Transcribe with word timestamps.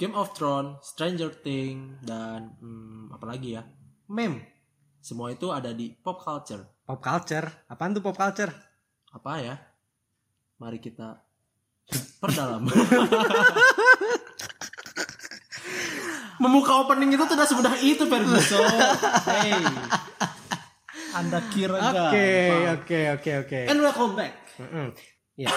Game 0.00 0.16
of 0.16 0.32
Thrones, 0.32 0.80
Stranger 0.80 1.28
Things, 1.28 2.00
dan 2.00 2.56
hmm, 2.56 3.12
apa 3.12 3.36
lagi 3.36 3.52
ya? 3.52 3.68
Meme. 4.08 4.40
Semua 4.96 5.28
itu 5.28 5.52
ada 5.52 5.76
di 5.76 5.92
pop 5.92 6.16
culture. 6.16 6.64
Pop 6.88 7.04
culture. 7.04 7.68
Apaan 7.68 7.92
tuh 7.92 8.00
pop 8.00 8.16
culture? 8.16 8.48
Apa 9.12 9.44
ya? 9.44 9.60
Mari 10.56 10.80
kita 10.80 11.20
perdalam. 12.16 12.64
Membuka 16.40 16.80
opening 16.80 17.12
itu 17.20 17.24
tidak 17.28 17.44
semudah 17.44 17.76
itu, 17.84 18.00
Ferguson. 18.08 18.64
Hey. 19.28 19.60
Anda 21.12 21.44
kira 21.52 21.76
Oke, 21.76 22.32
oke, 22.72 23.00
oke, 23.20 23.32
oke. 23.44 23.60
And 23.68 23.84
welcome 23.84 24.16
back. 24.16 24.32
Mm-mm. 24.56 24.96
Ya. 25.40 25.52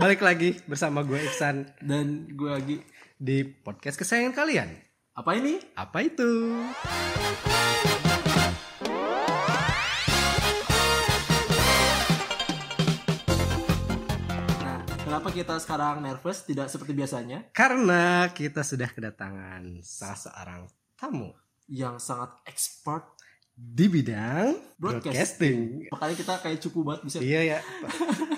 Balik 0.00 0.20
lagi 0.20 0.52
bersama 0.68 1.00
gue 1.00 1.16
Iksan 1.16 1.64
Dan 1.80 2.28
gue 2.28 2.50
lagi 2.52 2.76
di 3.14 3.46
podcast 3.46 3.94
kesayangan 3.94 4.34
kalian. 4.34 4.70
apa 5.14 5.38
ini? 5.38 5.62
Apa 5.78 6.02
itu? 6.02 6.30
Nah, 14.58 14.82
kenapa 15.06 15.30
kita 15.30 15.54
sekarang 15.62 16.02
nervous 16.02 16.42
tidak 16.42 16.66
seperti 16.66 16.90
biasanya? 16.98 17.46
Karena 17.54 18.26
kita 18.34 18.66
sudah 18.66 18.90
kedatangan 18.90 19.62
salah 19.86 20.18
seorang 20.18 20.60
tamu 20.98 21.30
Yang 21.70 21.96
sangat 22.02 22.34
expert. 22.50 23.13
Di 23.56 23.86
bidang 23.86 24.50
Broadcasting. 24.74 25.06
broadcasting. 25.06 25.58
Makanya 25.88 26.14
kita 26.16 26.32
kayak 26.36 26.58
cukup 26.60 26.82
banget 26.84 27.00
bisa. 27.04 27.18
Iya 27.18 27.40
ya. 27.50 27.58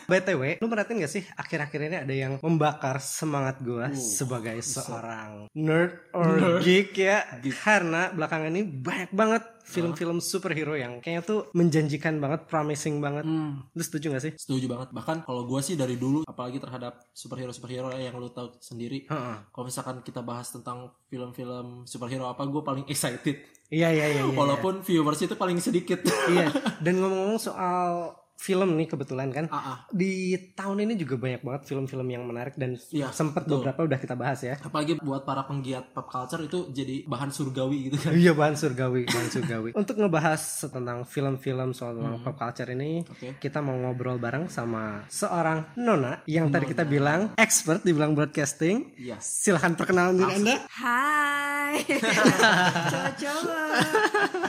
BTW, 0.04 0.60
lu 0.60 0.66
merhatiin 0.66 1.00
gak 1.00 1.10
sih 1.10 1.24
akhir-akhir 1.26 1.80
ini 1.82 1.96
ada 1.98 2.14
yang 2.14 2.32
membakar 2.38 2.98
semangat 2.98 3.58
gua 3.58 3.88
Uh, 3.88 3.96
sebagai 3.96 4.54
bisa. 4.56 4.82
seorang 4.82 5.48
nerd 5.52 5.96
or 6.12 6.28
Nerd. 6.30 6.60
geek 6.60 6.92
ya. 6.94 7.24
Geek. 7.38 7.56
Karena 7.56 8.12
belakangan 8.12 8.50
ini 8.50 8.62
banyak 8.62 9.10
banget 9.10 9.42
film-film 9.66 10.22
superhero 10.22 10.78
yang 10.78 11.02
kayaknya 11.02 11.22
tuh 11.26 11.40
menjanjikan 11.50 12.22
banget, 12.22 12.46
promising 12.46 13.02
banget. 13.02 13.26
Hmm, 13.26 13.66
Lu 13.74 13.82
setuju 13.82 14.14
gak 14.14 14.22
sih? 14.22 14.32
setuju 14.38 14.70
banget. 14.70 14.94
Bahkan 14.94 15.26
kalau 15.26 15.42
gue 15.42 15.58
sih 15.58 15.74
dari 15.74 15.98
dulu, 15.98 16.22
apalagi 16.22 16.62
terhadap 16.62 17.02
superhero-superhero 17.10 17.90
yang 17.98 18.14
lu 18.14 18.30
tahu 18.30 18.54
sendiri. 18.62 19.10
Heeh. 19.10 19.36
Kalau 19.50 19.64
misalkan 19.66 19.96
kita 20.06 20.22
bahas 20.22 20.54
tentang 20.54 20.94
film-film 21.10 21.82
superhero 21.82 22.30
apa, 22.30 22.46
gue 22.46 22.62
paling 22.62 22.86
excited. 22.86 23.42
Iya 23.66 23.90
iya 23.90 24.06
iya. 24.14 24.22
iya. 24.22 24.30
Walaupun 24.30 24.86
viewers 24.86 25.18
itu 25.18 25.34
paling 25.34 25.58
sedikit. 25.58 25.98
Iya. 26.30 26.54
Dan 26.84 27.02
ngomong-ngomong 27.02 27.42
soal 27.42 28.14
film 28.36 28.72
nih 28.74 28.86
kebetulan 28.86 29.28
kan 29.28 29.46
Ah, 29.48 29.58
ah. 29.58 29.78
di 29.88 30.12
tahun 30.52 30.84
ini 30.84 30.94
juga 30.94 31.16
banyak 31.16 31.40
banget 31.40 31.62
film-film 31.64 32.04
yang 32.06 32.22
menarik 32.22 32.54
dan 32.54 32.76
Iya, 32.86 33.08
sempat 33.08 33.42
betul. 33.42 33.60
beberapa 33.60 33.80
udah 33.82 33.98
kita 33.98 34.14
bahas 34.14 34.40
ya. 34.40 34.54
Apalagi 34.58 34.96
buat 34.98 35.22
para 35.22 35.42
penggiat 35.42 35.90
pop 35.90 36.06
culture 36.06 36.38
itu 36.40 36.68
jadi 36.70 37.02
bahan 37.04 37.28
surgawi 37.28 37.88
gitu 37.88 37.96
kan. 37.98 38.12
Iya 38.12 38.32
bahan 38.32 38.54
surgawi, 38.54 39.02
bahan 39.04 39.28
surgawi. 39.30 39.70
Untuk 39.80 39.96
ngebahas 39.96 40.40
tentang 40.62 41.02
film-film 41.02 41.72
soal 41.72 41.96
Hmm. 41.96 42.20
pop 42.20 42.36
culture 42.36 42.68
ini, 42.68 43.00
Oke. 43.02 43.40
kita 43.40 43.58
mau 43.58 43.72
ngobrol 43.74 44.16
bareng 44.16 44.46
sama 44.46 45.08
seorang 45.08 45.72
Nona 45.74 46.20
yang 46.26 46.48
tadi 46.48 46.68
kita 46.68 46.84
bilang 46.84 47.32
expert 47.34 47.80
di 47.80 47.90
bilang 47.90 48.12
broadcasting. 48.12 48.92
Yes. 48.96 49.24
Silahkan 49.42 49.72
perkenalan 49.72 50.14
diri 50.14 50.32
Anda. 50.36 50.56
Hai 50.68 51.80
Coba-coba 52.86 53.58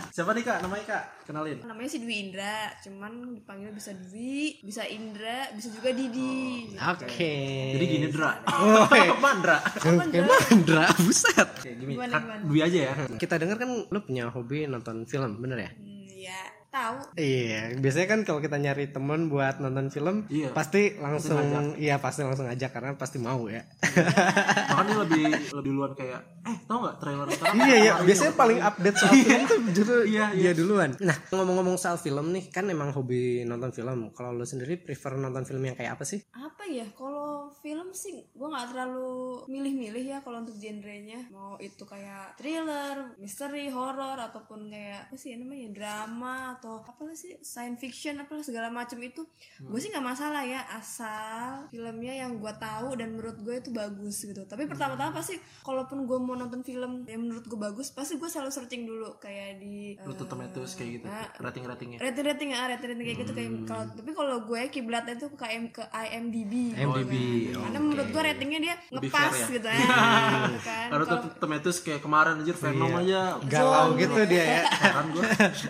Siapa 0.10 0.32
nih 0.32 0.44
kak? 0.44 0.58
Namanya 0.60 0.86
kak? 0.88 1.04
Kenalin. 1.24 1.58
Namanya 1.62 1.90
si 1.90 1.98
Dwi 1.98 2.16
Indra 2.22 2.72
Cuman 2.80 3.34
dipanggil 3.34 3.70
bisa 3.78 3.94
Dwi 3.94 4.58
Bisa 4.60 4.84
Indra 4.84 5.54
Bisa 5.54 5.70
juga 5.70 5.94
Didi 5.94 6.74
Oke. 6.76 7.34
Jadi 7.78 7.86
gini 7.86 8.08
Dra. 8.10 8.42
Oh, 8.50 8.90
iya. 8.98 9.14
Mandra. 9.18 9.58
Oke, 9.62 10.20
Mandra, 10.20 10.86
buset. 10.98 11.48
Oke, 11.62 11.72
gini. 11.74 11.94
Gimana, 11.94 12.18
gimana? 12.20 12.42
Dwi 12.44 12.60
aja 12.62 12.80
ya. 12.90 12.94
Kita 13.16 13.38
dengar 13.38 13.58
kan 13.58 13.70
lu 13.70 14.00
punya 14.02 14.30
hobi 14.30 14.66
nonton 14.66 15.06
film, 15.06 15.38
bener 15.40 15.58
ya? 15.62 15.72
hmm, 15.74 16.06
Ya 16.18 16.42
tahu 16.78 16.98
Iya, 17.16 17.62
biasanya 17.76 18.08
kan 18.08 18.20
kalau 18.22 18.38
kita 18.38 18.56
nyari 18.56 18.86
temen 18.88 19.28
buat 19.28 19.58
nonton 19.58 19.90
film, 19.90 20.16
Iya. 20.28 20.54
pasti 20.54 20.94
langsung, 20.96 21.42
ngajak. 21.42 21.78
iya 21.78 21.96
pasti 21.98 22.22
langsung 22.22 22.46
ajak 22.46 22.70
karena 22.70 22.94
pasti 22.94 23.18
mau 23.18 23.46
ya. 23.48 23.66
Bahkan 23.82 24.86
dia 24.86 24.98
lebih 25.04 25.26
lebih 25.52 25.64
duluan 25.68 25.92
kayak, 25.92 26.22
eh 26.44 26.58
tau 26.64 26.78
nggak 26.80 26.96
trailer 26.98 27.28
sekarang? 27.28 27.56
iya 27.60 27.76
iya, 27.76 27.94
ini 27.96 28.06
biasanya 28.06 28.32
loh." 28.32 28.40
paling 28.40 28.60
update 28.62 28.96
soal 28.96 29.14
film 29.16 29.44
tuh 29.44 29.60
justru 29.74 29.96
Iya, 30.08 30.26
dia 30.32 30.54
duluan. 30.54 30.90
Nah, 31.00 31.18
ngomong-ngomong 31.30 31.76
soal 31.76 31.98
film 31.98 32.32
nih, 32.32 32.48
kan 32.48 32.66
emang 32.68 32.90
hobi 32.92 33.44
nonton 33.44 33.70
film. 33.72 34.14
Kalau 34.14 34.32
lu 34.32 34.46
sendiri 34.46 34.78
prefer 34.78 35.14
nonton 35.16 35.44
film 35.44 35.62
yang 35.62 35.76
kayak 35.76 35.94
apa 35.94 36.04
sih? 36.04 36.22
Apa 36.32 36.64
ya 36.66 36.86
Kalau 36.94 37.37
film 37.50 37.92
sih 37.92 38.24
Gue 38.32 38.48
gak 38.48 38.72
terlalu 38.72 39.44
Milih-milih 39.50 40.04
ya 40.04 40.20
Kalau 40.22 40.42
untuk 40.42 40.56
genrenya. 40.56 41.28
Mau 41.30 41.56
itu 41.58 41.84
kayak 41.84 42.38
Thriller 42.40 43.14
Misteri 43.18 43.68
Horror 43.68 44.18
Ataupun 44.18 44.72
kayak 44.72 45.10
Apa 45.10 45.16
sih 45.16 45.36
namanya 45.36 45.68
Drama 45.74 46.56
Atau 46.56 46.80
apa 46.82 47.04
sih 47.12 47.36
Science 47.42 47.82
fiction 47.82 48.22
Apalah 48.22 48.46
segala 48.46 48.68
macam 48.72 48.98
itu 49.02 49.26
Gue 49.60 49.80
sih 49.82 49.90
gak 49.90 50.06
masalah 50.06 50.44
ya 50.44 50.64
Asal 50.72 51.68
Filmnya 51.70 52.14
yang 52.14 52.38
gue 52.38 52.54
tahu 52.56 52.96
Dan 52.96 53.18
menurut 53.18 53.42
gue 53.42 53.56
itu 53.58 53.70
bagus 53.74 54.24
gitu. 54.24 54.46
Tapi 54.46 54.68
pertama-tama 54.70 55.18
pasti 55.18 55.36
Kalaupun 55.62 56.08
gue 56.08 56.18
mau 56.22 56.38
nonton 56.38 56.62
film 56.62 57.04
Yang 57.04 57.22
menurut 57.22 57.46
gue 57.46 57.60
bagus 57.60 57.92
Pasti 57.92 58.16
gue 58.16 58.30
selalu 58.30 58.52
searching 58.54 58.84
dulu 58.88 59.18
Kayak 59.18 59.60
di 59.60 59.98
Rotten 60.04 60.26
eh, 60.26 60.30
Tomatoes 60.30 60.72
kayak 60.78 60.92
gitu. 61.00 61.06
nah, 61.08 61.28
Rating-ratingnya. 61.40 62.00
rating 62.00 62.26
rating 62.28 62.50
ya 62.54 62.62
rating 62.70 62.90
rating 62.92 63.06
kayak 63.08 63.20
gitu 63.24 63.32
kayak 63.34 63.52
kalau 63.68 63.84
tapi 63.94 64.12
kalau 64.14 64.38
gue 64.46 64.62
kiblatnya 64.70 65.16
tuh 65.18 65.30
ke 65.34 65.46
ke 65.74 65.84
IMDb 65.90 66.54
IMDb, 66.76 67.14
Nah, 67.48 67.62
karena 67.64 67.80
menurut 67.80 68.08
gue 68.08 68.22
ratingnya 68.24 68.60
dia 68.60 68.76
ngepas 68.90 69.12
fair 69.28 69.34
ya? 69.34 69.48
gitu 69.52 69.68
ya 69.68 69.80
gitu 69.80 70.60
kan 70.62 70.88
Karena 70.88 71.06
Kalau- 71.06 71.24
tuh 71.24 71.32
Tomatoes 71.38 71.78
kayak 71.80 72.02
kemarin 72.02 72.34
anjir 72.38 72.56
Venom 72.56 72.90
Iya. 72.90 73.00
aja. 73.00 73.22
Galau 73.44 73.88
gitu 73.96 74.20
dia 74.26 74.44
ya. 74.44 74.62
Heran 74.82 75.06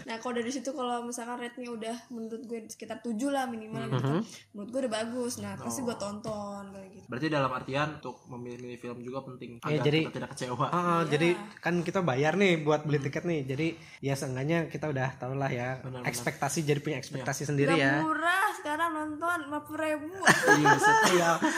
nah 0.03 0.17
kalau 0.17 0.33
dari 0.35 0.49
situ 0.49 0.69
kalau 0.69 0.97
misalkan 1.01 1.37
ratingnya 1.37 1.71
udah 1.73 1.95
menurut 2.09 2.41
gue 2.43 2.59
sekitar 2.67 2.99
7 2.99 3.11
lah 3.27 3.45
minimal 3.45 3.83
gitu 3.85 3.95
Mm-hmm. 3.97 4.19
menurut 4.51 4.69
gue 4.69 4.79
udah 4.81 4.93
bagus 4.95 5.33
nah 5.37 5.53
pasti 5.55 5.79
Oh. 5.79 5.85
gue 5.85 5.95
tonton 5.97 6.63
kayak 6.69 6.89
gitu 6.91 7.05
Berarti 7.07 7.27
dalam 7.27 7.51
artian 7.51 7.87
untuk 7.95 8.15
memilih 8.27 8.75
film 8.75 8.99
juga 8.99 9.19
penting 9.23 9.57
Iya, 9.59 9.67
agar 9.73 9.85
jadi- 9.85 10.03
kita 10.03 10.13
tidak 10.13 10.29
kecewa. 10.31 10.65
Oh, 10.67 11.01
jadi 11.05 11.29
kan 11.57 11.75
kita 11.79 11.99
bayar 12.01 12.35
nih 12.35 12.59
buat 12.59 12.83
beli 12.83 12.99
tiket 12.99 13.23
nih. 13.23 13.41
Jadi 13.45 13.67
ya 13.99 14.13
seenggaknya 14.13 14.67
kita 14.67 14.87
udah 14.87 15.15
tau 15.15 15.31
lah 15.31 15.47
ya 15.47 15.79
Benar-benar. 15.79 16.03
ekspektasi 16.05 16.59
jadi 16.61 16.77
punya 16.77 16.97
ekspektasi 16.97 17.43
sendiri 17.43 17.71
Gak 17.71 17.79
ya. 17.79 17.93
murah 18.01 18.45
sekarang 18.53 18.89
nonton 18.91 19.37
50 19.47 19.79
ribu 19.79 20.07
Iya, 20.19 20.73
set. 20.77 21.01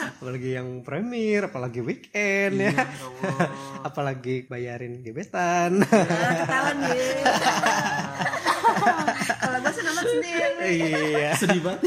Iya, 0.00 0.10
apalagi 0.10 0.48
yang 0.50 0.68
premier, 0.80 1.40
apalagi 1.44 1.80
weekend 1.80 2.54
ya. 2.58 2.70
Ya 2.70 2.84
Allah. 3.04 3.48
apalagi 3.82 4.44
bayarin 4.44 5.00
gebetan. 5.00 5.76
nah, 5.76 6.32
ketahuan 6.38 6.76
deh 6.82 6.90
kalau 9.40 9.56
gue 9.58 9.72
sih 9.72 9.82
nonton 9.82 10.04
sendiri 10.06 10.46
iya. 10.62 11.30
Sedih 11.34 11.60
banget. 11.60 11.80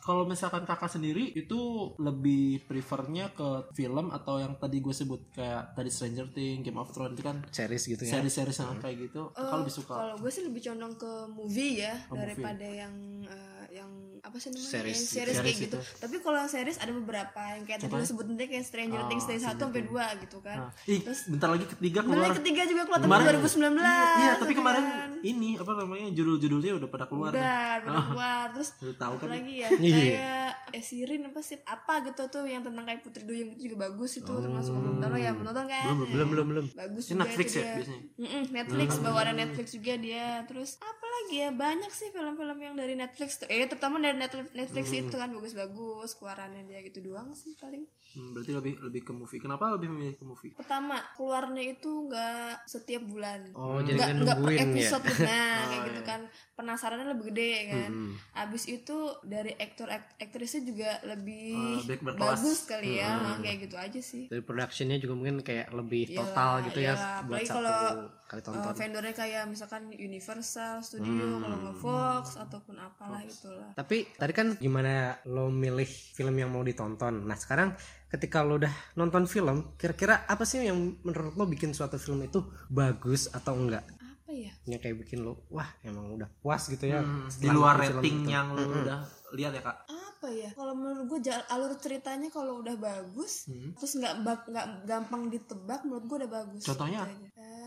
Kalau 0.00 0.22
misalkan 0.24 0.62
kakak 0.64 0.88
sendiri 0.88 1.28
itu 1.30 1.58
lebih 1.96 2.60
prefernya 2.64 3.30
ke 3.30 3.68
film 3.72 4.08
atau 4.10 4.36
yang 4.36 4.56
tadi 4.56 4.78
gue 4.78 4.92
sebut 4.92 5.20
kayak 5.30 5.72
tadi 5.72 5.88
Stranger 5.88 6.26
Things, 6.28 6.60
Game 6.62 6.76
of 6.76 6.88
Thrones 6.90 7.12
itu 7.12 7.22
kan 7.22 7.36
Series 7.48 7.82
gitu 7.84 8.02
ya. 8.02 8.18
seri-seri 8.18 8.50
yang 8.52 8.80
kayak 8.80 8.96
gitu. 9.00 9.20
Kakak 9.30 9.56
lebih 9.60 9.72
suka 9.72 9.92
Kalau 9.94 10.14
gue 10.18 10.30
sih 10.30 10.42
lebih 10.42 10.60
condong 10.64 10.94
ke 10.96 11.10
movie 11.28 11.72
ya 11.78 11.94
Oh, 12.02 12.12
movie. 12.12 12.18
daripada 12.24 12.66
yang 12.66 12.94
eh, 13.22 13.51
yang 13.72 13.90
apa 14.20 14.36
sih 14.36 14.48
namanya 14.48 14.70
Series 14.70 14.94
yang 14.94 15.02
gitu. 15.02 15.16
series, 15.16 15.34
kayak 15.34 15.42
Series 15.42 15.58
gitu. 15.64 15.78
Tapi 15.98 16.16
kalau 16.18 16.36
yang 16.36 16.46
series 16.46 16.76
ada 16.76 16.92
beberapa 16.92 17.40
yang 17.48 17.64
kayak 17.64 17.80
tadi 17.80 17.92
tadi 17.98 18.44
kayak 18.46 18.64
Stranger 18.64 19.00
Oh, 19.00 19.08
Things 19.08 19.24
dari 19.24 19.40
1 19.40 19.56
sampai 19.56 19.82
2 19.82 20.22
gitu 20.22 20.38
kan. 20.38 20.58
Nah, 20.58 20.70
ih, 20.86 21.00
bentar 21.02 21.48
lagi 21.50 21.66
ketiga 21.66 22.00
keluar. 22.02 22.22
yang 22.22 22.36
ketiga 22.36 22.62
juga 22.64 22.82
keluar 22.84 23.00
tahun 23.00 23.08
Kemarin- 23.08 23.26
2019. 23.40 23.82
Iya, 24.14 24.32
tapi 24.36 24.52
kemarin 24.52 24.84
kan. 24.84 25.10
ini 25.22 25.50
apa 25.54 25.72
namanya 25.74 26.06
judul-judulnya 26.12 26.72
udah 26.76 26.88
pada 26.88 27.04
keluar. 27.04 27.30
udah 27.30 27.60
udah 27.82 28.04
keluar 28.06 28.44
terus 28.52 28.68
Udah 28.78 28.96
tahu 28.96 29.14
kan? 29.16 29.28
lagi 29.32 29.54
ya 29.56 29.68
Iya. 29.72 29.96
kayak 30.12 30.50
eh 30.70 30.82
Sirin 30.82 31.22
apa 31.24 31.40
sih 31.40 31.56
apa 31.62 31.94
gitu 32.02 32.22
tuh 32.28 32.44
yang 32.44 32.60
tentang 32.60 32.84
kayak 32.84 33.00
Putri 33.00 33.22
Duyung 33.22 33.50
itu 33.50 33.66
juga 33.66 33.86
bagus 33.86 34.16
itu 34.16 34.28
termasuk 34.30 34.72
nonton 34.74 35.04
lo 35.06 35.16
ya 35.16 35.32
menonton 35.32 35.64
kan 35.64 35.84
Belum, 35.90 36.08
Belum 36.08 36.28
belum 36.28 36.46
belum. 36.48 36.66
bagus 36.72 37.04
juga 37.06 37.18
Netflix 37.22 37.48
itu 37.50 37.58
ya 37.58 37.72
biasanya? 37.74 38.02
Netflix 38.50 38.88
bawaannya 38.98 39.34
Netflix 39.36 39.66
juga 39.72 39.92
dia 39.96 40.26
terus 40.44 40.76
apa 40.78 41.04
lagi 41.22 41.36
ya 41.38 41.50
banyak 41.50 41.88
sih 41.90 42.08
film-film 42.08 42.58
yang 42.58 42.74
dari 42.74 42.92
Netflix 42.92 43.30
tuh 43.36 43.46
eh 43.46 43.64
terutama 43.64 43.96
dari 43.96 44.14
Netflix, 44.14 44.50
Netflix 44.52 44.86
itu 44.90 45.14
kan 45.14 45.30
bagus-bagus 45.30 46.10
keluarannya 46.14 46.62
dia 46.64 46.82
gitu 46.82 46.98
doang 47.02 47.30
sih 47.32 47.54
paling 47.56 47.86
Hmm, 48.12 48.36
berarti 48.36 48.52
lebih 48.52 48.76
lebih 48.82 49.02
ke 49.02 49.12
movie. 49.14 49.40
Kenapa 49.40 49.72
lebih 49.72 49.88
memilih 49.88 50.12
ke 50.12 50.24
movie? 50.26 50.52
pertama 50.52 51.00
keluarnya 51.16 51.64
itu 51.72 51.88
nggak 51.88 52.68
setiap 52.68 53.00
bulan 53.02 53.40
Oh, 53.50 53.80
jadi 53.80 53.96
nggak 53.96 54.04
kan 54.04 54.16
nggak 54.20 54.36
per 54.36 54.44
nungguin 54.44 54.60
ya. 54.60 54.68
episode 54.68 55.04
gitu 55.08 55.22
nah 55.32 55.32
Oh, 55.32 55.64
kayak 55.64 55.80
gitu 55.82 55.96
iya. 55.96 56.04
kan 56.04 56.20
penasarannya 56.52 57.06
lebih 57.08 57.24
gede 57.32 57.52
kan 57.66 57.90
Mm-mm. 57.90 58.12
abis 58.36 58.64
itu 58.68 58.96
dari 59.24 59.56
aktor 59.56 59.88
akt- 59.88 60.12
aktrisnya 60.18 60.60
juga 60.62 60.90
lebih 61.02 61.56
Oh, 61.56 61.80
berkelas. 62.04 62.20
bagus 62.36 62.58
kali 62.62 62.90
ya 62.94 63.08
Nah, 63.08 63.36
kayak 63.40 63.58
gitu 63.62 63.76
aja 63.76 64.00
sih 64.02 64.28
Dari 64.28 64.42
productionnya 64.42 65.00
juga 65.00 65.14
mungkin 65.14 65.40
kayak 65.40 65.72
lebih 65.72 66.04
Iyalah, 66.06 66.20
total 66.20 66.52
gitu 66.62 66.78
ya 66.78 66.92
iyalah. 66.92 67.16
buat 67.18 67.24
Apalagi 67.32 67.48
satu 67.48 67.56
kalau, 67.56 67.80
kali 68.28 68.40
Uh, 68.42 68.44
tonton. 68.44 68.72
vendornya 68.74 69.14
kayak 69.14 69.42
misalkan 69.46 69.82
Universal 69.90 70.74
Studio 70.80 71.11
kalau 71.14 71.56
nggak 71.58 71.76
Fox 71.76 72.24
ataupun 72.36 72.74
apalah 72.76 73.20
itulah 73.20 73.70
Tapi 73.72 73.96
tadi 74.12 74.32
kan 74.32 74.46
gimana 74.56 74.92
lo 75.24 75.48
milih 75.48 75.84
film 75.86 76.34
yang 76.34 76.48
mau 76.48 76.60
ditonton. 76.60 77.22
Nah 77.22 77.34
sekarang 77.34 77.74
ketika 78.06 78.40
lo 78.40 78.56
udah 78.56 78.72
nonton 78.94 79.24
film 79.24 79.74
kira-kira 79.74 80.24
apa 80.24 80.42
sih 80.42 80.60
yang 80.60 80.76
menurut 81.00 81.32
lo 81.32 81.44
bikin 81.44 81.72
suatu 81.72 81.96
film 81.96 82.22
itu 82.22 82.40
bagus 82.68 83.28
atau 83.28 83.52
enggak 83.54 83.82
apa 83.82 84.30
ya 84.30 84.52
yang 84.64 84.78
kayak 84.78 84.96
bikin 84.98 85.20
lo 85.20 85.44
wah 85.48 85.68
emang 85.82 86.12
udah 86.12 86.28
puas 86.38 86.64
gitu 86.66 86.86
ya 86.86 87.00
Hmm, 87.00 87.28
di 87.28 87.48
luar 87.48 87.76
rating 87.76 88.24
itu. 88.24 88.30
yang 88.30 88.52
lu 88.52 88.62
udah 88.62 89.00
lihat 89.32 89.52
ya 89.52 89.62
kak 89.62 89.76
apa 89.88 90.28
ya 90.28 90.50
kalau 90.54 90.72
menurut 90.72 91.04
gue 91.08 91.18
alur 91.48 91.72
ceritanya 91.76 92.28
kalau 92.28 92.60
udah 92.60 92.76
bagus 92.76 93.48
Hmm. 93.48 93.74
terus 93.74 93.96
nggak 93.96 94.12
nggak 94.22 94.66
gampang 94.84 95.26
ditebak 95.28 95.80
menurut 95.82 96.04
gue 96.06 96.16
udah 96.22 96.30
bagus 96.32 96.62
Contohnya? 96.62 97.00
Gitu 97.02 97.26
aja. 97.26 97.42
Eh, 97.42 97.61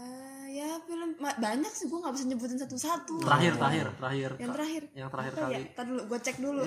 ya 0.55 0.79
film. 0.87 1.09
Banyak 1.19 1.71
sih 1.75 1.85
gue 1.91 1.99
nggak 1.99 2.13
bisa 2.15 2.25
nyebutin 2.31 2.59
satu-satu. 2.63 3.15
Terakhir 3.19 3.53
terakhir 3.59 3.85
terakhir. 3.99 4.29
Yang 4.39 4.51
terakhir. 4.55 4.81
Yang 4.95 5.09
terakhir 5.11 5.31
Apa 5.31 5.41
kali. 5.43 5.53
ya? 5.53 5.83
Dulu 5.83 6.01
gue 6.07 6.19
cek 6.23 6.37
dulu. 6.39 6.61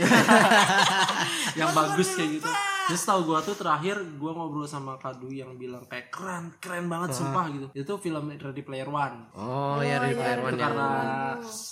Yang 1.61 1.71
bagus 1.73 2.09
kayak 2.13 2.31
gitu. 2.37 2.51
Terus 2.89 3.03
tau 3.05 3.21
gue 3.23 3.39
tuh 3.45 3.53
terakhir 3.55 4.01
gue 4.01 4.33
ngobrol 4.33 4.65
sama 4.65 4.97
Kadu 4.97 5.29
yang 5.29 5.55
bilang 5.61 5.85
kayak 5.85 6.09
keren 6.09 6.57
keren 6.57 6.89
banget 6.89 7.13
sumpah 7.13 7.45
gitu 7.53 7.67
itu 7.77 7.93
film 8.01 8.33
Ready 8.33 8.63
Player 8.65 8.89
One 8.89 9.29
oh, 9.37 9.85
ya 9.85 10.01
Ready 10.01 10.17
iya, 10.17 10.21
Player 10.25 10.41
One 10.41 10.53
itu 10.57 10.57
ya. 10.57 10.65
karena 10.65 10.89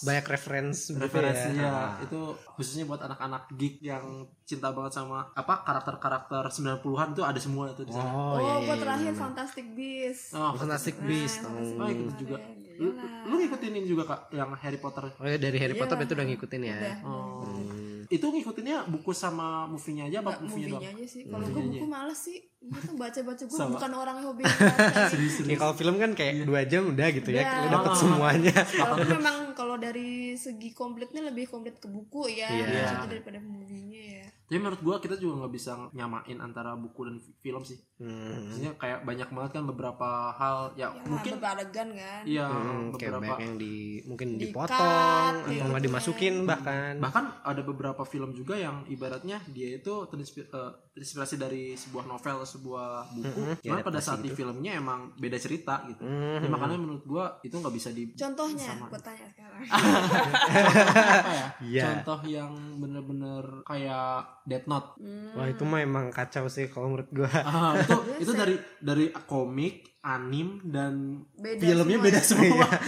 banyak 0.04 0.26
referensi 0.28 0.88
gitu 0.92 1.00
ya. 1.00 1.02
referensinya 1.08 1.72
itu 2.04 2.20
khususnya 2.52 2.84
buat 2.84 3.00
anak-anak 3.00 3.42
geek 3.56 3.80
yang 3.80 4.04
cinta 4.44 4.70
banget 4.70 4.92
sama 4.94 5.26
apa 5.32 5.64
karakter-karakter 5.64 6.44
90-an 6.52 7.08
itu 7.16 7.22
ada 7.24 7.40
semua 7.40 7.72
itu 7.72 7.82
di 7.82 7.90
sana. 7.90 8.06
oh, 8.12 8.36
oh, 8.36 8.38
iya, 8.38 8.54
gue 8.62 8.76
iya, 8.76 8.82
terakhir 8.84 9.12
iya. 9.12 9.18
Fantastic 9.18 9.66
Beasts 9.74 10.30
Oh, 10.36 10.52
Fantastic 10.54 10.94
Beasts 11.00 11.40
Nah, 11.42 11.50
oh. 11.50 11.82
oh 11.82 11.88
ikut 11.88 12.16
juga. 12.18 12.36
Kemarin, 12.36 12.76
Lu, 12.76 12.92
iyalah. 12.92 13.24
lu 13.24 13.34
ngikutin 13.40 13.72
ini 13.72 13.88
juga 13.88 14.04
kak 14.04 14.20
yang 14.36 14.52
Harry 14.60 14.76
Potter. 14.76 15.08
Oh 15.16 15.24
ya 15.24 15.40
dari 15.40 15.56
Harry 15.56 15.72
Iya. 15.72 15.80
Potter 15.80 15.96
itu 16.04 16.12
udah 16.12 16.26
ngikutin 16.28 16.60
ya. 16.60 16.76
Udah. 16.76 16.96
Oh. 17.08 17.55
Itu 18.08 18.26
ngikutinnya 18.26 18.86
buku 18.86 19.10
sama 19.10 19.46
movie-nya 19.66 20.06
aja 20.06 20.18
apa 20.20 20.38
movie-nya 20.38 20.46
movie-nya 20.46 20.70
doang? 20.88 20.96
aja 20.96 21.06
sih 21.06 21.22
kalau 21.24 21.46
gue 21.46 21.62
buku 21.68 21.86
males 21.86 22.18
sih 22.18 22.38
gue 22.58 22.80
tuh 22.80 22.94
baca-baca 22.94 23.42
gue 23.42 23.56
Sama. 23.56 23.72
bukan 23.72 23.90
orang 23.94 24.14
yang 24.16 24.26
hobi 24.28 24.42
baca. 24.46 25.14
Ya 25.44 25.56
kalau 25.56 25.74
film 25.74 25.96
kan 25.96 26.10
kayak 26.12 26.42
dua 26.42 26.62
jam 26.64 26.82
udah 26.88 27.08
gitu 27.10 27.30
ya, 27.30 27.42
Udah. 27.42 27.56
lu 27.56 27.68
dapet 27.70 27.90
Ah. 27.90 27.96
semuanya. 27.96 28.56
Walaupun 28.74 29.08
memang 29.12 29.36
kalau 29.52 29.76
dari 29.76 30.10
segi 30.34 30.70
komplitnya 30.72 31.22
lebih 31.22 31.46
komplit 31.46 31.76
ke 31.76 31.86
buku 31.86 32.26
ya 32.28 32.48
Iya. 32.48 32.66
maksudnya 32.66 33.08
daripada 33.08 33.38
movie-nya 33.40 34.02
ya 34.16 34.28
Tapi 34.46 34.56
menurut 34.56 34.78
gua 34.78 34.96
kita 34.96 35.14
juga 35.14 35.42
nggak 35.42 35.52
bisa 35.52 35.72
nyamain 35.90 36.38
antara 36.38 36.72
buku 36.72 37.00
dan 37.02 37.16
fi- 37.16 37.34
film 37.40 37.60
sih. 37.60 37.74
Hmm. 37.96 38.46
Maksudnya 38.46 38.72
kayak 38.74 39.02
banyak 39.02 39.28
banget 39.28 39.50
kan 39.52 39.64
beberapa 39.64 40.08
hal 40.30 40.56
ya, 40.74 40.86
ya 40.86 41.02
mungkin 41.02 41.32
beberapa 41.34 41.48
adegan 41.56 41.88
kan 41.90 42.22
iya 42.24 42.44
Hmm, 42.44 42.92
kayak 42.92 43.10
beberapa 43.10 43.24
banyak 43.26 43.38
yang 43.40 43.54
di 43.56 43.74
mungkin 44.04 44.28
Di-cut, 44.32 44.68
dipotong 44.68 45.32
atau 45.34 45.48
di- 45.48 45.60
nggak 45.64 45.82
dimasukin 45.82 46.34
bahkan. 46.44 46.92
bahkan 46.96 47.24
ada 47.42 47.62
beberapa 47.62 48.02
film 48.02 48.30
juga 48.32 48.54
yang 48.54 48.84
ibaratnya 48.86 49.40
dia 49.46 49.74
itu 49.74 49.92
terinspirasi, 50.04 50.52
terinspirasi 50.92 51.34
dari 51.36 51.72
sebuah 51.74 52.04
novel 52.04 52.36
atau 52.36 52.48
sebuah 52.52 52.88
buku 53.10 53.40
Mhm, 53.40 53.54
cuman 53.62 53.80
ya, 53.80 53.82
pada 53.82 53.98
saat 53.98 54.20
di 54.20 54.30
filmnya 54.30 54.72
emang 54.74 55.10
beda 55.14 55.36
cerita 55.36 55.80
gitu 55.86 56.00
Mhm. 56.00 56.38
Ya, 56.38 56.48
makanya 56.48 56.78
menurut 56.78 57.02
gua 57.02 57.24
itu 57.40 57.54
nggak 57.54 57.74
bisa 57.74 57.88
di 57.90 58.12
contohnya 58.12 58.76
gue 58.78 59.00
tanya 59.00 59.26
sekarang 59.26 59.60
apa 60.20 61.32
ya 61.32 61.46
Iya. 61.62 61.82
contoh 61.96 62.20
yang 62.26 62.52
bener-bener 62.76 63.42
kayak 63.62 64.35
Death 64.46 64.70
Note 64.70 64.88
Hmm, 64.96 65.34
Wah 65.34 65.46
itu 65.50 65.62
mah 65.66 65.82
emang 65.82 66.08
kacau 66.08 66.46
sih 66.46 66.70
kalau 66.70 66.94
menurut 66.94 67.10
gua. 67.12 67.28
Ah, 67.44 67.74
itu 67.76 67.98
itu 68.24 68.32
dari 68.32 68.56
dari 68.78 69.10
komik 69.26 69.95
anim 70.06 70.62
dan 70.62 70.92
beda 71.34 71.58
filmnya 71.58 71.98
semua 71.98 72.06
beda 72.06 72.20
semua 72.22 72.66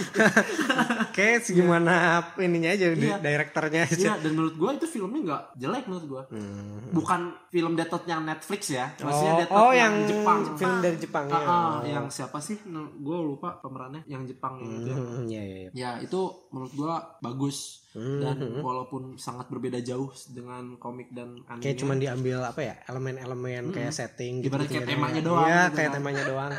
Kayak 1.11 1.43
segimana 1.43 1.93
ininya 2.37 2.71
aja, 2.71 2.85
Iya. 2.89 3.19
direkturnya 3.19 3.81
aja. 3.83 3.97
Iya, 3.97 4.13
dan 4.19 4.31
menurut 4.31 4.55
gua 4.55 4.71
itu 4.71 4.87
filmnya 4.87 5.19
nggak 5.21 5.43
jelek 5.57 5.83
menurut 5.85 6.05
gua 6.07 6.23
Hmm. 6.29 6.89
bukan 6.89 7.21
film 7.47 7.73
Death 7.73 7.91
Note 7.91 8.07
yang 8.07 8.21
Netflix 8.23 8.61
ya 8.69 8.87
maksudnya 8.95 9.33
Oh, 9.33 9.37
Death 9.37 9.51
Note 9.51 9.59
oh 9.61 9.71
yang 9.73 9.93
Jepang 10.05 10.39
film 10.53 10.77
dari 10.79 10.97
Jepang 10.97 11.25
Ah, 11.27 11.35
ya. 11.35 11.43
ah, 11.43 11.75
yang 11.83 12.05
siapa 12.07 12.39
sih 12.39 12.55
gue 12.95 13.17
lupa 13.19 13.57
pemerannya 13.57 14.05
yang 14.05 14.23
Jepang 14.23 14.57
yang 14.57 14.71
itu 14.77 14.87
ya. 14.87 14.95
Hmm, 14.95 15.23
Iya 15.25 15.41
iya 15.43 15.57
iya. 15.59 15.69
ya 15.73 15.89
itu 15.99 16.19
menurut 16.49 16.73
gua 16.73 16.93
bagus 17.19 17.83
Hmm, 17.89 18.21
dan 18.21 18.37
walaupun 18.59 19.17
sangat 19.17 19.49
berbeda 19.49 19.81
jauh 19.81 20.07
dengan 20.29 20.77
komik 20.77 21.09
dan 21.09 21.41
anime 21.43 21.57
Kayak 21.59 21.77
cuman 21.79 21.97
diambil 21.97 22.37
apa 22.43 22.61
ya 22.63 22.75
elemen-elemen 22.85 23.63
kayak 23.71 23.89
setting 23.91 24.39
gitu. 24.39 24.53
Ibarat 24.53 24.69
kayak 24.69 24.85
gitu 24.85 24.93
temanya 24.93 25.15
ya. 25.15 25.25
doang 25.25 25.43
Iya 25.43 25.57
gitu 25.59 25.73
kayak 25.73 25.89
kan. 25.89 25.95
temanya 25.97 26.23
doang. 26.23 26.51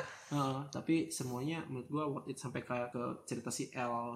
Tapi 0.71 1.11
semuanya 1.11 1.67
menurut 1.67 1.89
gua 1.91 2.05
worth 2.07 2.31
it 2.31 2.39
sampai 2.39 2.63
kayak 2.63 2.95
ke 2.95 3.03
cerita 3.27 3.51
si 3.51 3.67
L 3.75 4.15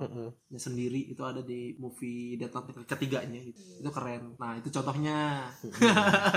nya 0.51 0.61
sendiri 0.61 1.11
itu 1.11 1.21
ada 1.27 1.43
di 1.43 1.75
movie 1.83 2.39
Death 2.39 2.55
Note 2.55 2.87
ketiganya 2.87 3.41
gitu. 3.43 3.61
Itu 3.83 3.91
keren. 3.91 4.39
Nah, 4.39 4.55
itu 4.59 4.69
contohnya. 4.71 5.51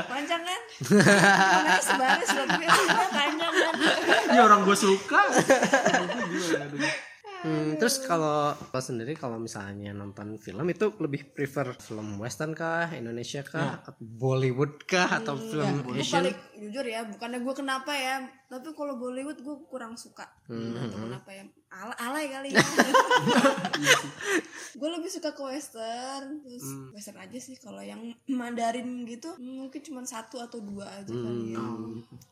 panjang 0.08 0.42
kan 0.42 0.62
Namanya 0.88 1.82
sebaris 1.82 2.30
buat 2.34 2.50
gue 2.58 3.08
panjang 3.14 3.54
kan 3.54 3.76
ya 4.36 4.42
orang 4.46 4.62
gua 4.66 4.78
suka. 4.78 5.22
Hmm, 7.38 7.78
terus 7.78 8.02
kalau 8.02 8.50
lo 8.58 8.80
sendiri 8.82 9.14
kalau 9.14 9.38
misalnya 9.38 9.94
nonton 9.94 10.42
film 10.42 10.66
itu 10.74 10.90
lebih 10.98 11.38
prefer 11.38 11.78
film 11.78 12.18
western 12.18 12.58
kah, 12.58 12.90
Indonesia 12.98 13.46
kah, 13.46 13.78
atau 13.78 13.94
Bollywood 14.02 14.82
kah, 14.90 15.22
atau 15.22 15.38
film 15.38 15.86
gue 15.86 16.02
Asian? 16.02 16.26
paling 16.26 16.38
jujur 16.58 16.86
ya 16.90 17.06
bukannya 17.06 17.40
gue 17.46 17.54
kenapa 17.54 17.94
ya 17.94 18.26
tapi 18.48 18.72
kalau 18.72 18.96
Bollywood 18.96 19.44
gue 19.44 19.56
kurang 19.68 20.00
suka. 20.00 20.24
Nggak 20.48 20.96
tahu 20.96 21.04
kenapa 21.12 21.30
ya. 21.36 21.44
Ala 21.68 21.92
alay 22.00 22.32
kali 22.32 22.50
ya. 22.56 22.64
Gue 24.80 24.88
lebih 24.88 25.12
suka 25.12 25.36
ke 25.36 25.44
western. 25.44 26.40
Terus 26.48 26.64
western 26.96 27.20
aja 27.20 27.40
sih. 27.44 27.60
Kalau 27.60 27.84
yang 27.84 28.00
Mandarin 28.32 29.04
gitu 29.04 29.36
mungkin 29.44 29.84
cuma 29.84 30.00
satu 30.08 30.40
atau 30.40 30.64
dua 30.64 30.88
aja 30.88 31.12
kali 31.12 31.52
ya. 31.52 31.60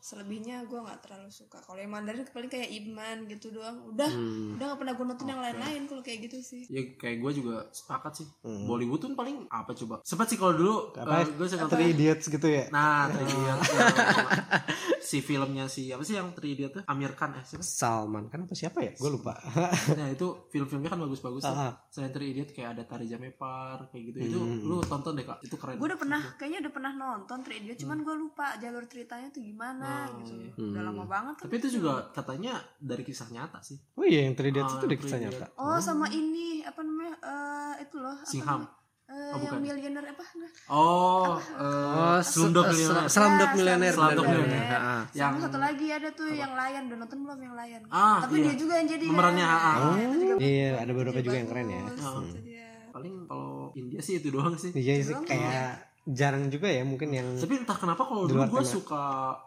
selebihnya 0.00 0.64
gue 0.64 0.80
nggak 0.80 1.04
terlalu 1.04 1.28
suka. 1.28 1.60
Kalau 1.60 1.76
yang 1.76 1.92
Mandarin 1.92 2.24
paling 2.32 2.48
kayak 2.48 2.72
Iman 2.72 3.28
gitu 3.28 3.52
doang. 3.52 3.84
Udah 3.92 4.08
udah 4.56 4.64
nggak 4.72 4.80
pernah 4.80 4.94
gue 4.96 5.04
nonton 5.04 5.28
yang 5.28 5.42
lain-lain 5.44 5.84
kalau 5.84 6.00
kayak 6.00 6.32
gitu 6.32 6.40
sih. 6.40 6.64
Ya 6.72 6.80
kayak 6.96 7.20
gua 7.20 7.32
juga 7.36 7.56
sepakat 7.76 8.24
sih. 8.24 8.28
Bollywood 8.40 9.04
tuh 9.04 9.12
paling 9.12 9.44
apa 9.52 9.76
coba? 9.76 10.00
Sempat 10.00 10.32
sih 10.32 10.40
kalau 10.40 10.56
dulu 10.56 10.96
Apa? 10.96 11.28
gua 11.36 11.44
suka 11.44 11.68
Three 11.68 11.92
Idiots 11.92 12.32
gitu 12.32 12.48
ya? 12.48 12.72
Nah, 12.72 13.12
Three 13.12 13.28
Idiot 13.28 13.60
si 15.06 15.18
filmnya 15.20 15.64
si 15.66 15.86
apa 15.88 16.02
sih 16.02 16.14
yang 16.14 16.34
Three 16.34 16.52
Idiot 16.52 16.72
tuh? 16.72 16.82
Amir 16.84 17.14
Khan 17.14 17.30
eh 17.32 17.44
siapa? 17.44 17.62
Salman 17.62 18.26
kan 18.26 18.42
apa 18.42 18.52
siapa 18.52 18.78
ya? 18.80 18.90
Gue 18.92 19.10
lupa. 19.12 19.38
Nah, 19.94 20.08
itu 20.08 20.50
film-filmnya 20.50 20.88
kan 20.88 20.98
bagus-bagus 20.98 21.40
tuh. 21.40 21.54
Ah. 21.54 21.72
Selain 21.86 22.10
Three 22.10 22.32
Idiot 22.32 22.50
kayak 22.50 22.74
ada 22.74 22.82
Tari 22.82 23.06
Jamepar 23.06 23.86
kayak 23.86 24.02
gitu. 24.10 24.18
Itu 24.26 24.38
lu 24.60 24.82
tonton 24.82 25.14
deh, 25.14 25.22
Kak. 25.22 25.38
Itu 25.40 25.54
keren. 25.54 25.78
gue 25.78 25.86
udah 25.86 25.96
pernah 25.96 26.20
kayaknya 26.34 26.58
udah 26.60 26.72
pernah 26.72 26.92
nonton 26.92 27.38
Three 27.40 27.58
Idiot 27.58 27.78
cuman 27.78 27.98
gue 28.00 28.14
lupa 28.16 28.46
jalur 28.56 28.82
ceritanya 28.84 29.28
tuh 29.28 29.40
gimana 29.40 29.90
gitu 30.18 30.32
udah 30.66 30.82
lama 30.82 31.04
banget 31.04 31.34
kan 31.36 31.44
Tapi 31.46 31.54
itu 31.56 31.68
juga 31.72 31.92
katanya 32.10 32.52
dari 32.76 33.02
kisah 33.02 33.28
nyata 33.28 33.60
sih. 33.60 33.78
Oh 33.94 34.02
iya 34.02 34.24
yang 34.24 34.34
Three 34.34 34.50
Idiots 34.50 34.66
Ah, 34.66 34.76
itu 34.76 34.84
udah 34.84 34.96
Three 34.96 35.06
kisah 35.06 35.20
nyata. 35.20 35.46
oh 35.56 35.78
sama 35.78 36.06
ini 36.10 36.60
apa 36.62 36.80
namanya 36.80 37.14
eh 37.20 37.74
itu 37.84 37.96
loh 37.96 38.16
apa 38.16 38.26
Singham. 38.26 38.60
Eh, 39.06 39.14
Oh, 39.14 39.38
yang 39.38 39.54
bukan. 39.54 39.60
miliuner 39.62 40.02
apa 40.04 40.24
Oh, 40.66 41.38
Oh, 41.38 42.18
eh 42.18 42.20
Slumdog 42.20 42.66
Millionaire. 42.68 43.06
Slumdog 43.06 43.46
Ya, 43.46 43.54
Millionaire. 43.54 43.94
Slumdog 43.94 44.26
Millionaire. 44.26 44.66
Ah. 44.72 45.02
Yang 45.12 45.32
satu 45.46 45.58
lagi 45.58 45.86
ada 45.88 46.08
tuh 46.10 46.26
yang 46.28 46.52
layan 46.52 46.82
udah 46.86 46.98
nonton 46.98 47.18
belum 47.22 47.38
yang 47.40 47.54
layan 47.54 47.80
Ah, 47.86 48.18
tapi 48.20 48.34
iya. 48.36 48.44
dia 48.44 48.54
juga 48.56 48.72
yang 48.76 48.88
jadi 48.90 49.04
Pemerannya, 49.06 49.46
ah, 49.46 49.62
ah. 49.62 49.94
Iya, 50.36 50.70
ada 50.76 50.90
beberapa 50.90 51.18
juga 51.20 51.36
yang 51.36 51.46
keren 51.46 51.68
ya. 51.68 51.82
Itu 51.86 52.02
dia. 52.42 52.66
paling 52.90 53.14
kalau 53.24 53.70
India 53.74 54.00
sih 54.00 54.18
itu 54.18 54.28
doang 54.28 54.56
sih. 54.56 54.72
Iya 54.72 54.92
sih 55.00 55.14
kayak 55.22 55.70
jarang 56.08 56.46
juga 56.48 56.66
ya 56.66 56.82
mungkin 56.82 57.10
yang 57.10 57.28
Tapi 57.34 57.60
entah 57.60 57.74
kenapa 57.74 58.02
kalau 58.02 58.24
dulu 58.24 58.42
gue 58.48 58.62
suka 58.64 59.02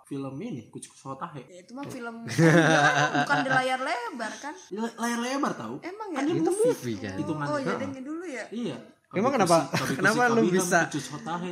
film 0.05 0.35
ini 0.37 0.67
Kucuk 0.67 0.91
Sotahe. 0.93 1.43
Ya, 1.47 1.63
itu 1.63 1.71
mah 1.73 1.83
film 1.83 2.15
kan, 2.23 3.09
bukan 3.17 3.37
di 3.41 3.49
layar 3.49 3.79
lebar 3.79 4.33
kan 4.37 4.53
Layar 4.69 4.91
layar 4.93 5.19
lebar 5.19 5.51
tau? 5.53 5.75
emang 5.81 6.07
ya 6.11 6.17
Kan 6.17 6.25
itu 6.29 6.43
movie. 6.45 6.67
movie 6.69 6.97
kan. 6.97 7.15
Hitungan. 7.15 7.45
oh 7.45 7.57
iya 7.57 7.75
yang 7.75 7.91
dulu 7.97 8.23
ya 8.23 8.45
Iya. 8.51 8.77
Emang 9.09 9.33
Kabikusi- 9.33 9.41
kenapa? 9.41 9.57
Kabikusi 9.73 9.97
Kenapa 9.97 10.21
lu 10.29 10.41
bisa? 10.45 10.79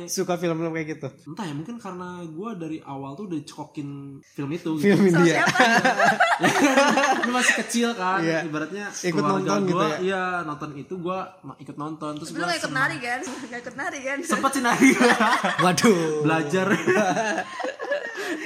Suka 0.06 0.34
film-film 0.36 0.70
kayak 0.70 0.88
gitu. 0.88 1.08
Entah 1.26 1.42
ya 1.42 1.54
mungkin 1.58 1.74
karena 1.76 2.08
gue 2.22 2.50
dari 2.54 2.78
awal 2.80 3.10
tuh 3.12 3.26
udah 3.26 3.40
cekokin 3.42 3.88
film 4.22 4.50
itu. 4.52 4.78
gitu. 4.78 4.84
Film 4.84 5.02
India. 5.04 5.42
siapa 5.42 5.58
Lu 7.26 7.34
masih 7.34 7.54
kecil 7.58 7.88
kan, 7.92 8.22
Iya. 8.22 8.46
ibaratnya 8.46 8.86
Ikut 8.94 9.18
nonton 9.20 9.58
gitu 9.64 9.74
gua, 9.74 9.90
ya? 9.90 9.98
Iya 9.98 10.22
nonton 10.44 10.70
itu 10.76 10.94
gue 10.96 11.18
ikut 11.58 11.76
nonton 11.76 12.10
terus 12.14 12.30
gue 12.30 12.46
ikut 12.46 12.70
nari 12.70 12.96
kan 12.96 13.20
gak 13.50 13.60
ikut 13.60 13.74
nari 13.74 13.98
kan 14.00 14.18
sempet 14.22 14.50
sih 14.52 14.62
nari 14.62 14.88
Waduh. 15.66 16.22
belajar. 16.22 16.66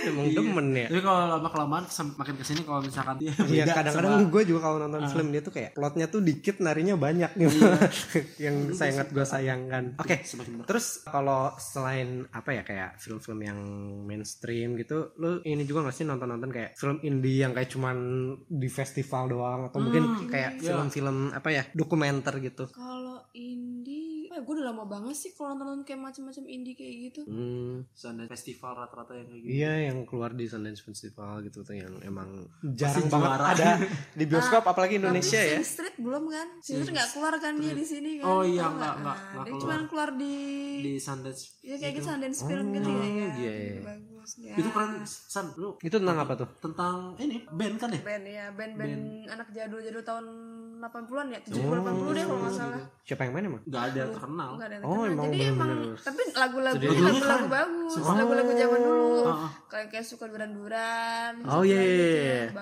Emang 0.07 0.27
demen 0.31 0.67
ya. 0.75 0.87
Tapi 0.91 1.03
kalau 1.03 1.21
lama 1.39 1.49
kelamaan 1.49 1.85
makin 2.19 2.35
ke 2.39 2.45
sini 2.45 2.61
kalau 2.63 2.81
misalkan 2.83 3.17
dia 3.19 3.33
Iya 3.35 3.65
beda 3.67 3.73
kadang-kadang 3.75 4.15
sama- 4.19 4.31
gue 4.31 4.43
juga 4.47 4.61
kalau 4.67 4.77
nonton 4.87 5.03
film 5.11 5.29
dia 5.35 5.43
tuh 5.43 5.55
kayak 5.55 5.71
plotnya 5.75 6.07
tuh 6.07 6.21
dikit 6.23 6.57
narinya 6.63 6.95
banyak 6.99 7.31
gitu 7.37 7.59
yang 8.45 8.57
sangat 8.75 9.11
gue 9.11 9.25
sayangkan. 9.25 9.99
Oke 9.99 10.23
Semakin 10.23 10.53
ber- 10.63 10.69
terus 10.69 11.03
kalau 11.07 11.55
selain 11.59 12.27
apa 12.31 12.51
ya 12.55 12.63
kayak 12.63 13.01
film-film 13.01 13.41
yang 13.43 13.59
mainstream 14.07 14.77
gitu, 14.79 15.15
lu 15.19 15.41
ini 15.43 15.65
juga 15.67 15.91
gak 15.91 15.97
sih 15.97 16.07
nonton-nonton 16.07 16.51
kayak 16.53 16.71
film 16.79 16.99
indie 17.03 17.43
yang 17.43 17.53
kayak 17.57 17.71
cuman 17.73 17.97
di 18.47 18.69
festival 18.69 19.31
doang 19.33 19.61
atau 19.71 19.79
mungkin 19.83 20.29
kayak 20.29 20.61
iya. 20.61 20.73
film-film 20.73 21.33
apa 21.33 21.49
ya 21.51 21.63
dokumenter 21.73 22.39
gitu. 22.43 22.69
kalau 22.73 23.25
indie 23.35 24.12
apa 24.33 24.41
ya 24.41 24.43
gue 24.43 24.55
udah 24.55 24.67
lama 24.67 24.85
banget 24.87 25.13
sih 25.15 25.31
kalau 25.31 25.53
nonton 25.53 25.85
kayak 25.85 26.01
macam-macam 26.01 26.45
indie 26.47 26.73
kayak 26.73 26.95
gitu 27.07 27.21
Hmm, 27.23 27.85
Sundance 27.93 28.33
festival 28.33 28.73
rata-rata 28.75 29.13
yang 29.13 29.29
kayak 29.29 29.43
gitu 29.43 29.53
iya 29.53 29.73
yang 29.87 29.99
keluar 30.03 30.33
di 30.33 30.45
Sundance 30.47 30.81
Festival 30.81 31.45
gitu 31.45 31.61
tuh 31.61 31.75
yang 31.75 31.93
emang 32.01 32.49
jarang 32.73 33.07
banget 33.07 33.29
juara. 33.31 33.53
ada 33.53 33.71
di 34.19 34.25
bioskop 34.25 34.65
apalagi 34.65 34.97
Indonesia 34.97 35.37
Tapi 35.37 35.51
ya. 35.51 35.55
Sing 35.55 35.69
Street 35.69 35.97
belum 35.99 36.25
kan 36.27 36.47
Sing 36.59 36.81
Street 36.81 36.95
nggak 36.95 37.11
keluar 37.13 37.35
kan 37.37 37.53
dia 37.55 37.73
di 37.73 37.85
sini 37.85 38.11
kan 38.17 38.27
Oh 38.27 38.41
iya, 38.43 38.65
nggak- 38.65 38.81
Nah, 38.81 38.95
nggak- 38.99 39.21
nggak 39.29 39.45
dia 39.45 39.61
cuma 39.61 39.75
keluar 39.85 40.09
di 40.15 40.35
di 40.81 40.93
Sundance 40.97 41.43
ya 41.61 41.77
kayak 41.77 41.93
gitu 41.95 42.07
Sundance 42.07 42.41
film 42.43 42.67
gitu 42.73 42.89
ya, 42.89 42.97
ya. 42.97 43.07
iya, 43.37 43.53
iya. 43.53 43.81
bagus 43.85 44.31
ya 44.39 44.55
itu 44.55 44.69
keren 44.71 44.93
San 45.05 45.47
lu 45.53 45.77
Itu 45.79 45.97
tentang 45.99 46.19
apa 46.19 46.33
tuh? 46.35 46.49
tentang 46.59 46.97
ini 47.19 47.37
band 47.47 47.77
kan 47.77 47.91
ya 47.91 48.01
band 48.01 48.25
ya 48.25 48.45
band-band 48.51 49.03
anak 49.29 49.49
jadul-jadul 49.51 50.01
tahun 50.01 50.25
80-an 50.83 51.27
ya 51.29 51.39
70 51.41 51.63
80 51.63 52.13
deh 52.13 52.25
kalau 52.25 52.41
nggak 52.41 52.53
salah 52.53 52.81
Siapa 53.03 53.23
yang 53.23 53.33
main 53.33 53.45
emang? 53.47 53.63
nggak 53.63 53.83
ada 53.85 53.99
yang 53.99 54.13
terkenal 54.13 54.51
Enggak 54.53 54.67
ada 54.67 54.75
yang 54.75 54.83
Oh, 54.83 54.91
terkenal. 54.93 55.13
emang 55.13 55.25
Jadi 55.25 55.39
emang 55.45 55.69
bener-bener. 55.71 55.99
tapi 55.99 56.21
lagu-lagu 56.33 56.83
lagu-lagu 56.83 57.47
bagus, 57.49 57.93
lagu-lagu 57.99 58.51
zaman 58.53 58.81
dulu. 58.81 59.11
Ah. 59.23 59.51
Kayak 59.65 59.87
kayak 59.89 60.05
suka 60.05 60.25
duran-duran. 60.27 61.33
Oh 61.45 61.63
iya 61.63 61.79
iya 61.79 61.87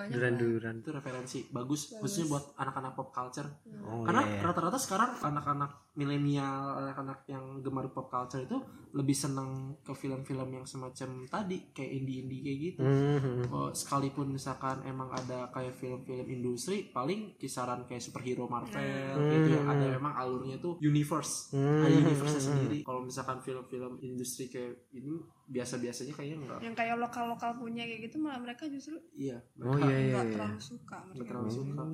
gitu 0.07 0.21
iya. 0.21 0.31
ya, 0.61 0.71
itu 0.73 0.91
referensi 0.91 1.39
bagus 1.51 1.81
khususnya 1.93 2.27
buat 2.29 2.45
anak-anak 2.55 2.93
pop 2.93 3.09
culture 3.11 3.49
Oh 3.83 4.03
karena 4.03 4.23
iya. 4.23 4.35
iya. 4.37 4.45
rata-rata 4.45 4.77
sekarang 4.77 5.11
anak-anak 5.19 5.71
milenial 5.93 6.57
anak-anak 6.81 7.27
yang 7.27 7.43
gemar 7.61 7.89
pop 7.89 8.07
culture 8.07 8.41
itu 8.41 8.57
lebih 8.91 9.13
senang 9.13 9.51
ke 9.79 9.93
film-film 9.93 10.49
yang 10.51 10.65
semacam 10.65 11.09
tadi 11.25 11.71
kayak 11.71 11.91
indie-indie 11.95 12.41
kayak 12.41 12.59
gitu 12.61 12.81
Hmm, 12.81 13.43
Oh, 13.49 13.71
sekalipun 13.71 14.31
misalkan 14.31 14.83
emang 14.83 15.11
ada 15.11 15.47
kayak 15.51 15.73
film-film 15.73 16.27
industri 16.27 16.89
paling 16.89 17.35
kisaran 17.37 17.85
kayak 17.85 18.03
superhero 18.11 18.45
Marvel 18.45 19.15
gitu 19.31 19.49
yang 19.53 19.67
ada 19.67 19.87
emang 19.93 20.13
alurnya 20.13 20.59
tuh 20.59 20.75
universe 20.79 21.51
Hmm. 21.51 21.81
ada 21.81 21.95
universe 21.95 22.43
sendiri 22.43 22.83
kalau 22.83 23.01
misalkan 23.01 23.39
film-film 23.39 23.97
industri 24.01 24.47
kayak 24.47 24.91
ini 24.91 25.15
biasa-biasanya 25.47 26.13
kayaknya 26.13 26.37
enggak 26.41 26.59
Yang 26.61 26.75
kayak 26.77 26.97
lokal-lokal 26.97 27.51
punya 27.55 27.83
kayak 27.83 28.01
gitu 28.05 28.17
malah 28.19 28.39
mereka 28.39 28.67
justru 28.67 28.99
iya 29.13 29.39
Oh 29.59 29.73
mereka 29.73 29.87
iya 29.87 29.97
iya. 29.97 30.11
nggak 30.11 30.25
iya. 30.25 30.35
terlalu 30.35 30.61
suka 30.61 30.99
mereka. 31.07 31.27
terlalu 31.27 31.51
suka 31.51 31.85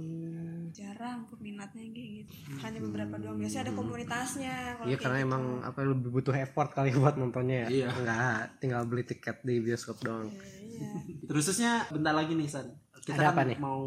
Jarang 0.69 1.25
peminatnya 1.25 1.89
kayak 1.89 2.11
gitu. 2.19 2.33
Hanya 2.59 2.79
beberapa 2.83 3.15
doang. 3.17 3.39
Biasanya 3.39 3.63
ada 3.65 3.75
komunitasnya. 3.75 4.55
kalau 4.75 4.85
Iya 4.85 4.93
kayak 4.93 5.01
karena 5.01 5.19
gitu. 5.19 5.27
emang 5.27 5.43
apa 5.63 5.79
lebih 5.81 6.11
butuh 6.11 6.35
effort 6.37 6.71
kali 6.71 6.91
buat 6.99 7.17
nontonnya 7.17 7.65
ya. 7.65 7.69
Iya. 7.71 7.89
Enggak, 7.95 8.39
tinggal 8.61 8.83
beli 8.85 9.03
tiket 9.03 9.41
di 9.41 9.57
bioskop 9.59 9.97
doang. 10.01 10.29
Iya. 10.29 10.91
Terusnya 11.25 11.73
bentar 11.89 12.13
lagi 12.13 12.35
nih 12.35 12.45
San 12.47 12.69
kita 13.07 13.15
Ada 13.15 13.25
kan 13.25 13.33
apa 13.33 13.43
nih? 13.47 13.57
mau 13.57 13.83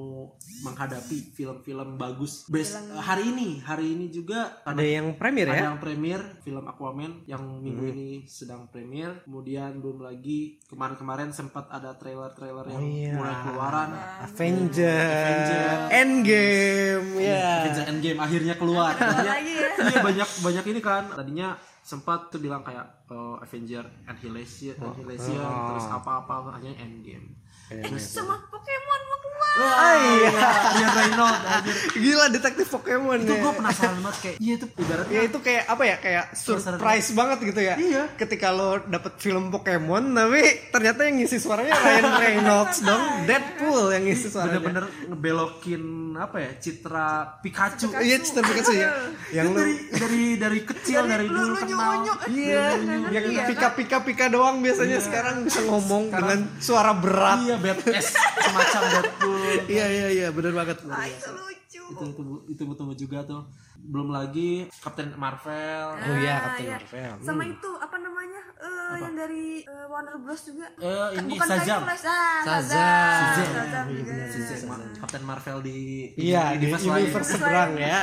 menghadapi 0.61 1.17
film-film 1.29 1.95
bagus 1.95 2.47
Best, 2.47 2.71
hari 2.95 3.27
ini 3.27 3.59
hari 3.59 3.91
ini 3.91 4.07
juga 4.07 4.63
Ada 4.63 4.79
yang 4.79 5.13
premier 5.13 5.43
ada 5.45 5.55
ya? 5.55 5.63
yang 5.67 5.77
premier 5.77 6.21
film 6.39 6.63
Aquaman 6.63 7.23
yang 7.25 7.43
minggu 7.59 7.81
Hmm. 7.81 7.93
ini 7.93 8.09
sedang 8.23 8.67
premier 8.67 9.19
kemudian 9.21 9.77
belum 9.77 9.99
lagi 10.01 10.63
kemarin-kemarin 10.65 11.29
sempat 11.29 11.67
ada 11.67 11.93
trailer-trailer 11.93 12.65
yang 12.69 12.79
iya. 12.81 13.11
mulai 13.13 13.35
keluaran 13.41 13.89
Avenger, 14.21 15.91
Endgame, 15.91 17.07
ya. 17.17 17.43
Avengers 17.61 17.87
Endgame 17.87 18.19
akhirnya 18.19 18.55
keluar 18.55 18.93
lagi 18.95 19.51
ya. 19.51 19.67
iya 19.85 19.99
banyak 19.99 20.29
banyak 20.39 20.65
ini 20.65 20.79
kan 20.79 21.03
tadinya 21.09 21.55
sempat 21.81 22.29
tuh 22.29 22.37
bilang 22.37 22.61
kayak 22.61 23.07
eh, 23.07 23.35
Avenger 23.39 23.83
Annihilation, 24.05 24.75
Annihilation 24.77 25.39
Oh. 25.39 25.73
terus 25.73 25.87
apa-apa 25.87 26.51
akhirnya 26.51 26.77
Endgame 26.79 27.38
Eh, 27.69 27.85
sama 27.95 28.33
Pokemon 28.43 28.99
mau 29.05 29.17
keluar. 29.19 29.53
Ah, 29.59 29.93
iya. 29.93 30.29
Ryan 30.31 30.89
Reynolds 30.91 31.41
anjir. 31.43 31.75
Gila 31.93 32.25
detektif 32.29 32.65
Pokemon 32.67 33.17
itu 33.21 33.29
ya. 33.29 33.39
gue 33.39 33.53
penasaran 33.53 33.97
banget 33.99 34.17
kayak 34.19 34.35
iya 34.39 34.53
itu 34.55 34.65
ibaratnya 34.73 35.11
Ya 35.11 35.21
itu 35.21 35.37
kayak 35.39 35.63
apa 35.67 35.83
ya 35.83 35.95
kayak 35.99 36.25
surprise 36.33 37.09
banget 37.13 37.37
gitu 37.45 37.61
ya. 37.61 37.75
Iya. 37.75 38.03
Ketika 38.15 38.47
lo 38.49 38.81
dapet 38.83 39.13
film 39.17 39.49
Pokemon 39.49 40.03
tapi 40.11 40.41
ternyata 40.69 40.99
yang 41.03 41.21
ngisi 41.21 41.37
suaranya 41.37 41.77
Ryan 41.77 42.05
Reynolds 42.23 42.77
dong, 42.81 43.03
Deadpool 43.25 43.93
yang 43.93 44.03
ngisi 44.03 44.27
suaranya. 44.27 44.57
bener-bener 44.59 44.85
ngebelokin 45.05 45.83
apa 46.17 46.37
ya 46.39 46.51
citra 46.57 47.09
Pikachu 47.39 47.93
Iya 47.95 48.17
cerita 48.19 48.41
Pikachu 48.41 48.73
ya. 48.73 48.89
Yang 49.31 49.47
dari 49.53 49.73
dari 49.87 50.23
dari 50.35 50.59
kecil 50.65 51.05
dari, 51.05 51.25
dulu 51.29 51.53
kenal 51.53 52.01
Iya, 52.25 52.65
yang 53.11 53.25
pika 53.45 53.77
pika 53.77 53.97
pika 54.01 54.25
doang 54.27 54.59
biasanya 54.59 54.97
sekarang 54.97 55.45
bisa 55.45 55.61
ngomong 55.61 56.09
dengan 56.09 56.49
suara 56.57 56.97
berat. 56.97 57.39
iya 57.39 57.55
badass 57.59 58.07
semacam 58.39 58.81
Deadpool 58.89 59.41
Iya 59.67 59.85
iya 59.87 60.07
iya 60.09 60.27
bener 60.29 60.53
banget. 60.53 60.77
Ah, 60.85 61.03
itu 61.03 61.29
lucu. 61.29 61.81
itu 61.89 62.05
itu 62.05 62.21
itu 62.49 62.73
tunggu 62.73 62.93
juga 62.93 63.19
tuh 63.23 63.41
belum 63.79 64.09
lagi 64.09 64.67
Captain 64.75 65.15
Marvel 65.15 65.95
Oh 65.95 66.15
iya 66.17 66.33
Ah, 66.33 66.41
Captain 66.49 66.65
iya. 66.65 66.75
Marvel. 66.75 67.13
Sama 67.21 67.43
itu 67.45 67.69
apa 67.77 67.95
namanya? 67.97 68.18
Eh, 68.59 68.95
yang 68.99 69.15
dari 69.15 69.63
eh, 69.63 69.85
Warner 69.87 70.19
Bros 70.19 70.41
juga. 70.43 70.67
Eh, 70.75 71.09
ini 71.15 71.31
Bukan 71.31 71.47
Shazam. 71.47 71.81
Flash, 71.81 72.03
ah, 72.03 72.41
Shazam. 72.43 72.59
Shazam. 72.59 73.23
Shazam. 73.23 73.53
Shazam 73.55 73.85
juga. 73.89 74.13
Si- 74.27 74.43
si- 74.43 74.67
Captain 74.99 75.23
Marvel 75.23 75.57
di 75.61 75.79
Iya 76.13 76.43
di 76.53 76.67
universe 76.67 76.83
lain. 76.83 77.03
universe 77.07 77.29
seberang 77.31 77.71
ya. 77.79 77.99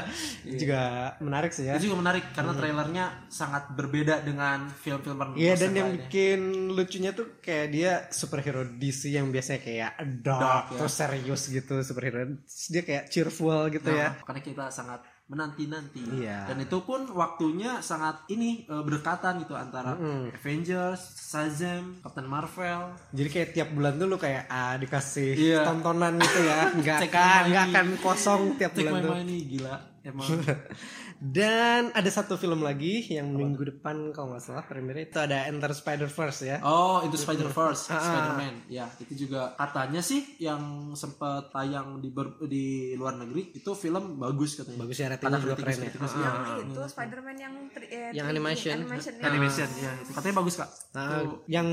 juga 0.62 0.82
menarik 1.18 1.50
sih 1.50 1.66
ya. 1.66 1.74
itu 1.74 1.90
juga 1.90 1.98
menarik 1.98 2.24
karena 2.30 2.52
trailernya 2.54 3.04
sangat 3.28 3.74
berbeda 3.74 4.22
dengan 4.22 4.70
film-film 4.70 5.16
Marvel 5.16 5.34
Iya 5.36 5.54
dan 5.56 5.72
yang 5.74 5.88
bikin 5.92 6.40
lucunya 6.70 7.10
tuh 7.10 7.38
kayak 7.38 7.66
dia 7.68 7.92
superhero 8.08 8.62
DC 8.64 9.10
yang 9.10 9.28
biasanya 9.28 9.60
kayak 9.60 9.92
dark, 10.22 10.40
Dark, 10.40 10.64
ya. 10.70 10.78
terus 10.78 10.94
serius 10.94 11.42
gitu 11.48 11.74
superhero 11.82 12.38
dia 12.68 12.82
kayak 12.82 13.04
cheerful 13.08 13.66
gitu 13.68 13.90
ya. 13.90 14.14
Nah, 14.14 14.22
karena 14.22 14.40
kita 14.40 14.64
sangat 14.70 15.02
menanti-nanti 15.28 16.00
Iya. 16.18 16.48
dan 16.48 16.56
itu 16.58 16.80
pun 16.80 17.04
waktunya 17.12 17.78
sangat 17.80 18.24
ini 18.26 18.64
eh, 18.64 18.80
berdekatan 18.80 19.38
gitu 19.38 19.52
antara 19.52 19.92
Avengers, 20.30 20.98
Shazam, 21.22 22.00
Captain 22.00 22.24
Marvel. 22.24 22.96
Jadi 23.10 23.28
kayak 23.28 23.48
tiap 23.52 23.68
bulan 23.70 23.94
tuh 23.94 24.06
lu 24.06 24.16
kayak 24.16 24.48
ah 24.48 24.74
dikasih 24.74 25.36
Iya. 25.36 25.60
tontonan 25.62 26.16
gitu 26.16 26.40
ya. 26.42 26.60
Nggak 26.78 26.98
akan 27.06 27.40
nggak 27.46 27.64
akan 27.68 27.86
kosong 28.00 28.40
tiap 28.56 28.72
Take 28.72 28.88
bulan 28.88 29.04
tuh. 29.04 29.44
gila 29.44 29.76
emang. 30.02 30.28
Dan 31.18 31.90
ada 31.90 32.06
satu 32.06 32.34
film 32.34 32.62
lagi 32.62 33.02
yang 33.04 33.26
minggu 33.28 33.58
depan 33.68 34.14
kalau 34.14 34.30
nggak 34.30 34.40
salah 34.40 34.62
premiere 34.62 35.02
itu 35.04 35.18
ada 35.18 35.44
Enter 35.44 35.70
Spider-Verse 35.70 36.40
ya. 36.42 36.56
Oh, 36.62 37.02
itu 37.02 37.14
Spider-Verse, 37.14 37.90
Spider-Man. 37.90 38.54
Ya, 38.66 38.86
itu 38.96 39.26
juga 39.26 39.50
katanya 39.52 39.98
sih 39.98 40.38
yang 40.38 40.62
sempat 40.94 41.50
tayang 41.50 41.98
di 41.98 42.08
ber- 42.08 42.38
di 42.40 42.66
luar 42.94 43.18
negeri 43.18 43.50
itu 43.52 43.70
film 43.72 44.16
bagus 44.16 44.54
katanya. 44.54 44.78
Bagus 44.78 44.96
ya 44.96 45.06
ratingnya 45.08 45.40
juga 45.40 45.54
keren 45.56 45.74
ya. 45.76 45.90
Ah, 45.90 46.06
iya. 46.08 46.30
Yang 46.30 46.38
itu 46.64 46.80
Spider-Man 46.86 47.36
yang 47.36 47.54
tri- 47.68 47.90
eh, 47.90 48.10
Yang 48.12 48.24
3D, 48.24 48.32
animation. 48.32 48.74
animation, 48.76 49.12
ya. 49.12 49.24
Animation, 49.26 49.68
ya. 49.76 49.90
Itu 49.98 50.10
katanya 50.14 50.34
bagus, 50.38 50.54
Kak. 50.54 50.70
Nah, 50.94 51.02
Itu 51.02 51.18
yang 51.48 51.68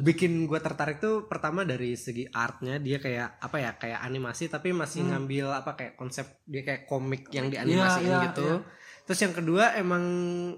bikin 0.00 0.32
gue 0.44 0.60
tertarik 0.60 0.96
tuh 0.98 1.26
pertama 1.26 1.66
dari 1.66 1.94
segi 1.94 2.30
artnya 2.30 2.78
dia 2.78 2.96
kayak 2.96 3.40
apa 3.40 3.56
ya 3.58 3.70
kayak 3.74 4.00
animasi 4.00 4.46
tapi 4.46 4.70
masih 4.70 5.02
ngambil 5.04 5.50
apa 5.52 5.74
kayak 5.74 5.94
konsep 5.94 6.40
dia 6.44 6.62
kayak 6.62 6.86
komik 6.86 7.26
yang 7.28 7.50
dianimasiin 7.50 8.04
Iya, 8.04 8.14
iya, 8.14 8.26
gitu. 8.30 8.46
iya. 8.46 8.58
Terus 9.04 9.20
yang 9.20 9.34
kedua 9.36 9.76
emang 9.76 10.04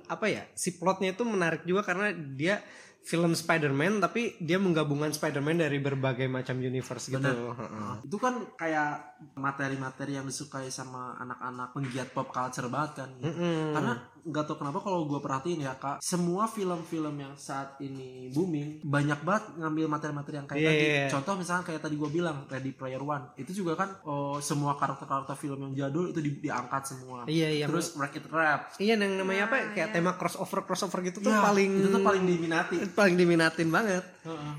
apa 0.07 0.31
ya 0.31 0.47
si 0.55 0.79
plotnya 0.79 1.11
itu 1.15 1.27
menarik 1.27 1.67
juga 1.67 1.83
karena 1.83 2.15
dia 2.15 2.63
film 3.07 3.39
Spider-Man 3.39 4.03
tapi 4.03 4.35
dia 4.43 4.59
menggabungkan 4.59 5.15
Spider-Man 5.15 5.63
dari 5.63 5.79
berbagai 5.79 6.27
macam 6.27 6.59
universe 6.59 7.15
gitu. 7.15 7.23
Heeh. 7.23 7.55
Nah, 7.55 8.03
itu 8.03 8.19
kan 8.19 8.43
kayak 8.59 9.23
materi-materi 9.39 10.19
yang 10.19 10.27
disukai 10.27 10.67
sama 10.75 11.15
anak-anak 11.23 11.71
penggiat 11.71 12.11
pop 12.11 12.35
culture 12.35 12.67
banget 12.67 13.07
kan. 13.07 13.11
Mm-mm. 13.23 13.79
Karena 13.79 13.95
nggak 14.27 14.45
tahu 14.45 14.57
kenapa 14.59 14.79
kalau 14.81 15.07
gue 15.07 15.17
perhatiin 15.17 15.63
ya 15.63 15.75
kak, 15.75 16.03
semua 16.03 16.45
film-film 16.47 17.15
yang 17.15 17.35
saat 17.35 17.79
ini 17.79 18.27
booming 18.29 18.83
banyak 18.83 19.23
banget 19.23 19.55
ngambil 19.57 19.87
materi-materi 19.87 20.35
yang 20.37 20.45
kayak 20.45 20.59
Iya, 20.59 20.69
tadi. 20.69 20.83
iya, 20.83 20.91
iya. 20.99 21.09
Contoh 21.09 21.35
misalnya 21.37 21.63
kayak 21.63 21.81
tadi 21.81 21.95
gue 21.95 22.11
bilang 22.11 22.37
Ready 22.45 22.73
Player 22.73 22.99
One, 22.99 23.31
itu 23.35 23.55
juga 23.55 23.73
kan 23.77 23.95
oh, 24.03 24.37
semua 24.39 24.75
karakter-karakter 24.75 25.37
film 25.37 25.59
yang 25.63 25.87
jadul 25.87 26.11
itu 26.11 26.19
di- 26.19 26.43
diangkat 26.43 26.83
semua. 26.85 27.19
Iya 27.25 27.49
iya. 27.53 27.65
Terus 27.67 27.95
Wreck 27.95 28.15
It 28.15 28.27
Rap, 28.27 28.75
Iya 28.77 28.95
yang 28.97 29.15
namanya 29.15 29.47
apa 29.47 29.57
ya, 29.57 29.67
kayak 29.73 29.89
tema 29.93 30.13
crossover 30.15 30.61
crossover 30.63 31.01
gitu 31.01 31.21
tuh 31.21 31.31
paling 31.31 31.71
itu 31.77 31.89
tuh 31.89 32.03
paling 32.03 32.25
diminati. 32.25 32.77
paling 32.91 33.15
diminatin 33.15 33.71
banget. 33.71 34.03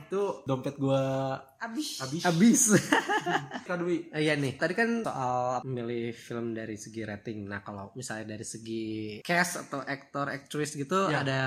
Itu 0.07 0.41
dompet 0.43 0.75
gue 0.75 1.03
Abis. 1.57 1.99
habis. 1.99 2.23
Abis. 2.23 2.61
Kak 3.67 3.77
Dwi. 3.81 4.07
Eh, 4.13 4.23
Iya 4.23 4.39
nih, 4.39 4.55
tadi 4.55 4.73
kan 4.73 5.03
soal 5.03 5.59
memilih 5.65 6.11
film 6.11 6.53
dari 6.53 6.75
segi 6.75 7.01
rating. 7.03 7.47
Nah, 7.47 7.59
kalau 7.59 7.91
misalnya 7.93 8.37
dari 8.37 8.45
segi 8.45 8.85
cast 9.21 9.67
atau 9.67 9.83
aktor, 9.83 10.29
aktris 10.29 10.73
gitu, 10.73 11.09
Ya. 11.09 11.23
ada 11.25 11.41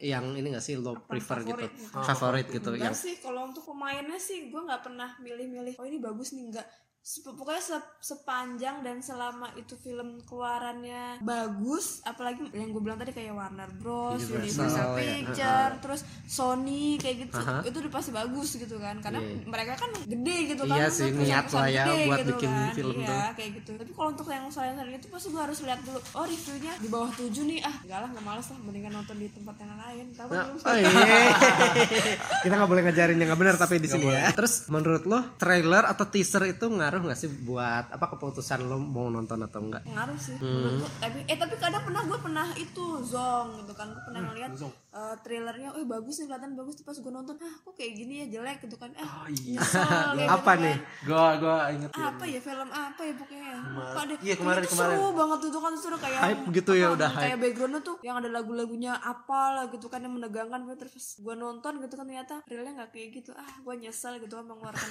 yang 0.00 0.32
ini 0.32 0.50
gak 0.50 0.64
sih 0.64 0.80
lo 0.80 0.96
prefer 1.04 1.44
favorit 1.44 1.70
gitu, 1.70 1.84
gitu. 1.84 2.00
favorit 2.00 2.46
gitu, 2.48 2.70
Enggak 2.72 2.86
yang 2.88 2.96
sih 2.96 3.14
kalau 3.20 3.52
untuk 3.52 3.62
pemainnya 3.62 4.16
sih 4.16 4.48
gue 4.48 4.56
nggak 4.56 4.80
pernah 4.80 5.12
milih-milih 5.20 5.76
oh 5.76 5.84
ini 5.84 6.00
bagus 6.00 6.32
nih 6.32 6.48
enggak 6.48 6.64
pokoknya 7.02 7.58
se- 7.58 7.80
sepanjang 7.98 8.80
dan 8.80 9.00
selama 9.00 9.48
itu 9.54 9.72
film 9.74 10.20
keluarannya 10.22 11.18
bagus 11.20 12.00
apalagi 12.02 12.44
yang 12.50 12.70
gue 12.70 12.78
bilang 12.78 12.96
tadi 12.96 13.10
kayak 13.10 13.32
Warner 13.32 13.72
Bros, 13.74 14.20
Universal, 14.22 14.36
Universal 14.38 14.86
ya. 14.86 14.94
Picture, 14.94 15.70
terus 15.80 16.00
Sony 16.24 16.84
kayak 16.96 17.16
gitu 17.22 17.34
itu 17.62 17.76
udah 17.78 17.90
pasti 17.90 18.10
bagus 18.10 18.48
gitu 18.54 18.76
kan 18.76 19.00
karena 19.00 19.16
mereka 19.42 19.74
kan 19.76 19.90
gede 20.02 20.36
gitu 20.50 20.62
kan 20.62 20.76
Iya 20.76 20.86
Terus 20.86 20.98
sih, 21.00 21.10
niat 21.10 21.46
lah 21.48 21.66
ya 21.66 21.84
gede 21.84 21.98
buat 22.04 22.18
gitu 22.18 22.32
bikin 22.34 22.50
kan. 22.50 22.70
film 22.70 22.94
iya, 22.94 23.08
tuh. 23.08 23.20
kayak 23.34 23.50
gitu 23.56 23.70
tapi 23.76 23.90
kalau 23.90 24.08
untuk 24.10 24.26
yang 24.28 24.44
selain-selain 24.46 24.94
itu 24.94 25.08
pasti 25.08 25.28
gue 25.28 25.42
harus 25.42 25.58
lihat 25.60 25.80
dulu 25.80 25.98
oh 26.12 26.24
reviewnya 26.24 26.72
di 26.76 26.88
bawah 26.88 27.10
7 27.10 27.26
nih 27.42 27.58
ah 27.60 27.74
enggak 27.80 27.98
lah 27.98 28.08
nggak 28.10 28.24
males 28.24 28.46
lah 28.46 28.58
mendingan 28.60 28.92
nonton 28.94 29.16
di 29.16 29.28
tempat 29.28 29.56
yang 29.58 29.72
lain 29.74 30.04
tahu 30.12 30.28
Nah, 30.30 30.44
belum? 30.46 30.62
oh 30.62 30.74
iya. 30.74 30.90
Kita 32.42 32.54
nggak 32.54 32.68
boleh 32.68 32.82
ngajarin 32.82 33.16
yang 33.16 33.28
nggak 33.30 33.40
benar 33.40 33.56
tapi 33.56 33.74
di 33.76 33.88
sini 33.88 34.06
ya. 34.06 34.30
Terus 34.32 34.68
menurut 34.68 35.02
lo 35.04 35.18
trailer 35.36 35.84
atau 35.84 36.04
teaser 36.04 36.44
itu 36.46 36.64
ngaruh 36.90 37.06
nggak 37.06 37.14
sih 37.16 37.30
buat 37.40 37.86
apa 37.88 38.06
keputusan 38.08 38.60
lo 38.62 38.76
mau 38.76 39.06
nonton 39.08 39.38
atau 39.40 39.62
enggak? 39.62 39.82
pengaruh 39.84 40.18
sih 40.18 40.34
Hmm. 40.36 40.82
tapi 40.98 41.22
eh 41.24 41.36
tapi 41.36 41.54
kadang 41.54 41.82
pernah 41.82 42.02
gue 42.02 42.18
pernah 42.18 42.46
itu 42.56 42.84
zong 43.00 43.62
gitu 43.62 43.72
kan 43.72 43.86
gue 43.86 43.94
Hmm, 43.94 44.06
pernah 44.08 44.20
ngeliat 44.26 44.50
eh, 44.90 45.14
trailernya 45.22 45.68
eh 45.72 45.86
bagus 45.86 46.18
nih 46.18 46.26
kelihatan 46.26 46.50
bagus 46.52 46.74
tuh 46.74 46.82
pas 46.82 46.96
gue 46.96 47.12
nonton 47.12 47.38
ah 47.38 47.54
kok 47.56 47.72
kayak 47.72 47.92
gini 47.94 48.14
ya 48.18 48.32
jelek 48.32 48.58
gitu 48.60 48.74
kan 48.74 48.90
eh 48.92 49.06
Oh, 49.06 49.26
iya. 49.28 49.54
nyesel 49.54 49.86
kayak 50.16 50.30
Apa 50.32 50.50
gitu 50.50 50.64
nih? 50.64 50.74
kan. 50.74 51.06
Gua 51.06 51.24
gua 51.36 51.56
inget 51.68 51.90
apa 51.92 52.24
ya 52.24 52.40
film 52.40 52.68
apa 52.68 53.00
ya 53.00 53.12
pokoknya 53.14 53.50
kok 53.70 54.00
ada 54.00 54.14
Iya, 54.18 54.34
kemarin- 54.34 54.58
itu 54.60 54.70
kemarin. 54.72 54.90
seru 54.92 55.06
banget 55.12 55.38
tuh 55.38 55.50
tuh 55.50 55.60
kan 55.60 55.72
seru 55.74 55.96
kayak 55.96 56.20
Hype 56.20 56.42
gitu 56.52 56.72
ya, 56.72 56.86
apa, 56.86 56.96
udah 56.96 57.10
kayak 57.12 57.36
backgroundnya 57.38 57.80
tuh 57.80 57.96
yang 58.00 58.16
ada 58.16 58.28
lagu-lagunya 58.28 58.92
apa 58.96 59.40
lah 59.52 59.64
gitu 59.68 59.86
kan 59.86 60.00
yang 60.00 60.10
menegangkan 60.12 60.58
terus 60.76 61.06
gue 61.16 61.34
nonton 61.34 61.72
gitu 61.78 61.94
kan 61.94 62.02
ternyata 62.02 62.34
realnya 62.44 62.72
nggak 62.76 62.90
kayak 62.90 63.08
gitu 63.14 63.30
ah 63.32 63.46
gue 63.56 63.74
nyesel 63.76 64.18
gitu 64.18 64.32
kan 64.32 64.44
mengeluarkan 64.44 64.86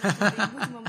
gue 0.48 0.60
cuma 0.66 0.80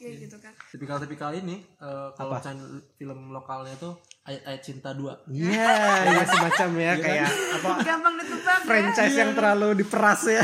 kayak 0.00 0.16
Iya. 0.16 0.22
gitu 0.24 0.36
kan. 0.40 0.52
Tipikal-tipikal 0.72 1.30
ini 1.36 1.60
eh, 1.60 2.08
kalau 2.16 2.32
misalnya 2.32 2.64
film 2.96 3.20
lokalnya 3.28 3.76
tuh 3.76 3.92
ayat-ayat 4.24 4.62
cinta 4.64 4.96
dua. 4.96 5.12
Iya, 5.28 5.76
ya 6.08 6.24
semacam 6.24 6.68
ya 6.80 6.92
kayak 6.96 7.28
apa 7.28 7.70
gampang 7.84 8.14
ditebak 8.16 8.58
ya. 8.60 8.64
franchise 8.64 9.16
yang 9.16 9.32
terlalu 9.36 9.68
diperas 9.84 10.22
ya. 10.24 10.40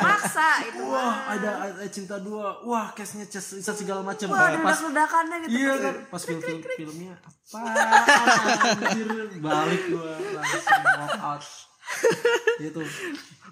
maksa 0.00 0.48
itu 0.64 0.82
wah 0.88 1.28
ada 1.28 1.50
ayat-ayat 1.68 1.92
cinta 1.92 2.16
dua. 2.16 2.64
Wah 2.64 2.88
case-nya 2.96 3.28
bisa 3.28 3.72
segala 3.76 4.00
macam. 4.00 4.32
Wah 4.32 4.48
ada 4.48 4.58
pas 4.64 4.80
ledakannya 4.80 5.36
gitu. 5.44 5.52
Iya 5.52 5.72
kan 5.76 5.94
pas 6.08 6.22
film, 6.24 6.40
film 6.40 6.60
filmnya 6.64 7.12
apa? 7.12 7.60
Anjir 8.88 9.08
balik 9.36 9.82
gua 9.92 10.12
langsung 10.16 10.64
walk 10.96 11.20
out. 11.20 11.44
Gitu 12.60 12.80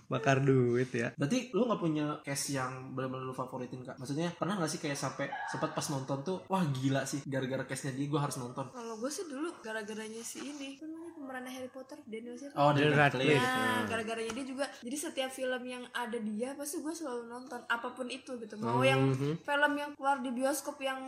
Bakar 0.07 0.43
duit 0.43 0.91
ya. 0.95 1.11
Berarti 1.19 1.51
lu 1.51 1.67
nggak 1.67 1.81
punya 1.81 2.07
case 2.23 2.55
yang 2.55 2.95
benar-benar 2.95 3.27
lu 3.27 3.35
favoritin 3.35 3.83
kak? 3.83 3.99
Maksudnya 3.99 4.31
pernah 4.39 4.55
nggak 4.59 4.71
sih 4.71 4.81
kayak 4.81 4.99
sampai 4.99 5.27
sempat 5.51 5.75
pas 5.75 5.87
nonton 5.91 6.23
tuh, 6.23 6.39
wah 6.47 6.63
gila 6.63 7.03
sih, 7.03 7.23
gara-gara 7.27 7.67
case-nya 7.67 7.95
dia 7.95 8.07
gue 8.07 8.21
harus 8.21 8.39
nonton. 8.39 8.69
kalau 8.71 8.97
gue 8.97 9.11
sih 9.11 9.27
dulu 9.27 9.51
gara-garanya 9.61 10.23
si 10.23 10.39
ini 10.41 10.79
namanya 10.79 11.11
pemerannya 11.17 11.53
Harry 11.53 11.71
Potter 11.71 11.99
Daniel 12.07 12.37
Radcliffe 12.39 12.57
Oh, 12.57 12.71
Daniel 12.71 12.95
Radcliffe. 12.95 13.43
Nah, 13.43 13.83
gara-garanya 13.85 14.33
dia 14.33 14.47
juga 14.47 14.65
jadi 14.81 14.97
setiap 14.97 15.31
film 15.31 15.63
yang 15.65 15.85
ada 15.91 16.19
dia 16.19 16.55
pasti 16.55 16.81
gue 16.81 16.95
selalu 16.95 17.27
nonton 17.27 17.61
apa 17.67 17.89
pun 17.93 18.07
itu 18.07 18.39
gitu. 18.39 18.55
Mau 18.59 18.81
yang 18.83 19.11
film 19.17 19.73
yang 19.75 19.91
keluar 19.99 20.23
di 20.23 20.31
bioskop 20.31 20.79
yang 20.79 20.99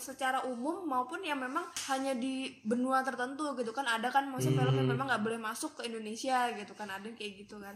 secara 0.00 0.42
umum 0.48 0.86
maupun 0.86 1.20
yang 1.20 1.38
memang 1.38 1.66
hanya 1.92 2.16
di 2.16 2.56
benua 2.64 3.02
tertentu 3.02 3.52
gitu 3.56 3.70
kan 3.70 3.84
ada 3.84 4.08
kan 4.08 4.26
maksudnya 4.26 4.64
film 4.64 4.74
yang 4.76 4.88
memang 4.90 5.06
nggak 5.06 5.22
boleh 5.22 5.38
masuk 5.38 5.76
ke 5.76 5.88
Indonesia 5.88 6.50
gitu 6.56 6.72
kan 6.72 6.88
ada 6.88 7.04
yang 7.04 7.16
kayak 7.16 7.32
gitu 7.44 7.60
kan. 7.60 7.74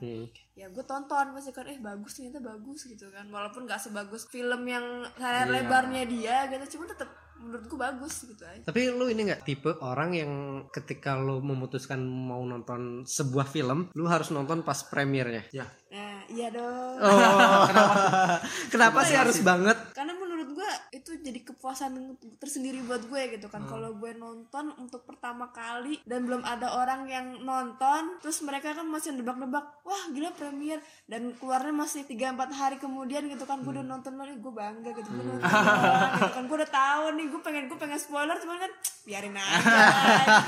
Ya 0.61 0.69
gue 0.69 0.85
tonton 0.85 1.33
pasti 1.33 1.57
kan 1.57 1.65
eh 1.65 1.81
bagus 1.81 2.21
ternyata 2.21 2.45
bagus 2.45 2.85
gitu 2.85 3.09
kan. 3.09 3.25
Walaupun 3.33 3.65
nggak 3.65 3.81
sebagus 3.81 4.29
film 4.29 4.69
yang 4.69 5.09
layar 5.17 5.49
lebarnya 5.49 6.05
dia 6.05 6.45
gitu 6.53 6.77
cuma 6.77 6.85
tetap 6.85 7.09
menurut 7.41 7.65
gue 7.65 7.79
bagus 7.81 8.15
gitu 8.29 8.45
aja. 8.45 8.61
Tapi 8.69 8.93
lu 8.93 9.09
ini 9.09 9.33
nggak 9.33 9.49
tipe 9.49 9.73
orang 9.81 10.13
yang 10.13 10.33
ketika 10.69 11.17
lu 11.17 11.41
memutuskan 11.41 11.97
mau 12.05 12.45
nonton 12.45 13.09
sebuah 13.09 13.49
film, 13.49 13.89
lu 13.97 14.05
harus 14.05 14.29
nonton 14.29 14.61
pas 14.61 14.77
premiernya. 14.85 15.49
Ya, 15.49 15.65
Nah, 15.91 16.23
iya 16.29 16.53
dong. 16.53 16.97
Oh, 17.03 17.67
kenapa 18.73 19.03
sih 19.09 19.17
harus 19.17 19.41
banget? 19.41 19.75
karena 19.97 20.13
menurut 20.15 20.53
gue 20.55 20.71
itu 20.93 21.17
jadi 21.19 21.41
kepuasan 21.61 21.93
tersendiri 22.35 22.81
buat 22.81 23.05
gue 23.05 23.37
gitu 23.37 23.47
kan. 23.47 23.61
Kalau 23.63 23.93
gue 23.93 24.17
nonton 24.17 24.73
untuk 24.75 25.05
pertama 25.05 25.49
kali 25.51 26.01
dan 26.03 26.25
belum 26.25 26.41
ada 26.41 26.73
orang 26.73 27.05
yang 27.05 27.27
nonton 27.39 28.17
terus 28.19 28.41
mereka 28.41 28.73
kan 28.73 28.83
masih 28.83 29.13
nebak-nebak 29.13 29.61
wah 29.83 30.03
gila 30.09 30.33
premier 30.33 30.81
dan 31.05 31.37
keluarnya 31.37 31.69
masih 31.71 32.03
3-4 32.03 32.17
hari 32.51 32.77
kemudian 32.77 33.29
gitu 33.29 33.45
kan 33.45 33.61
gue 33.61 33.69
udah 33.71 33.85
nonton 33.85 34.17
lagi 34.17 34.35
gue 34.35 34.49
bangga 34.51 34.91
gitu 34.91 35.05
gue 35.07 35.21
nonton 35.23 35.45
gitu 35.45 36.33
kan. 36.33 36.45
Gue 36.49 36.57
udah 36.57 36.73
tahu 36.73 37.05
nih 37.13 37.27
gue 37.29 37.41
pengen 37.41 37.65
gue 37.67 37.77
pengen 37.77 37.95
spoiler 37.97 38.35
cuman 38.35 38.57
kan 38.59 38.73
biarin 39.03 39.35
aja. 39.35 39.61
Gitu 39.61 39.69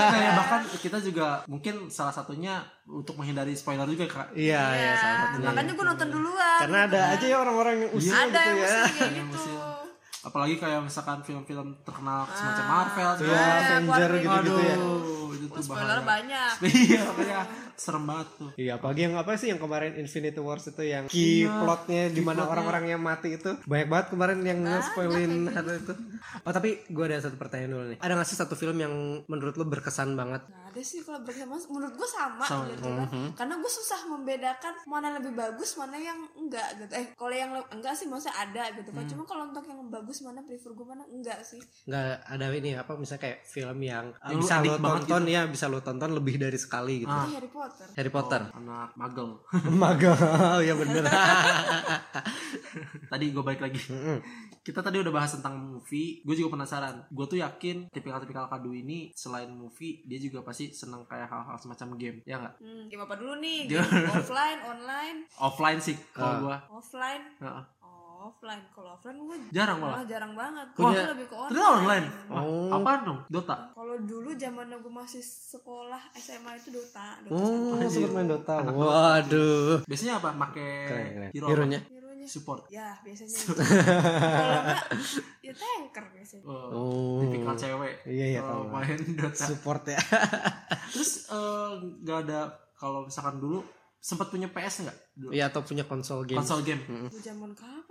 Nah, 0.02 0.16
ya, 0.16 0.24
kan. 0.24 0.34
bahkan 0.34 0.60
kita 0.84 0.98
juga 0.98 1.26
mungkin 1.44 1.74
salah 1.88 2.10
satunya 2.10 2.58
untuk 2.84 3.14
menghindari 3.14 3.52
spoiler 3.52 3.84
juga 3.84 4.08
kak. 4.08 4.28
Iya, 4.32 4.62
ya, 4.72 4.92
salah 4.94 5.12
Ya, 5.12 5.22
satunya. 5.28 5.46
makanya 5.46 5.72
gue 5.72 5.86
nonton 5.86 6.08
duluan 6.08 6.58
Karena 6.58 6.78
ada 6.84 7.00
aja 7.12 7.26
ya 7.26 7.36
orang-orang 7.36 7.74
yang 7.78 7.90
usil 7.92 8.10
ada 8.10 8.24
gitu 8.24 8.38
yang 8.40 8.56
ya. 8.56 8.66
mesti 8.72 8.92
kayak 8.94 9.12
gitu 9.12 9.38
Apalagi 10.22 10.54
kayak 10.54 10.86
misalkan 10.86 11.18
film-film 11.26 11.74
terkenal 11.82 12.30
semacam 12.30 12.64
Marvel. 12.70 13.10
Ya, 13.10 13.18
gitu. 13.18 13.32
Avenger 13.34 14.10
gitu-gitu 14.22 14.62
ya. 14.62 14.76
Aduh, 14.78 15.28
itu 15.34 15.46
tuh 15.50 15.62
spoiler 15.66 16.00
bahaya. 16.00 16.06
banyak 16.06 16.52
Iya, 16.86 17.00
makanya 17.10 17.40
serem 17.82 18.04
banget 18.06 18.28
tuh. 18.38 18.50
Iya, 18.54 18.78
apalagi 18.78 19.00
yang 19.02 19.14
apa 19.18 19.34
sih 19.34 19.50
yang 19.50 19.58
kemarin 19.58 19.98
Infinity 19.98 20.38
Wars 20.38 20.70
itu 20.70 20.82
yang 20.82 21.10
key 21.10 21.42
plotnya 21.44 22.06
di 22.08 22.22
mana 22.22 22.46
orang-orang 22.46 22.94
yang 22.94 23.02
mati 23.02 23.34
itu 23.34 23.58
banyak 23.66 23.88
banget 23.90 24.06
kemarin 24.14 24.38
yang 24.46 24.62
nge-spoilin 24.62 25.50
hal 25.50 25.66
itu. 25.66 25.92
Oh 26.46 26.52
tapi 26.54 26.86
gue 26.86 27.04
ada 27.04 27.18
satu 27.18 27.34
pertanyaan 27.34 27.70
dulu 27.72 27.84
nih. 27.90 27.98
Ada 27.98 28.12
gak 28.14 28.28
sih 28.30 28.38
satu 28.38 28.54
film 28.54 28.78
yang 28.78 28.94
menurut 29.26 29.58
lo 29.58 29.66
berkesan 29.66 30.14
banget? 30.14 30.46
Nah, 30.46 30.70
ada 30.70 30.80
sih 30.80 31.02
kalau 31.02 31.20
bersama 31.26 31.58
menurut 31.58 31.94
gue 31.98 32.08
sama, 32.08 32.44
Sama. 32.46 32.70
gitu 32.70 32.86
kan. 32.86 33.06
Karena 33.34 33.54
gue 33.58 33.72
susah 33.72 34.00
membedakan 34.06 34.74
mana 34.86 35.04
yang 35.10 35.16
lebih 35.18 35.34
bagus, 35.34 35.74
mana 35.74 35.96
yang 35.98 36.18
enggak 36.38 36.68
gitu. 36.78 36.92
Eh, 36.94 37.06
kalau 37.18 37.34
yang 37.34 37.50
le- 37.50 37.68
enggak 37.72 37.94
sih 37.98 38.06
maksudnya 38.06 38.38
ada 38.38 38.70
gitu 38.72 38.90
kan. 38.94 39.04
Cuma 39.10 39.22
kalau 39.26 39.50
untuk 39.50 39.64
yang 39.66 39.80
bagus 39.90 40.22
mana 40.22 40.40
prefer 40.44 40.70
gue 40.70 40.86
mana 40.86 41.02
enggak 41.08 41.42
sih. 41.42 41.58
Nggak 41.88 42.04
ada 42.22 42.46
ini 42.52 42.70
apa 42.76 42.92
misalnya 42.94 43.22
kayak 43.26 43.38
film 43.42 43.78
yang 43.82 44.06
Yang 44.22 44.38
lu 44.38 44.42
bisa 44.44 44.56
lo 44.62 44.76
tonton 44.78 45.22
ya 45.26 45.42
bisa 45.48 45.64
lo 45.66 45.80
tonton 45.80 46.10
lebih 46.12 46.36
dari 46.38 46.58
sekali 46.60 47.02
gitu. 47.02 47.10
Harry 47.10 47.48
Potter. 47.48 47.71
Harry 47.94 48.08
Potter. 48.08 48.42
Anak 48.52 48.92
magel. 48.94 49.40
Magal 49.82 50.16
ya 50.62 50.74
bener. 50.74 51.04
tadi 53.12 53.24
gue 53.30 53.42
balik 53.42 53.62
lagi. 53.62 53.80
Kita 54.62 54.78
tadi 54.78 55.02
udah 55.02 55.10
bahas 55.10 55.34
tentang 55.34 55.58
movie. 55.58 56.22
Gue 56.22 56.38
juga 56.38 56.54
penasaran. 56.54 57.02
Gue 57.10 57.26
tuh 57.26 57.42
yakin 57.42 57.90
tipikal-tipikal 57.90 58.46
kado 58.46 58.70
ini 58.70 59.10
selain 59.12 59.50
movie, 59.50 60.06
dia 60.06 60.22
juga 60.22 60.46
pasti 60.46 60.70
seneng 60.70 61.02
kayak 61.04 61.26
hal-hal 61.26 61.58
semacam 61.58 61.98
game. 61.98 62.18
Ya 62.22 62.38
nggak? 62.38 62.54
Hmm, 62.62 62.82
game 62.86 63.02
apa 63.02 63.14
dulu 63.18 63.34
nih? 63.42 63.66
Game 63.66 63.82
offline, 64.06 64.60
online, 64.62 65.18
Offline 65.34 65.80
sih 65.82 65.98
kalau 66.14 66.46
gue. 66.46 66.56
offline. 66.70 67.24
Heeh. 67.42 67.64
Oh, 67.81 67.81
offline. 68.24 68.62
Kalau 68.68 68.90
offline 68.92 69.18
gue 69.18 69.36
Jarang 69.50 69.78
malah. 69.78 70.04
jarang 70.04 70.32
banget. 70.32 70.66
Gue 70.72 70.88
lebih 70.88 71.26
ke 71.26 71.34
online. 71.34 71.50
Ternyata 71.50 71.70
online. 71.74 72.06
Oh. 72.28 72.70
apaan 72.70 73.00
dong? 73.02 73.18
Dota. 73.26 73.56
Kalau 73.70 73.96
dulu 73.98 74.30
zaman 74.32 74.66
gue 74.72 74.92
masih 74.92 75.20
sekolah 75.20 75.98
SMA 76.14 76.52
itu 76.56 76.70
Dota. 76.70 77.18
Dota 77.20 77.34
Oh, 77.34 77.82
sempet 77.84 78.10
main 78.10 78.26
Dota. 78.26 78.56
Waduh. 78.62 79.82
Biasanya 79.84 80.14
apa? 80.16 80.30
Make 80.32 80.66
Keren, 80.86 81.06
keren. 81.12 81.30
hero 81.30 81.46
Hero-nya. 81.48 81.80
Hero-nya. 81.82 82.00
support. 82.24 82.62
Ya, 82.68 82.94
biasanya. 83.02 83.34
Kalau 83.34 84.62
enggak, 84.62 84.86
ya 85.42 85.52
tanker 85.52 86.04
biasanya. 86.08 86.44
Oh, 86.44 86.70
Oh. 86.70 87.18
tipikal 87.20 87.54
cewek. 87.54 87.94
Iya, 88.04 88.26
iya, 88.28 88.40
kalau 88.40 88.64
main 88.68 88.94
Dota. 89.12 89.42
Support 89.44 89.82
ya. 89.88 89.98
Terus 90.92 91.26
eh, 91.28 91.70
nggak 91.98 92.18
ada 92.22 92.40
kalau 92.72 93.02
misalkan 93.02 93.38
dulu 93.38 93.62
sempat 93.98 94.28
punya 94.28 94.46
PS 94.46 94.82
nggak? 94.82 94.98
Dulu. 95.14 95.30
Iya 95.30 95.46
atau 95.46 95.62
punya 95.62 95.82
konsol 95.82 96.22
game. 96.22 96.38
Konsol 96.38 96.62
game. 96.62 96.82
Itu 97.06 97.18
zaman 97.18 97.50
kapan 97.52 97.81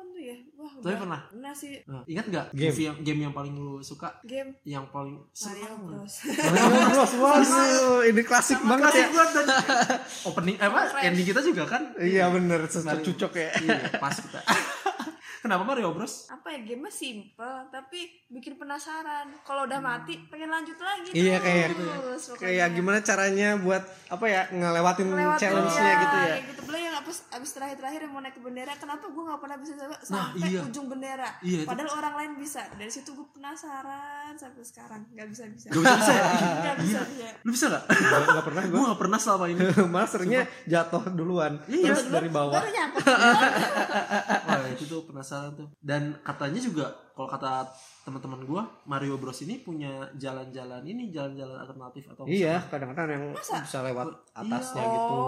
Tapi 0.82 0.96
pernah? 0.98 1.22
Pernah 1.30 1.54
sih 1.54 1.74
Nah, 1.86 2.02
ingat 2.10 2.26
nggak 2.28 2.46
Game. 2.52 2.74
movie 2.74 2.86
yang 2.90 2.98
game 3.06 3.20
yang 3.30 3.34
paling 3.34 3.54
lu 3.54 3.80
suka? 3.82 4.10
game 4.26 4.50
Yang 4.66 4.86
paling 4.90 5.16
Mario 5.22 5.66
seru? 5.66 5.76
Bros. 5.86 6.14
Mario 6.26 6.86
Bros. 6.90 7.12
Waduh, 7.22 8.00
ini 8.10 8.22
klasik 8.26 8.60
banget 8.66 8.92
ya. 8.92 9.06
Klasik 9.08 9.10
banget 9.14 9.32
dan 9.34 9.48
opening 10.30 10.58
eh, 10.58 10.68
apa 10.68 10.80
Fresh. 10.90 11.06
ending 11.06 11.28
kita 11.30 11.42
juga 11.46 11.64
kan? 11.70 11.82
Iya 11.98 12.26
bener, 12.34 12.60
cucok 12.68 13.32
ya. 13.38 13.50
iya, 13.62 13.80
pas 14.02 14.16
kita. 14.18 14.42
Kenapa 15.42 15.66
Mario 15.66 15.90
Bros? 15.98 16.30
Apa 16.30 16.54
ya 16.54 16.62
game 16.62 16.86
simple 16.94 17.66
tapi 17.74 18.22
bikin 18.30 18.62
penasaran. 18.62 19.34
Kalau 19.42 19.66
udah 19.66 19.82
mati 19.82 20.22
pengen 20.30 20.54
lanjut 20.54 20.78
lagi 20.78 21.10
Iya, 21.18 21.42
kayak 21.42 21.68
terus. 21.74 22.24
Kayak 22.38 22.78
gimana 22.78 23.02
caranya 23.02 23.58
buat 23.58 23.82
apa 24.06 24.26
ya 24.30 24.42
ngelewatin 24.54 25.10
Ngelewatin, 25.10 25.42
challenge-nya 25.42 25.82
iya, 25.82 25.98
gitu 25.98 26.16
ya. 26.16 26.26
Kayak 26.30 26.46
gitu 26.46 26.62
Abis, 27.02 27.18
abis 27.30 27.50
terakhir-terakhir 27.52 28.00
yang 28.02 28.12
mau 28.12 28.22
naik 28.22 28.34
ke 28.34 28.42
bendera 28.42 28.74
Kenapa 28.76 29.06
gue 29.06 29.24
gak 29.24 29.40
pernah 29.40 29.58
bisa 29.58 29.74
sampai, 29.76 29.98
Nah, 30.08 30.28
iya. 30.38 30.62
ujung 30.62 30.86
bendera 30.86 31.30
Iya, 31.42 31.66
itu- 31.66 31.70
Padahal 31.70 31.90
orang 31.98 32.14
lain 32.16 32.32
bisa 32.38 32.62
Dari 32.72 32.88
situ 32.88 33.10
gue 33.12 33.28
penasaran 33.32 34.34
sampai 34.34 34.62
sekarang 34.62 35.02
Gak 35.12 35.28
bisa-bisa 35.28 35.68
Gak 35.68 35.82
bisa 35.82 35.94
bisa 35.98 36.14
ya? 36.14 36.24
Gak 36.62 36.76
bisa-bisa 36.80 37.28
Lu 37.42 37.50
bisa 37.50 37.66
gak? 37.68 37.84
Enggak 37.90 38.46
pernah 38.46 38.62
Gue 38.64 38.82
gak 38.86 39.00
pernah 39.00 39.18
selama 39.18 39.46
ini. 39.48 39.62
Malah 39.94 40.08
seringnya 40.08 40.42
jatuh 40.66 41.04
duluan 41.10 41.58
Iya, 41.66 41.92
terus 41.92 42.08
dari 42.08 42.30
bawah. 42.30 42.62
Wah 44.44 44.68
itu 44.68 44.84
tuh 44.86 45.02
penasaran 45.04 45.56
tuh. 45.56 45.68
Dan 45.78 46.20
katanya 46.22 46.60
juga 46.60 46.86
kalau 47.12 47.28
kata 47.28 47.68
teman-teman 48.02 48.42
gua 48.42 48.64
Mario 48.84 49.16
Bros 49.16 49.40
ini 49.40 49.58
punya 49.58 49.90
jalan-jalan 50.16 50.82
ini 50.82 51.10
jalan-jalan 51.10 51.60
alternatif 51.60 52.08
atau 52.08 52.24
Iya, 52.24 52.58
kadang-kadang 52.66 53.08
yang 53.12 53.26
bisa 53.36 53.80
lewat 53.82 54.08
atasnya 54.32 54.82
Iya. 54.82 54.94
gitu. 54.94 55.20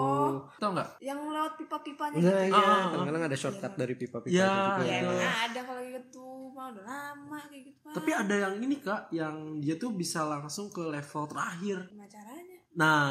tau 0.58 0.69
nggak 0.72 0.89
yang 1.00 1.19
lewat 1.22 1.54
pipa-pipanya 1.56 2.17
Nah, 2.17 2.24
gitu. 2.41 2.50
iya, 2.50 2.63
Ah, 2.65 2.84
kadang-kadang 2.88 3.24
ada 3.24 3.38
shortcut 3.38 3.74
dari 3.74 3.93
pipa-pipa 3.93 4.32
Iya, 4.32 4.48
juga. 4.48 4.82
Ya 4.82 4.86
Iya. 4.86 4.98
emang 5.04 5.19
ada 5.43 5.60
kalau 5.62 5.82
gitu 5.84 6.26
mah 6.50 6.65
udah 6.69 6.84
lama 6.84 7.39
kayak 7.43 7.63
gitu 7.65 7.80
mah. 7.82 7.93
tapi 7.93 8.12
ada 8.12 8.36
yang 8.39 8.54
ini 8.58 8.76
kak 8.78 9.02
yang 9.10 9.36
dia 9.58 9.76
tuh 9.76 9.91
bisa 9.91 10.24
langsung 10.24 10.67
ke 10.67 10.82
level 10.82 11.24
terakhir 11.26 11.78
Gimana 11.84 12.08
caranya? 12.08 12.58
nah 12.74 13.06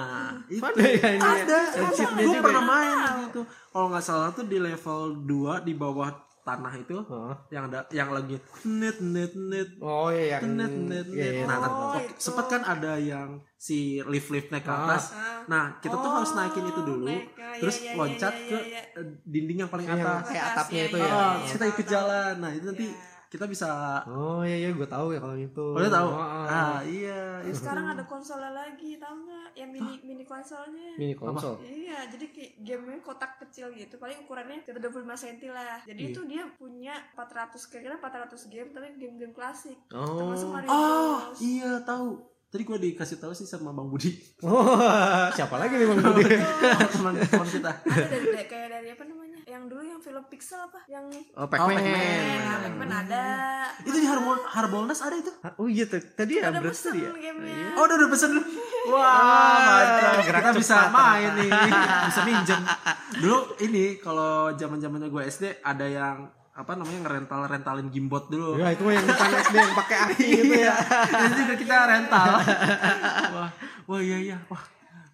itu 0.48 0.58
Ada 0.61 0.82
ya 0.82 1.08
ini 1.12 1.20
ya? 1.20 1.35
ada 1.38 1.58
Ada 1.70 1.87
chipnya 1.92 2.18
gue 2.20 2.26
juga 2.28 2.42
pernah 2.42 2.58
ya? 2.58 2.66
main 2.68 2.96
gitu 3.22 3.40
kalau 3.68 3.87
nggak 3.88 4.02
salah 4.02 4.28
tuh 4.30 4.44
di 4.44 4.58
level 4.58 5.00
2 5.22 5.62
di 5.62 5.72
bawah 5.72 6.11
tanah 6.42 6.74
itu 6.74 6.98
Oh. 7.00 7.31
yang 7.48 7.66
ada 7.66 7.87
yang 7.90 8.11
lagi 8.11 8.35
net 8.64 8.98
net 8.98 9.33
net 9.33 9.68
Oh 9.78 10.09
iya 10.09 10.37
yang 10.37 10.52
net 10.52 10.70
net 10.70 11.07
net 11.07 11.07
Iya, 11.09 11.31
iya, 11.33 11.44
nah 11.44 11.57
kan 11.57 11.70
Oh, 11.70 11.94
itu. 11.96 12.12
sempet 12.18 12.46
kan 12.48 12.62
ada 12.64 12.92
yang 12.96 13.28
si 13.57 13.78
lift 14.02 14.28
lift 14.28 14.50
naik 14.50 14.62
ke 14.62 14.68
Ah. 14.68 14.83
atas 14.85 15.05
Ah. 15.12 15.46
nah 15.46 15.64
kita 15.78 15.94
tuh 15.94 16.02
Oh, 16.05 16.14
harus 16.18 16.33
naikin 16.33 16.64
itu 16.64 16.81
dulu 16.81 17.07
naik 17.07 17.24
ke- 17.28 17.38
iya, 17.38 17.59
terus 17.59 17.76
iya, 17.78 17.87
iya, 17.87 17.94
loncat 17.96 18.35
iya, 18.35 18.48
ke 18.48 18.59
iya. 18.61 18.83
eh, 18.92 19.07
dinding 19.24 19.59
yang 19.61 19.70
paling 19.70 19.87
Yang 19.87 20.00
atas 20.00 20.22
kayak 20.26 20.44
Atas, 20.44 20.55
atapnya 20.57 20.74
iya, 20.76 20.85
itu 20.85 20.96
iya, 20.96 21.05
ya. 21.05 21.12
Iya, 21.12 21.22
terus 21.38 21.52
kita 21.52 21.64
ikut 21.68 21.87
jalan 21.88 22.35
nah 22.37 22.50
itu 22.50 22.66
nanti 22.66 22.87
Iya. 22.88 23.11
Kita 23.32 23.48
bisa 23.48 23.68
Oh 24.04 24.44
iya 24.44 24.56
iya 24.58 24.70
gue 24.70 24.84
tahu 24.84 25.10
ya 25.10 25.18
kalau 25.18 25.32
itu. 25.32 25.66
Oh, 25.66 25.80
tahu 25.80 26.04
Oh, 26.06 26.20
oh. 26.20 26.44
ah 26.44 26.84
iya 26.84 27.40
itu 27.40 27.56
sekarang 27.56 27.88
ada 27.88 28.04
konsolnya 28.04 28.52
lagi, 28.52 28.94
tahu 28.94 29.24
nggak? 29.24 29.48
Yang 29.54 29.70
mini 29.72 29.94
mini 30.04 30.24
konsolnya. 30.26 30.92
Mini 30.94 31.14
konsol. 31.14 31.56
Iya, 31.58 32.12
jadi 32.12 32.28
kayak 32.28 32.52
gamenya 32.60 33.00
kotak 33.00 33.40
kecil 33.40 33.72
gitu. 33.72 33.96
Paling 33.96 34.20
ukurannya 34.20 34.60
sekitar 34.60 34.84
25 34.84 35.16
cm 35.16 35.48
lah. 35.48 35.80
Jadi 35.82 35.96
Iya. 35.98 36.10
itu 36.10 36.20
dia 36.26 36.42
punya 36.52 36.94
400 37.10 37.56
kira-kira 37.64 37.96
400 37.96 38.36
game 38.46 38.68
tapi 38.70 38.86
game-game 38.96 39.32
klasik. 39.32 39.80
Oh. 39.90 40.20
Termasuk 40.20 40.48
Mario 40.50 40.68
oh 40.68 41.16
Bros. 41.24 41.40
iya 41.40 41.80
tahu 41.80 42.06
tadi 42.46 42.62
gue 42.62 42.78
dikasih 42.84 43.16
tahu 43.16 43.32
sih 43.32 43.48
sama 43.48 43.72
bang 43.72 43.88
Budi 43.88 44.12
Oh, 44.42 44.76
siapa 45.32 45.56
lagi 45.56 45.72
nih 45.72 45.88
Bang 45.88 46.04
Budi? 46.04 46.36
teman 46.86 47.16
teman 47.16 47.48
kita 47.48 47.72
Ada 47.80 47.96
dari, 48.06 48.28
dari- 48.28 48.44
kayak 48.44 48.68
dari 48.70 48.88
apa 48.92 49.02
namanya? 49.02 49.20
Yang 49.62 49.70
dulu 49.70 49.83
yang 49.87 50.03
film 50.03 50.25
Pixel 50.27 50.59
apa? 50.59 50.83
Yang 50.85 51.22
Oh, 51.33 51.38
Oh, 51.38 51.46
Pac-Man. 51.46 51.79
Pac-Man. 51.79 52.18
Nah, 52.42 52.59
Pac-Man 52.59 52.90
ada. 52.92 53.25
itu 53.79 53.94
di 53.94 54.09
Harbol 54.11 54.42
Harbolnas 54.42 54.98
ada 54.98 55.14
itu 55.14 55.31
Ah, 55.38 55.55
Oh 55.55 55.70
iya 55.70 55.87
tuh. 55.87 56.03
Tadi 56.03 56.33
ya 56.35 56.51
Ada 56.51 56.59
berarti 56.59 56.75
pesen 56.75 56.94
ya. 56.98 57.11
gamenya. 57.14 57.66
oh 57.72 57.83
udah 57.85 57.94
udah 57.94 58.09
pesen 58.11 58.29
dulu 58.33 58.42
wah 58.90 59.22
mantap 59.62 60.12
gerak 60.20 60.40
kita 60.42 60.51
bisa 60.59 60.77
main 60.88 61.31
nih 61.37 61.51
bisa 62.11 62.20
minjem 62.25 62.61
dulu 63.16 63.38
ini 63.61 63.85
kalau 63.96 64.33
zaman 64.53 64.83
zamannya 64.83 65.07
gue 65.07 65.22
SD 65.25 65.44
ada 65.62 65.87
yang 65.87 66.16
apa 66.53 66.72
namanya 66.75 66.98
ngerental 67.01 67.40
rentalin 67.46 67.87
gimbot 67.87 68.27
dulu 68.27 68.59
Ya 68.59 68.75
itu 68.75 68.83
yang 68.85 69.07
bukan 69.07 69.31
SD 69.40 69.55
yang 69.57 69.75
pakai 69.79 69.96
aki 70.03 70.27
gitu 70.42 70.55
ya. 70.59 70.75
itu 71.22 71.35
juga 71.38 71.55
kita 71.55 71.75
rental 71.87 72.27
wah 73.33 73.51
wah 73.87 74.01
iya 74.03 74.18
iya 74.20 74.37
wah 74.44 74.62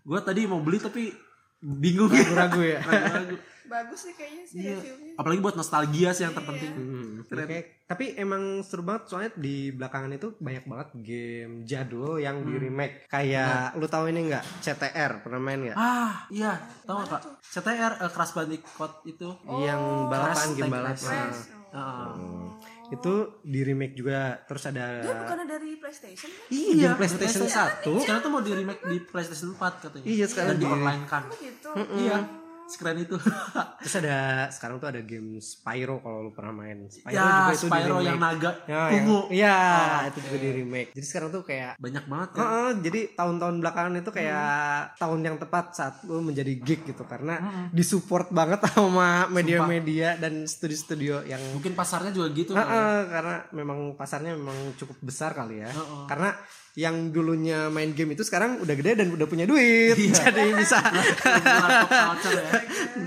gue 0.03 0.21
tadi 0.23 0.41
mau 0.45 0.59
beli 0.59 0.81
tapi 0.81 1.13
bingung 1.61 2.09
ya 2.09 2.25
Ragu-ragu 2.25 2.61
ya. 2.63 2.79
Ragu-ragu. 2.81 3.37
Bagus 3.69 4.01
sih 4.01 4.13
kayaknya 4.13 4.45
sih 4.45 4.57
Iya. 4.59 4.77
reviewnya. 4.77 5.13
apalagi 5.15 5.41
buat 5.41 5.55
nostalgia 5.55 6.11
sih 6.11 6.23
yang 6.23 6.33
terpenting 6.33 6.73
Hmm, 6.73 7.11
Keren. 7.23 7.45
oke. 7.45 7.59
Tapi 7.85 8.05
emang 8.15 8.43
seru 8.61 8.83
banget 8.83 9.03
soalnya 9.07 9.31
di 9.35 9.57
belakangan 9.71 10.11
itu 10.11 10.29
banyak 10.37 10.65
banget 10.65 10.89
game 10.99 11.55
jadul 11.63 12.17
yang 12.17 12.41
di 12.41 12.55
remake. 12.55 13.05
Kayak 13.07 13.75
lu 13.75 13.87
tahu 13.87 14.09
ini 14.09 14.29
nggak? 14.29 14.45
CTR 14.59 15.21
pernah 15.21 15.39
main 15.39 15.61
nggak? 15.63 15.77
ah 15.77 16.25
iya 16.29 16.57
tahu 16.83 16.97
nggak 16.99 17.11
kak 17.11 17.23
CTR 17.43 17.93
eh, 17.99 18.11
Crash 18.11 18.33
Bandicoot 18.33 18.93
itu 19.05 19.29
yang 19.59 19.81
balapan 20.07 20.35
Crash 20.35 20.57
game 20.57 20.71
balapan. 20.71 21.29
Oh. 21.69 21.77
Ah. 21.77 22.13
Itu 22.89 23.13
di 23.43 23.61
remake 23.61 23.93
juga. 23.93 24.41
Terus 24.43 24.65
ada 24.67 24.85
Dia 24.99 25.13
bukannya 25.15 25.45
dari 25.47 25.77
PlayStation 25.77 26.25
kan? 26.27 26.49
Iya, 26.49 26.91
PlayStation 26.95 27.45
1. 27.45 27.85
Sekarang 28.01 28.21
tuh 28.23 28.31
mau 28.31 28.41
di 28.41 28.53
remake 28.55 28.81
di 28.83 28.97
PlayStation 29.03 29.53
4 29.53 29.85
katanya. 29.85 30.07
Iya, 30.09 30.25
sekarang 30.25 30.49
Dan 30.49 30.57
di 30.57 30.65
di- 30.65 30.73
online 30.73 31.05
kan. 31.05 31.23
Oh 31.23 31.37
gitu. 31.37 31.69
Iya, 32.01 32.17
sekeren 32.69 33.01
itu. 33.01 33.17
Terus 33.81 33.95
ada 33.99 34.19
sekarang 34.49 34.77
tuh 34.77 34.89
ada 34.89 35.01
game 35.01 35.41
Spyro 35.41 35.99
kalau 35.99 36.19
lu 36.23 36.31
pernah 36.31 36.53
main. 36.55 36.85
Spyro 36.87 37.17
ya, 37.17 37.25
juga 37.41 37.53
itu 37.55 37.67
Spyro 37.67 37.97
di 37.97 38.07
yang 38.07 38.19
naga 38.19 38.51
Ya, 38.65 38.81
ungu. 38.93 39.21
Iya, 39.33 39.57
Oh, 39.59 40.01
itu 40.07 40.19
juga 40.21 40.37
di 40.37 40.51
remake. 40.55 40.91
Jadi 40.93 41.07
sekarang 41.07 41.29
tuh 41.31 41.43
kayak 41.43 41.73
Banyak 41.77 42.05
banget 42.05 42.29
kan. 42.31 42.39
Heeh, 42.39 42.71
jadi 42.83 43.01
tahun-tahun 43.15 43.55
belakangan 43.59 43.95
itu 43.97 44.11
kayak 44.13 44.53
tahun 44.97 45.21
yang 45.23 45.37
tepat 45.39 45.65
saat 45.73 45.95
lu 46.05 46.21
menjadi 46.21 46.53
geek 46.55 46.81
gitu 46.87 47.03
karena 47.03 47.35
disupport 47.71 48.29
banget 48.29 48.61
sama 48.69 49.27
media-media 49.29 50.15
dan 50.17 50.45
studio-studio 50.45 51.25
yang 51.25 51.41
Mungkin 51.51 51.73
pasarnya 51.73 52.13
juga 52.13 52.29
gitu 52.31 52.53
Heeh, 52.53 52.69
kan. 52.69 53.09
karena 53.09 53.37
memang 53.51 53.79
pasarnya 53.95 54.37
memang 54.37 54.77
cukup 54.77 55.01
besar 55.01 55.33
kali 55.33 55.65
ya. 55.65 55.71
Heeh. 55.71 56.05
Karena 56.05 56.37
yang 56.79 57.11
dulunya 57.11 57.67
main 57.75 57.91
game 57.91 58.15
itu 58.15 58.23
sekarang 58.23 58.63
udah 58.63 58.75
gede 58.79 59.03
dan 59.03 59.11
udah 59.11 59.27
punya 59.27 59.51
duit. 59.51 59.99
Jadi 60.23 60.55
bisa 60.55 60.79
culture 60.79 62.39
ya. 62.39 62.51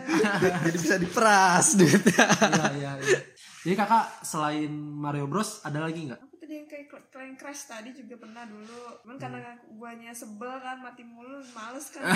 jadi 0.68 0.78
bisa 0.78 0.96
diperas 1.00 1.80
duitnya. 1.80 2.28
Iya, 2.28 2.68
iya, 2.76 2.92
iya. 3.00 3.20
Jadi 3.64 3.76
kakak 3.80 4.28
selain 4.28 4.72
Mario 4.76 5.32
Bros 5.32 5.64
ada 5.64 5.88
lagi 5.88 6.12
nggak? 6.12 6.31
Kayak 6.72 6.88
cl- 6.88 7.08
Clank 7.10 7.36
Crash 7.36 7.68
tadi 7.68 7.92
juga 7.92 8.16
pernah 8.18 8.44
dulu. 8.46 8.80
Cuman 9.02 9.18
karena 9.18 9.40
guanya 9.70 10.12
sebel 10.12 10.56
kan 10.58 10.80
mati 10.80 11.04
mulu, 11.04 11.44
males 11.52 11.92
kan 11.92 12.08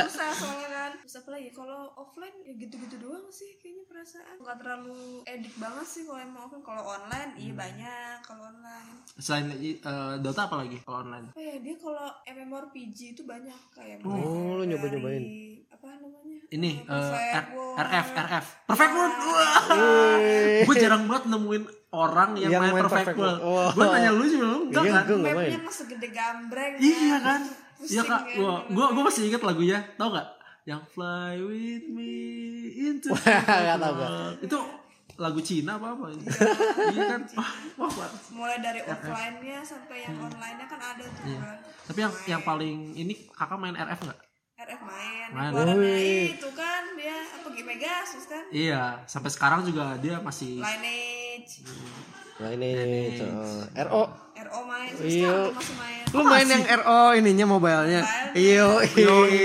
susah 0.00 0.30
soalnya 0.32 0.68
kan. 0.70 0.90
Terus 0.98 1.16
apa 1.18 1.30
lagi 1.30 1.50
kalau 1.50 1.92
offline 1.94 2.32
ya 2.42 2.56
gitu-gitu 2.56 2.96
doang 2.98 3.28
sih 3.28 3.58
kayaknya 3.58 3.84
perasaan. 3.84 4.36
Gak 4.38 4.56
terlalu 4.58 4.96
edik 5.24 5.54
banget 5.54 5.86
sih 5.86 6.02
kalau 6.02 6.18
emang 6.18 6.42
offline. 6.42 6.64
Kalau 6.64 6.82
online 6.86 7.30
iya 7.36 7.52
banyak 7.54 8.16
kalau 8.22 8.42
online. 8.48 8.88
Selain 9.14 9.44
eh, 9.52 9.76
Dota 10.18 10.42
apa 10.42 10.56
lagi 10.58 10.80
kalau 10.80 10.98
online? 11.02 11.28
Oh 11.30 11.42
ya 11.42 11.56
dia 11.58 11.76
kalau 11.76 12.08
MMORPG 12.24 12.98
itu 13.12 13.22
banyak 13.24 13.58
kayak 13.70 14.00
Oh, 14.02 14.16
lu 14.54 14.64
dari- 14.64 14.68
nyoba-nyobain. 14.70 15.24
apa 15.68 15.84
namanya 15.94 16.40
Ini 16.48 16.70
Eh, 16.80 17.12
eh, 17.34 17.44
World. 17.52 17.67
RF 17.78 18.06
RF. 18.10 18.44
Perfect 18.66 18.92
World. 18.92 19.14
Iya. 19.14 19.30
Wah. 19.30 20.18
Gue 20.64 20.74
jarang 20.76 21.02
banget 21.04 21.24
nemuin 21.28 21.62
orang 21.88 22.30
yang, 22.36 22.50
Yang 22.50 22.60
main, 22.60 22.72
main 22.72 22.82
Perfect, 22.82 22.98
Perfect 23.06 23.18
World. 23.18 23.40
World. 23.40 23.72
Gue 23.72 23.84
nanya 23.88 24.10
lu 24.10 24.24
juga 24.26 24.46
lu 24.46 24.58
enggak 24.64 24.82
Iya, 24.82 24.92
kan? 24.92 25.04
mapnya 25.32 25.58
mah 25.60 25.74
segede 25.74 26.08
gambreng 26.10 26.72
Iya 26.76 27.16
kan? 27.18 27.40
Pusing 27.78 27.88
Iya 27.88 28.02
kak, 28.02 28.10
kan 28.10 28.34
gua, 28.34 28.50
kalau 28.50 28.66
gua, 28.68 28.84
main. 28.84 28.92
gua 28.92 29.02
masih 29.06 29.22
inget 29.24 29.42
lagunya, 29.42 29.78
tau 29.94 30.08
gak? 30.10 30.26
Yang 30.64 30.82
Fly 30.90 31.34
With 31.40 31.86
Me 31.88 32.12
Into 32.76 33.08
the 33.14 33.32
Nggak 33.38 33.78
tahu 33.78 33.92
gua. 33.94 34.02
World. 34.04 34.36
Itu 34.42 34.58
lagu 35.16 35.40
Cina 35.40 35.72
apa 35.74 35.86
apa? 35.92 36.04
iya 36.88 37.02
kan? 37.08 37.20
Wah, 37.34 37.50
wah, 37.76 37.90
wah. 37.92 38.10
mulai 38.30 38.58
dari 38.58 38.78
offline-nya 38.80 39.58
sampai 39.62 39.98
yang 40.00 40.14
online-nya 40.16 40.66
kan 40.66 40.78
ada 40.80 41.02
tuh 41.02 41.22
Iya. 41.24 41.38
kan 41.40 41.58
Tapi 41.86 41.98
yang 42.00 42.12
yang 42.28 42.42
paling 42.42 42.76
ini 42.94 43.14
kakak 43.28 43.56
main 43.56 43.74
RF 43.74 43.98
nggak? 44.00 44.18
RF 44.68 44.80
main, 44.84 45.26
Main. 45.32 45.50
keluarannya 45.50 45.80
Wih. 45.80 46.36
itu 46.36 46.48
kan 46.52 46.82
dia 46.92 47.16
apa 47.24 47.48
Pegasus 47.48 48.24
kan 48.24 48.44
Iya, 48.48 48.82
sampai 49.04 49.30
sekarang 49.32 49.60
juga 49.64 49.96
dia 49.96 50.20
masih 50.20 50.60
Lineage 50.60 51.64
Nah 52.38 52.48
ini 52.54 52.70
uh, 53.18 53.64
RO. 53.88 54.02
RO 54.38 54.60
main 54.62 54.92
terus 54.94 55.10
Iya. 55.10 55.50
masih 55.50 55.74
main 55.74 56.02
Lu 56.08 56.22
main 56.22 56.46
yang 56.46 56.64
RO 56.80 57.00
ininya 57.12 57.44
mobilenya. 57.44 58.00
Mobile. 58.00 58.32
Iya. 58.32 58.66
Yoi, 58.94 59.44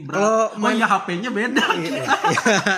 bro. 0.00 0.16
Kalau 0.16 0.64
oh 0.64 0.72
ya 0.72 0.86
HP-nya 0.86 1.28
beda. 1.28 1.64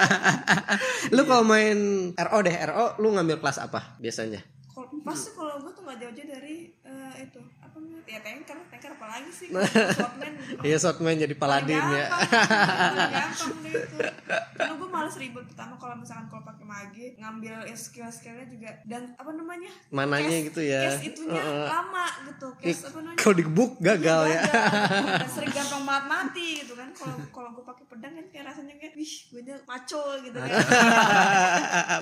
Lu 1.14 1.22
kalau 1.22 1.44
main 1.44 1.78
RO 2.12 2.38
deh, 2.40 2.57
RO 2.66 2.85
lu 2.98 3.14
ngambil 3.14 3.38
kelas 3.38 3.59
apa 3.61 3.94
biasanya? 3.98 4.40
kalau 4.68 4.94
pasti 5.02 5.35
kalau 5.35 5.59
gue 5.59 5.72
tuh 5.74 5.83
gak 5.83 5.98
jauh-jauh 5.98 6.28
dari 6.31 6.70
eh, 6.88 7.12
itu 7.20 7.37
apa 7.59 7.77
namanya 7.77 8.01
ya 8.09 8.20
tanker 8.20 8.57
tanker 8.68 8.90
apalagi 8.92 9.29
sih 9.29 9.48
Nah. 9.55 9.62
Swordman 9.62 10.33
Iya, 10.59 10.77
Shotman 10.77 11.14
jadi 11.14 11.35
paladin 11.35 11.77
ya. 11.79 12.07
Gampang 12.09 13.55
deh 13.61 13.72
itu. 13.77 13.96
Karena 14.59 14.74
gue 14.74 14.88
males 14.88 15.14
ribet 15.14 15.44
pertama 15.44 15.77
kalau 15.77 15.94
misalkan 15.94 16.27
kalau 16.27 16.42
pakai 16.42 16.64
mage 16.64 17.07
ngambil 17.14 17.55
skill-skillnya 17.70 18.46
juga 18.48 18.70
dan 18.85 19.12
apa 19.14 19.31
namanya? 19.31 19.70
Mananya 19.88 20.27
Case- 20.35 20.46
gitu 20.48 20.61
ya. 20.64 20.83
Case 20.88 21.05
itunya 21.07 21.38
Heeh. 21.38 21.66
lama 21.68 22.07
gitu. 22.27 22.48
Case 22.59 22.81
apa 22.83 22.98
namanya? 22.98 23.18
Kalau 23.18 23.35
digebuk 23.37 23.70
gagal 23.79 24.20
ya. 24.27 24.40
Gagal. 24.40 25.07
Dan 25.22 25.31
sering 25.31 25.53
gampang 25.53 25.83
banget 25.85 26.05
mati 26.09 26.48
gitu 26.59 26.72
kan. 26.74 26.88
Kalau 26.90 27.14
kalau 27.29 27.48
gue 27.53 27.64
pakai 27.66 27.85
pedang 27.87 28.12
kan 28.14 28.27
kayak 28.33 28.44
rasanya 28.48 28.74
kayak 28.81 28.94
wih 28.96 29.12
gue 29.29 29.42
maco 29.62 30.03
gitu 30.24 30.37
kan. 30.37 30.51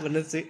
Bener 0.00 0.22
sih. 0.24 0.44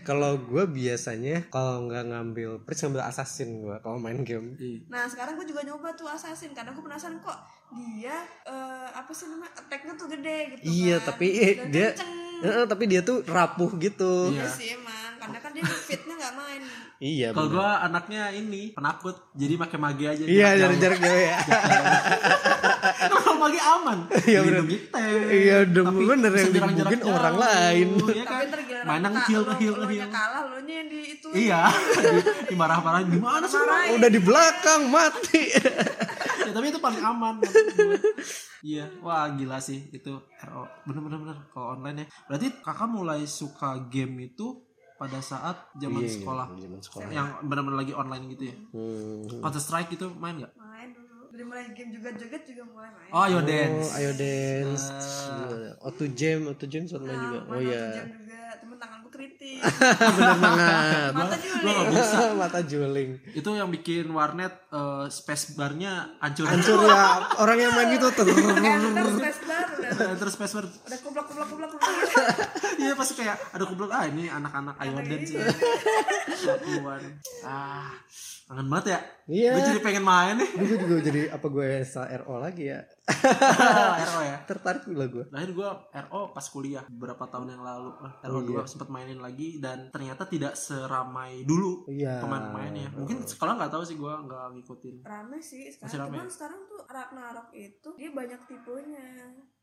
Kalau 0.00 0.38
gue 0.38 0.64
biasanya 0.64 1.50
kalau 1.50 1.84
nggak 1.84 2.04
ngambil 2.08 2.50
Prince 2.62 2.86
ngambil 2.86 3.04
assassin 3.16 3.64
gue 3.64 3.72
kalau 3.80 3.96
main 3.96 4.20
game. 4.20 4.52
Iya. 4.54 4.84
Nah 4.86 5.08
sekarang 5.08 5.40
gue 5.40 5.48
juga 5.48 5.64
nyoba 5.64 5.96
tuh 5.96 6.04
assassin 6.04 6.52
karena 6.52 6.70
gue 6.70 6.84
penasaran 6.84 7.16
kok 7.18 7.38
dia 7.72 8.12
eh, 8.44 8.88
apa 8.92 9.08
sih 9.10 9.24
namanya 9.26 9.56
attacknya 9.56 9.96
tuh 9.96 10.06
gede 10.06 10.38
gitu 10.52 10.62
Iya, 10.68 10.96
kan. 11.00 11.06
tapi 11.08 11.26
eh, 11.32 11.54
Dan 11.56 11.72
dia. 11.72 11.88
Heeh, 12.36 12.64
tapi 12.68 12.84
dia 12.84 13.00
tuh 13.00 13.24
rapuh 13.24 13.72
gitu. 13.80 14.28
Iya 14.28 14.44
sih 14.44 14.76
emang 14.76 15.16
karena 15.16 15.38
kan 15.40 15.50
dia 15.50 15.64
fitnya 15.64 16.14
nggak 16.14 16.34
main. 16.36 16.60
Iya. 16.96 17.28
Kalau 17.32 17.48
gua 17.48 17.80
anaknya 17.80 18.28
ini 18.30 18.76
penakut, 18.76 19.16
jadi 19.32 19.56
pakai 19.56 19.78
mage 19.80 20.04
aja. 20.04 20.22
Iya, 20.22 20.48
jarak 20.52 20.76
jarak-jarak 20.76 20.98
jauh 21.00 21.22
ya. 21.24 21.36
Ini 23.56 23.62
aman. 23.66 23.98
Iya, 24.28 24.38
bener. 24.42 24.62
Tank. 24.86 25.08
Iya, 25.26 25.56
udah 25.64 25.82
bener 25.88 26.32
yang 26.34 26.50
digebukin 26.50 27.00
orang 27.02 27.36
lain. 27.36 27.86
Iya 28.06 28.22
kan? 28.22 28.36
Tapi 28.36 28.44
ntar 28.46 28.60
giliran 28.60 28.84
Main 28.86 29.00
yang 29.00 29.14
ka- 29.14 29.26
heal 29.26 29.42
lo- 29.42 29.56
heal 29.56 29.74
lo 29.74 29.86
heal. 29.86 29.98
nya 29.98 30.08
kalah, 30.10 30.42
lo 30.44 30.58
nya 30.60 30.74
yang 30.76 30.88
di 30.88 30.98
itu. 31.10 31.28
Iya, 31.32 31.60
di- 31.96 32.26
dimarah-marahin 32.50 33.08
gimana 33.10 33.44
sih? 33.44 33.58
Udah 33.92 34.10
di 34.10 34.20
belakang 34.20 34.82
mati. 34.86 35.42
ya, 36.46 36.52
tapi 36.52 36.66
itu 36.68 36.78
paling 36.78 37.00
aman. 37.00 37.34
Iya, 38.60 38.84
wah 38.98 39.30
gila 39.30 39.56
sih 39.58 39.88
itu 39.88 40.12
RO. 40.42 40.64
Bener-bener 40.84 41.18
bener 41.18 41.36
kalau 41.48 41.72
online 41.72 41.96
ya. 41.98 42.06
Berarti 42.26 42.46
kakak 42.58 42.88
mulai 42.88 43.24
suka 43.24 43.80
game 43.86 44.26
itu 44.26 44.58
pada 44.96 45.20
saat 45.20 45.70
zaman 45.72 46.00
Iya, 46.00 46.08
iya, 46.08 46.14
sekolah. 46.14 46.46
zaman 46.52 46.80
sekolah. 46.80 47.08
Yang 47.08 47.28
bener-bener 47.42 47.78
lagi 47.78 47.92
online 47.92 48.24
gitu 48.30 48.44
ya. 48.44 48.56
Hmm. 48.70 49.40
Counter 49.40 49.60
Strike 49.60 49.90
gitu 49.90 50.08
main 50.12 50.36
nggak? 50.36 50.52
Dari 51.36 51.44
mulai 51.44 51.68
game 51.70 51.92
joget-joget 51.92 52.42
juga 52.48 52.64
mulai 52.64 52.88
main. 52.88 53.12
Oh, 53.12 53.26
yo 53.28 53.36
Oh, 53.36 53.42
dance. 53.44 53.92
ayo 53.92 54.10
dance. 54.16 54.84
Ah. 54.88 55.84
Auto 55.84 56.08
jam, 56.10 56.48
auto 56.48 56.64
jam 56.64 56.82
soalnya 56.82 57.12
Nah, 57.12 57.20
juga. 57.20 57.38
main 57.44 57.52
Oh 57.52 57.60
iya. 57.60 57.84
jam 57.92 58.08
juga. 58.08 58.40
Temen 58.56 58.76
tanganku 58.80 59.08
kritik. 59.12 59.60
Bener 60.16 60.36
banget. 60.38 61.12
Mata 61.12 61.36
juling. 61.36 61.76
Mata 62.34 62.60
juling. 62.72 63.10
Itu 63.30 63.48
yang 63.52 63.68
bikin 63.68 64.08
warnet 64.08 64.48
eh, 64.66 65.06
space 65.10 65.52
barnya 65.52 66.16
hancur. 66.18 66.48
Hancur 66.48 66.80
ya 66.82 67.04
orang 67.36 67.58
yang 67.60 67.72
main 67.76 67.88
gitu. 67.92 68.08
Enter 68.08 68.24
space 69.12 69.40
bar 69.44 69.66
udah. 69.76 69.90
Terus 70.24 70.32
space 70.32 70.54
bar. 70.56 70.64
Udah 70.64 70.98
kublak 71.04 71.24
kublak 71.26 71.46
kublak 71.46 71.68
kublak. 71.68 71.92
Iya 72.76 72.92
pasti 72.94 73.12
kayak 73.14 73.36
ada 73.52 73.64
kublok 73.66 73.92
ah 73.92 74.08
ini 74.08 74.24
anak-anak 74.26 74.80
ayo 74.80 75.04
dance 75.04 75.36
ya. 75.36 75.44
Ah, 77.44 77.92
kangen 78.46 78.66
banget 78.66 78.86
ya. 78.88 79.00
Iya. 79.26 79.50
Gue 79.52 79.62
jadi 79.66 79.80
pengen 79.82 80.04
main 80.04 80.34
nih. 80.38 80.50
Gue 80.54 80.78
juga 80.78 80.96
jadi 81.00 81.20
apa 81.28 81.46
gue 81.46 81.66
install 81.76 82.06
RO 82.22 82.34
lagi 82.38 82.64
ya. 82.64 82.78
RO 84.06 84.20
ya. 84.22 84.36
Tertarik 84.44 84.86
lah 84.86 85.08
gue. 85.08 85.24
Terakhir 85.26 85.50
gue 85.50 85.68
RO 86.00 86.20
pas 86.30 86.46
kuliah 86.46 86.84
beberapa 86.86 87.26
tahun 87.26 87.48
yang 87.50 87.62
lalu. 87.62 87.90
RO 88.22 88.30
Oh, 88.32 88.42
iya. 88.42 88.62
2 88.62 88.70
sempat 88.70 88.86
mainin 88.86 89.18
lagi 89.18 89.58
dan 89.58 89.90
ternyata 89.90 90.24
tidak 90.24 90.54
seramai 90.54 91.42
dulu 91.42 91.86
Iya. 91.86 92.22
pemain-pemainnya. 92.22 92.94
Mungkin 92.94 93.26
sekolah 93.26 93.56
nggak 93.56 93.72
tahu 93.72 93.82
sih 93.82 93.96
gue 93.96 94.14
nggak 94.16 94.44
ngikutin. 94.54 94.94
Rame 95.02 95.38
sih 95.40 95.66
Masih 95.66 95.82
sekarang. 95.82 96.06
rame 96.06 96.16
Cuman 96.16 96.30
sekarang 96.30 96.60
tuh 96.64 96.80
Ragnarok 96.86 97.48
itu 97.52 97.88
dia 97.96 98.10
banyak 98.10 98.40
tipenya. 98.46 99.06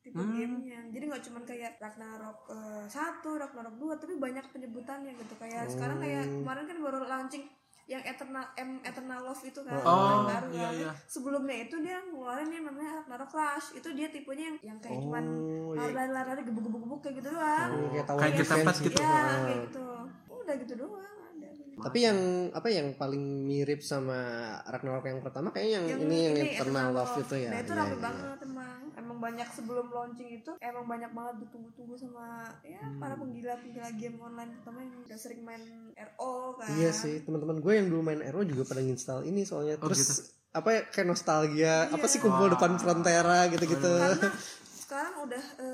Tipe 0.03 0.19
Hmm. 0.19 0.35
gamenya. 0.35 0.91
Jadi 0.91 1.03
nggak 1.07 1.23
cuman 1.23 1.43
kayak 1.43 1.79
Ragnarok 1.79 2.51
eh, 2.51 2.85
satu, 2.85 3.39
Ragnarok 3.39 3.79
dua, 3.79 3.95
tapi 3.95 4.19
banyak 4.19 4.43
penyebutannya 4.51 5.15
gitu. 5.15 5.39
Kayak 5.39 5.71
sekarang 5.71 5.97
kayak 5.97 6.27
Oh. 6.27 6.43
kemarin 6.43 6.65
kan 6.65 6.77
baru 6.77 6.99
launching 7.01 7.47
yang 7.83 7.99
Eternal 7.99 8.47
M 8.55 8.79
Eternal 8.79 9.19
Love 9.21 9.43
itu 9.43 9.59
kan 9.59 9.75
Oh, 9.83 10.07
yang 10.07 10.23
baru 10.23 10.47
iya, 10.49 10.63
kan. 10.63 10.73
iya. 10.79 10.91
Sebelumnya 11.03 11.55
itu 11.59 11.75
dia 11.83 11.99
ngeluarin 11.99 12.47
yang 12.47 12.63
namanya 12.63 12.91
Ragnarok 13.03 13.29
Clash. 13.29 13.75
Itu 13.75 13.91
dia 13.91 14.07
tipenya 14.07 14.55
yang 14.55 14.57
yang 14.63 14.77
kayak 14.79 15.03
cuman 15.03 15.23
Oh, 15.27 15.75
iya. 15.75 15.91
lari-lari 15.91 16.41
gebuk-gebuk 16.47 16.99
kayak 17.03 17.15
gitu 17.19 17.29
doang. 17.35 17.69
Kayak 17.91 18.05
tower 18.07 18.19
Kayak 18.23 18.33
defense 18.39 18.55
Tempest 18.63 18.79
gitu. 18.81 18.97
Iya, 18.97 19.19
kayak 19.19 19.59
gitu. 19.67 19.87
Udah 20.31 20.55
gitu 20.55 20.73
doang 20.79 21.03
ada. 21.03 21.47
Tapi 21.83 21.97
yang 21.99 22.19
apa 22.55 22.67
yang 22.69 22.87
paling 22.95 23.23
mirip 23.43 23.79
sama 23.83 24.19
Ragnarok 24.63 25.03
yang 25.03 25.19
pertama 25.19 25.51
kayaknya 25.51 25.83
yang, 25.83 25.85
ini 26.07 26.17
yang 26.23 26.35
Eternal 26.39 26.87
Love 26.91 27.15
itu 27.19 27.35
ya. 27.35 27.49
Nah 27.51 27.59
itu 27.59 27.73
Iya, 27.73 27.79
rame 27.83 27.91
iya. 27.91 27.99
banget 27.99 28.39
emang. 28.47 28.82
Banyak 29.23 29.49
sebelum 29.49 29.87
launching 29.87 30.29
itu 30.33 30.51
emang 30.59 30.83
banyak 30.83 31.09
banget 31.09 31.35
ditunggu-tunggu 31.41 31.95
sama 31.95 32.27
ya 32.61 32.77
Hmm. 32.77 32.99
para 32.99 33.15
penggila-penggila 33.15 33.89
game 33.95 34.19
online 34.19 34.51
terutama 34.53 34.77
yang 34.79 34.93
udah 34.99 35.17
sering 35.17 35.41
main 35.41 35.63
RO 35.95 36.33
kan. 36.53 36.67
Iya 36.73 36.91
sih, 36.91 37.23
teman-teman 37.23 37.57
gue 37.57 37.73
yang 37.73 37.87
dulu 37.87 38.01
main 38.03 38.19
RO 38.21 38.43
juga 38.43 38.63
pada 38.65 38.83
install 38.83 39.23
ini 39.23 39.41
soalnya. 39.41 39.79
Oh, 39.79 39.87
Terus 39.87 39.99
gitu. 40.03 40.11
apa 40.53 40.69
ya 40.69 40.81
kayak 40.85 41.07
nostalgia, 41.07 41.75
apa 41.87 41.97
Iya. 41.97 42.11
sih 42.11 42.19
kumpul 42.19 42.45
Wah. 42.45 42.53
depan 42.53 42.75
Frontera 42.75 43.39
gitu-gitu. 43.47 43.87
Karena 43.89 44.27
sekarang 44.83 45.13
udah 45.23 45.43
eh, 45.57 45.72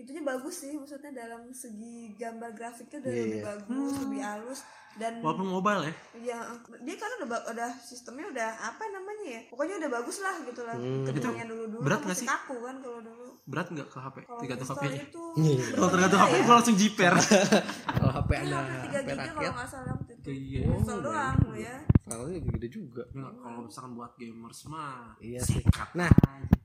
itunya 0.00 0.22
bagus 0.22 0.54
sih 0.58 0.72
maksudnya 0.72 1.12
dalam 1.12 1.48
segi 1.50 2.14
gambar 2.14 2.50
grafiknya 2.50 2.98
udah 2.98 3.10
Iya, 3.10 3.20
lebih 3.20 3.36
iya. 3.36 3.46
bagus, 3.46 3.92
lebih 3.98 4.20
halus 4.20 4.60
dan 4.92 5.12
Walaupun 5.18 5.46
mobile 5.48 5.82
ya. 5.82 5.92
ya 6.20 6.38
dia 6.80 6.96
kan 6.96 7.10
udah 7.20 7.40
udah 7.46 7.70
sistemnya 7.78 8.26
udah 8.26 8.50
apa 8.60 8.82
namanya 8.86 9.24
ya 9.30 9.40
pokoknya 9.46 9.78
udah 9.78 9.90
bagus 9.92 10.18
lah 10.18 10.34
gitu 10.40 10.60
lah 10.60 10.74
Hmm. 10.74 11.06
ketimbang 11.06 11.36
yang 11.38 11.48
dulu 11.48 11.64
dulu 11.68 11.82
berat 11.84 12.00
nggak 12.02 12.18
sih? 12.18 12.26
kaku 12.26 12.56
kan 12.60 12.76
kalau 12.80 13.00
dulu 13.00 13.26
Berat 13.42 13.66
nggak 13.66 13.88
ke 13.88 13.98
HP? 13.98 14.16
Tergantung 14.30 14.62
install 14.62 14.78
HP-nya. 14.78 15.02
itu 15.02 15.24
Iya. 15.32 15.64
Kalau 15.74 15.88
tergantung 15.90 16.20
HP 16.20 16.32
gue 16.38 16.54
langsung 16.54 16.76
jiper. 16.76 17.14
Kalau 17.90 18.10
HP 18.12 18.30
ada 18.30 18.56
hampir 18.56 18.78
3 18.80 18.94
HP 18.94 19.08
giga 19.10 19.30
kalau 19.30 19.52
nggak 19.52 19.68
salah 19.68 19.92
waktu 19.92 20.12
itu 20.12 20.30
Iya. 20.30 20.60
install 20.70 21.00
doang 21.00 21.36
lo 21.40 21.54
ya 21.54 21.76
filenya 22.04 22.38
gede 22.44 22.68
juga. 22.68 23.02
Ya, 23.08 23.26
Kalau 23.32 23.60
misalkan 23.62 23.92
buat 23.94 24.12
gamers 24.14 24.60
mah 24.66 25.14
Iya 25.18 25.40
sih. 25.40 25.62
Nah, 25.94 26.10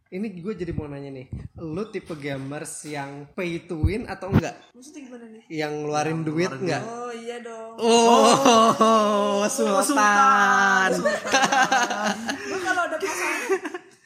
ini 0.08 0.38
gue 0.38 0.54
jadi 0.54 0.70
mau 0.70 0.86
nanya 0.86 1.10
nih, 1.12 1.28
lu 1.58 1.84
tipe 1.86 2.13
gamers 2.13 2.86
yang 2.86 3.26
pay 3.32 3.58
to 3.60 3.80
win 3.80 4.06
atau 4.06 4.30
enggak? 4.30 4.54
maksudnya 4.72 5.02
gimana 5.04 5.26
nih 5.28 5.44
Yang 5.50 5.74
ngeluarin 5.76 6.20
duit 6.22 6.46
ngeluarin 6.46 6.62
enggak? 6.62 6.82
oh 6.84 7.12
iya 7.12 7.38
dong 7.39 7.74
Oh, 7.76 9.44
Sultan. 9.48 10.91
gue 12.46 12.60
kalau 12.62 12.82
ada 12.84 12.98
masalah 12.98 13.39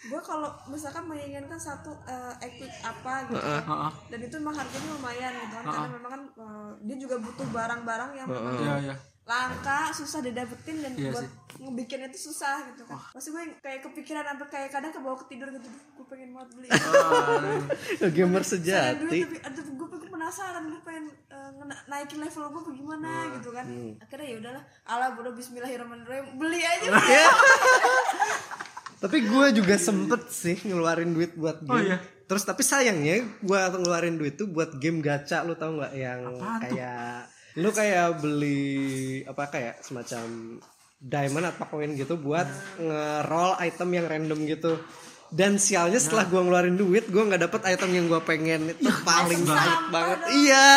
gue 0.02 0.22
kalau 0.26 0.50
misalkan 0.68 1.04
menginginkan 1.06 1.60
satu 1.60 1.94
eh, 2.04 2.34
equip 2.42 2.72
apa 2.82 3.30
gitu 3.30 3.38
kan, 3.38 3.62
Heeh. 3.62 3.92
dan 4.10 4.20
itu 4.20 4.36
memang 4.36 4.56
harganya 4.58 4.90
lumayan 4.92 5.32
gitu 5.38 5.54
kan 5.54 5.66
karena 5.68 5.90
memang 5.94 6.10
kan 6.10 6.22
eh, 6.34 6.70
dia 6.82 6.98
juga 6.98 7.16
butuh 7.20 7.48
barang-barang 7.48 8.12
yang 8.16 8.26
memang 8.26 8.54
Iya 8.58 8.76
iya. 8.82 8.96
Langka 9.30 9.94
susah 9.94 10.20
didapetin 10.20 10.82
dan 10.82 10.94
Iya 10.96 11.12
buat 11.12 11.22
sih. 11.22 11.30
ngebikin 11.60 12.02
itu 12.04 12.20
susah 12.26 12.66
gitu 12.66 12.82
kan 12.84 12.98
pasti 13.12 13.30
gue 13.30 13.44
kayak 13.60 13.80
kepikiran 13.84 14.26
sampai 14.26 14.48
kayak 14.48 14.70
kadang 14.70 14.90
kebawa 14.90 15.16
ketidur 15.20 15.48
gitu 15.52 15.68
gue 15.70 16.06
pengen 16.08 16.30
banget 16.32 16.50
beli 16.52 16.68
Ah, 16.72 18.10
Gamer 18.16 18.42
sejati. 18.42 18.96
dulu 18.98 19.12
tapi 19.14 19.38
aduh 19.40 19.66
gue 19.70 19.88
pengen 19.88 20.10
penasaran 20.10 20.64
gue 20.66 20.82
pengen 20.82 21.06
ngena- 21.30 21.84
naikin 21.86 22.18
level 22.18 22.44
gue 22.50 22.64
bagaimana 22.66 23.10
gitu 23.36 23.50
kan 23.52 23.66
akhirnya 24.00 24.26
ya 24.26 24.38
udahlah 24.40 24.64
ala 24.88 25.06
bodoh 25.14 25.34
Bismillahirrahmanirrahim 25.34 26.26
beli 26.34 26.60
aja 26.60 26.90
Tapi 29.00 29.24
gue 29.24 29.46
juga 29.54 29.76
sempet 29.78 30.28
sih 30.28 30.60
ngeluarin 30.60 31.16
duit 31.16 31.32
buat 31.34 31.62
game. 31.62 31.72
Oh, 31.72 31.80
iya? 31.80 31.98
Terus 32.26 32.44
tapi 32.44 32.62
sayangnya 32.62 33.24
gue 33.40 33.60
ngeluarin 33.74 34.16
duit 34.16 34.36
tuh 34.36 34.46
buat 34.46 34.76
game 34.76 35.00
gacha 35.00 35.40
lu 35.42 35.56
tau 35.56 35.72
nggak 35.72 35.94
yang 35.94 36.20
Apaan 36.30 36.60
tuh? 36.62 36.76
Lu 37.60 37.70
kayak 37.70 38.18
beli 38.18 38.72
apa 39.24 39.44
kayak 39.48 39.76
semacam 39.80 40.58
diamond 40.98 41.46
atau 41.48 41.66
koin 41.66 41.92
gitu 41.94 42.16
buat 42.16 42.48
nge-roll 42.78 43.56
item 43.58 43.90
yang 43.94 44.06
random 44.06 44.40
gitu. 44.46 44.80
Dan 45.30 45.56
sialnya 45.56 45.96
setelah 45.96 46.26
Nah. 46.26 46.32
gue 46.32 46.42
ngeluarin 46.42 46.74
duit, 46.74 47.06
gue 47.06 47.22
nggak 47.22 47.38
dapet 47.40 47.62
item 47.70 47.90
yang 47.94 48.06
gue 48.08 48.18
pengen 48.20 48.74
itu 48.74 48.90
paling 49.06 49.46
banget. 49.46 50.18
dong. 50.18 50.34
Iya. 50.34 50.68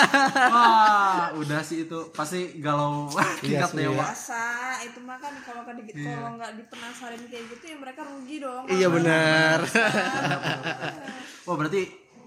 Wah, 0.53 1.25
udah 1.35 1.61
sih 1.63 1.83
itu 1.83 2.13
pasti 2.13 2.61
galau 2.61 3.09
Iya 3.17 3.33
tingkat 3.65 3.71
sih, 3.73 3.79
dewa. 3.81 4.05
biasa 4.05 4.43
itu 4.85 4.99
mah 5.01 5.17
kan 5.17 5.33
kalau 5.41 5.65
kan 5.65 5.81
di- 5.81 5.97
kalau 5.97 6.37
nggak 6.37 6.53
dipenasarin 6.55 7.23
kayak 7.27 7.45
gitu 7.49 7.65
ya 7.65 7.77
mereka 7.81 8.01
rugi 8.05 8.37
dong 8.39 8.63
Iya 8.69 8.89
benar. 8.91 9.59
Wah, 11.47 11.57
berarti 11.57 11.83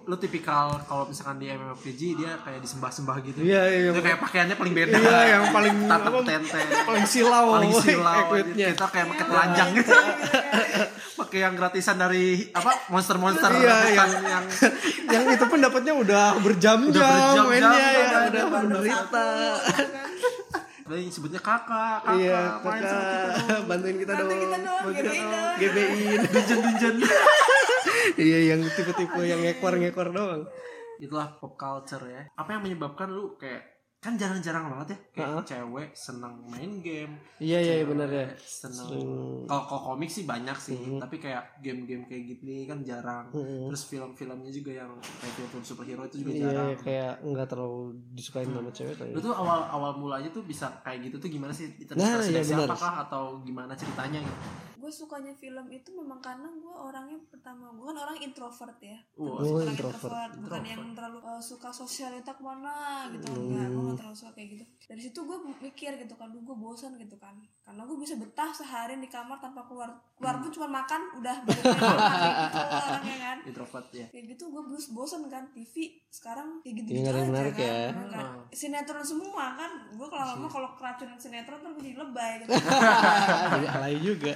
lu 0.06 0.16
tipikal 0.16 0.78
kalau 0.86 1.10
misalkan 1.10 1.42
di 1.42 1.50
MMORPG 1.50 2.02
dia 2.14 2.38
kayak 2.38 2.62
disembah-sembah 2.62 3.16
gitu. 3.26 3.42
Iya, 3.42 3.62
iya. 3.68 3.90
Dia 3.90 4.04
kayak 4.04 4.20
pakaiannya 4.22 4.54
paling 4.54 4.74
beda. 4.74 4.96
Iya, 4.96 5.20
yang 5.28 5.44
paling 5.50 5.76
tatap 5.90 6.14
tente. 6.22 6.62
paling 6.86 7.06
silau, 7.06 7.46
paling 7.52 7.74
silau 7.76 8.22
kita 8.54 8.86
kayak 8.86 9.08
pakai 9.10 9.26
telanjang 9.26 9.70
gitu 9.74 9.92
pakai 11.16 11.40
yang 11.42 11.54
gratisan 11.56 11.96
dari 11.96 12.52
apa 12.52 12.86
monster-monster 12.88 13.50
Iya, 13.50 13.78
yang 13.94 14.12
yang 14.22 14.46
yang 15.16 15.24
itu 15.26 15.46
pun 15.48 15.58
dapatnya 15.58 15.94
udah 15.96 16.26
berjam-jam 16.38 16.92
Udah 16.92 17.10
berjam-jam, 17.10 17.46
mainnya 17.50 17.80
ya 17.82 18.04
udah 18.06 18.22
udah 18.30 18.44
menderita. 18.46 19.28
Udah 20.86 20.98
yang 21.02 21.10
sebutnya 21.10 21.42
kakak 21.42 22.04
kakak 22.04 22.14
Iya, 22.20 22.40
kita 22.62 22.62
kakak 22.62 22.94
dong 23.50 23.64
bantuin 23.66 23.96
kita 23.98 24.12
dong. 24.14 24.30
kita 24.30 24.58
Bantuin 24.86 25.02
GBI 25.02 25.18
dong. 25.18 25.56
GBI. 25.58 26.02
dungeon 26.46 26.96
Iya, 28.16 28.54
yang 28.54 28.62
tipe-tipe 28.64 29.20
yang 29.22 29.42
ngekor-ngekor 29.42 30.10
doang. 30.12 30.44
itulah 30.96 31.28
pop 31.36 31.54
culture 31.56 32.06
ya. 32.06 32.24
Apa 32.34 32.56
yang 32.56 32.64
menyebabkan 32.64 33.10
lu 33.10 33.36
kayak 33.36 33.76
kan 33.98 34.14
jarang-jarang 34.14 34.70
banget 34.70 34.94
ya 34.94 34.98
kayak 35.12 35.44
cewek 35.44 35.90
senang 35.92 36.38
main 36.46 36.78
game. 36.80 37.18
Iya, 37.36 37.58
iya, 37.58 37.74
cewek 37.76 37.86
benar 37.90 38.06
ya. 38.08 38.28
seneng 38.38 38.88
kalau 39.44 39.64
kalau 39.66 39.82
komik 39.84 40.08
sih 40.08 40.24
banyak 40.24 40.54
sih 40.56 40.78
tapi 40.96 41.18
kayak 41.18 41.58
game-game 41.60 42.06
kayak 42.06 42.24
gini 42.32 42.64
kan 42.64 42.80
jarang. 42.80 43.28
Terus 43.34 43.84
film-filmnya 43.90 44.54
juga 44.54 44.72
yang 44.78 44.94
kayak 45.02 45.34
film-film 45.36 45.64
superhero 45.66 46.06
itu 46.06 46.22
juga 46.22 46.32
Iya, 46.32 46.44
jarang. 46.46 46.68
kayak 46.80 47.14
nggak 47.26 47.48
terlalu 47.50 47.82
disukain 48.14 48.48
sama 48.48 48.70
cewek 48.70 48.96
lu 49.10 49.20
tuh 49.20 49.34
awal 49.34 49.60
awal 49.68 49.92
mulanya 49.98 50.30
tuh 50.30 50.46
bisa 50.46 50.70
kayak 50.80 51.10
gitu 51.10 51.18
tuh 51.18 51.28
gimana 51.28 51.50
sih? 51.52 51.74
Nah, 51.92 52.06
iya 52.06 52.16
dari 52.22 52.46
benar. 52.46 52.70
siapa 52.70 52.76
kah 52.78 52.96
atau 53.04 53.24
gimana 53.42 53.74
ceritanya 53.74 54.22
gitu 54.22 54.38
gue 54.76 54.92
sukanya 54.92 55.32
film 55.34 55.66
itu 55.70 55.90
memang 55.90 56.20
karena 56.20 56.46
gue 56.48 56.70
orangnya 56.70 57.16
pertama 57.26 57.68
gue 57.70 57.86
kan 57.86 57.98
orang 57.98 58.18
introvert 58.18 58.78
ya 58.78 59.00
Oh, 59.16 59.40
orang 59.40 59.72
introvert. 59.72 60.32
bukan 60.38 60.62
yang 60.64 60.82
terlalu 60.92 61.20
uh, 61.22 61.40
suka 61.40 61.72
sosialita 61.72 62.30
ke 62.30 62.40
mana 62.40 62.72
gitu 63.10 63.32
enggak 63.32 63.68
gue 63.68 63.82
gak 63.86 63.98
terlalu 63.98 64.16
suka 64.16 64.32
kayak 64.32 64.50
gitu 64.54 64.64
dari 64.86 65.02
situ 65.02 65.20
gue 65.20 65.38
mikir 65.60 65.92
gitu 65.98 66.14
kan, 66.14 66.30
gue 66.30 66.56
bosan 66.56 66.94
gitu 66.96 67.16
kan, 67.16 67.34
karena 67.60 67.82
gue 67.82 67.98
bisa 67.98 68.14
betah 68.16 68.52
seharian 68.52 69.00
di 69.00 69.08
kamar 69.08 69.40
tanpa 69.40 69.66
keluar, 69.66 69.90
keluar 70.14 70.38
pun 70.38 70.52
cuma 70.52 70.70
makan 70.70 71.02
udah 71.16 71.36
balik 71.42 71.58
ke 71.58 71.74
kamar 71.74 72.22
gitu 72.38 72.60
orangnya 72.86 73.18
kan. 73.20 73.38
introvert 73.44 73.88
ya 73.92 74.06
Kayak 74.08 74.26
gitu 74.30 74.44
gue 74.48 74.64
bos 74.64 74.86
bosan 74.92 75.26
kan 75.26 75.50
TV 75.50 75.74
sekarang 76.08 76.62
kayak 76.62 76.76
gitu 76.80 76.90
Iya, 76.96 77.12
yang 77.12 77.28
menarik 77.28 77.56
ya. 77.56 77.90
kan. 78.08 78.46
Sinetron 78.52 79.02
semua 79.04 79.46
kan, 79.54 79.72
gue 79.90 80.06
kalau 80.06 80.26
lama 80.30 80.48
kalau 80.48 80.70
keracunan 80.76 81.18
sinetron 81.18 81.60
tuh 81.60 81.74
jadi 81.76 81.98
lebay 81.98 82.32
gitu. 82.40 82.54
Jadi 83.52 83.66
alay 83.68 83.96
juga. 83.98 84.34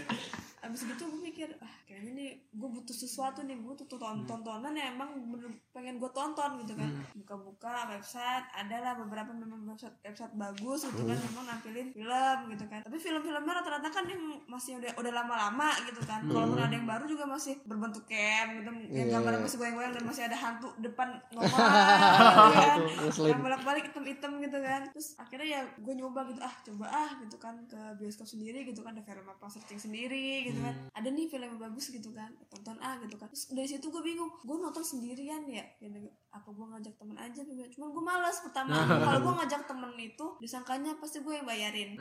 Abis 0.59 0.83
gitu 0.83 1.07
gue 1.07 1.21
mikir 1.23 1.49
ah 1.63 1.73
kayaknya 1.87 2.11
nih 2.15 2.29
gue 2.51 2.69
butuh 2.69 2.91
sesuatu 2.91 3.43
nih 3.47 3.55
gue 3.55 3.69
butuh 3.71 3.87
tonton 3.87 4.27
tontonan 4.27 4.75
yang 4.75 4.95
emang 4.99 5.15
bener 5.31 5.51
pengen 5.71 5.95
gue 5.97 6.11
tonton 6.11 6.59
gitu 6.63 6.73
kan. 6.75 6.91
Buka-buka 7.15 7.91
website 7.95 8.45
adalah 8.55 8.99
beberapa 8.99 9.31
memang 9.31 9.63
website 9.67 9.95
website 10.03 10.33
bagus 10.35 10.83
gitu 10.87 11.03
kan 11.07 11.17
memang 11.31 11.45
nampilin 11.47 11.87
film 11.95 12.39
gitu 12.51 12.65
kan. 12.67 12.81
Tapi 12.83 12.97
film-filmnya 13.39 13.63
rata-rata 13.63 13.89
kan 13.89 14.03
yang 14.03 14.21
masih 14.51 14.71
udah 14.83 14.91
udah 14.99 15.13
lama-lama 15.15 15.71
gitu 15.87 16.01
kan. 16.03 16.19
Kalaupun 16.27 16.59
ada 16.59 16.75
yang 16.75 16.83
baru 16.83 17.07
juga 17.07 17.23
masih 17.23 17.55
berbentuk 17.63 18.03
cam 18.03 18.47
gitu. 18.59 18.69
Yang 18.91 19.07
gambarnya 19.15 19.39
masih 19.47 19.57
goyang-goyang 19.63 19.93
dan 19.95 20.03
masih 20.03 20.23
ada 20.27 20.35
hantu 20.35 20.69
depan 20.83 21.07
ngomong 21.33 21.47
gitu 21.47 22.51
kan. 22.51 22.77
Yang 23.15 23.39
bolak-balik 23.39 23.83
hitam-hitam 23.91 24.31
gitu 24.43 24.57
kan. 24.59 24.81
Terus 24.91 25.07
akhirnya 25.15 25.47
ya 25.47 25.61
gue 25.79 25.93
nyoba 25.95 26.27
gitu 26.27 26.39
ah 26.43 26.53
coba 26.67 26.85
ah 26.91 27.11
gitu 27.23 27.35
kan 27.39 27.55
ke 27.71 27.79
bioskop 27.95 28.27
sendiri 28.27 28.67
gitu 28.67 28.83
kan. 28.83 28.91
Ada 28.91 29.03
film 29.07 29.25
apa 29.31 29.45
searching 29.47 29.79
sendiri 29.79 30.51
gitu 30.51 30.59
kan. 30.59 30.75
Ada 30.91 31.07
nih 31.07 31.25
film 31.31 31.47
yang 31.55 31.61
bagus 31.63 31.95
gitu 31.95 32.11
kan. 32.11 32.35
Tonton 32.51 32.75
ah 32.83 32.99
gitu 32.99 33.15
kan. 33.15 33.31
Terus 33.31 33.55
dari 33.55 33.67
situ 33.71 33.87
gue 33.87 34.03
bingung 34.03 34.29
gue 34.43 34.57
nonton 34.59 34.83
sendirian 34.83 35.47
ya? 35.47 35.63
Gitu. 35.79 36.11
apa 36.29 36.45
gue 36.53 36.61
ngajak 36.61 36.93
temen 36.99 37.17
aja? 37.17 37.41
Gitu. 37.41 37.79
cuman 37.79 37.89
gue 37.89 38.03
malas 38.03 38.37
pertama. 38.43 38.75
Kalau 39.07 39.19
gue 39.23 39.33
ngajak 39.41 39.61
temen 39.65 39.91
itu 39.97 40.25
disangkanya 40.43 40.93
pasti 40.99 41.23
gue 41.23 41.33
yang 41.33 41.47
bayarin. 41.47 41.97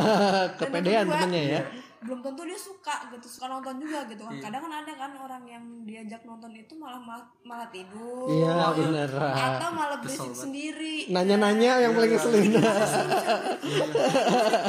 Dan 0.58 0.77
kedua, 0.80 1.14
temennya 1.18 1.42
ya. 1.44 1.62
belum 1.98 2.22
tentu 2.22 2.46
dia 2.46 2.54
suka 2.54 3.10
gitu 3.10 3.26
suka 3.28 3.46
nonton 3.48 3.74
juga 3.76 4.06
gitu 4.06 4.22
kan 4.22 4.38
kadang 4.38 4.62
kan 4.62 4.72
ada 4.76 4.92
kan 4.94 5.10
orang 5.16 5.42
yang 5.44 5.64
diajak 5.82 6.22
nonton 6.22 6.46
itu 6.52 6.70
malah 6.72 6.94
malah, 6.96 7.26
malah 7.42 7.66
tidur 7.68 8.30
Iya 8.30 8.70
bener. 8.70 9.10
atau 9.18 9.70
malah 9.72 9.98
berisik 9.98 10.30
sendiri 10.30 11.10
Nanya-nanya 11.10 11.72
yang 11.80 11.92
paling 11.92 12.12
ngeselin. 12.12 12.54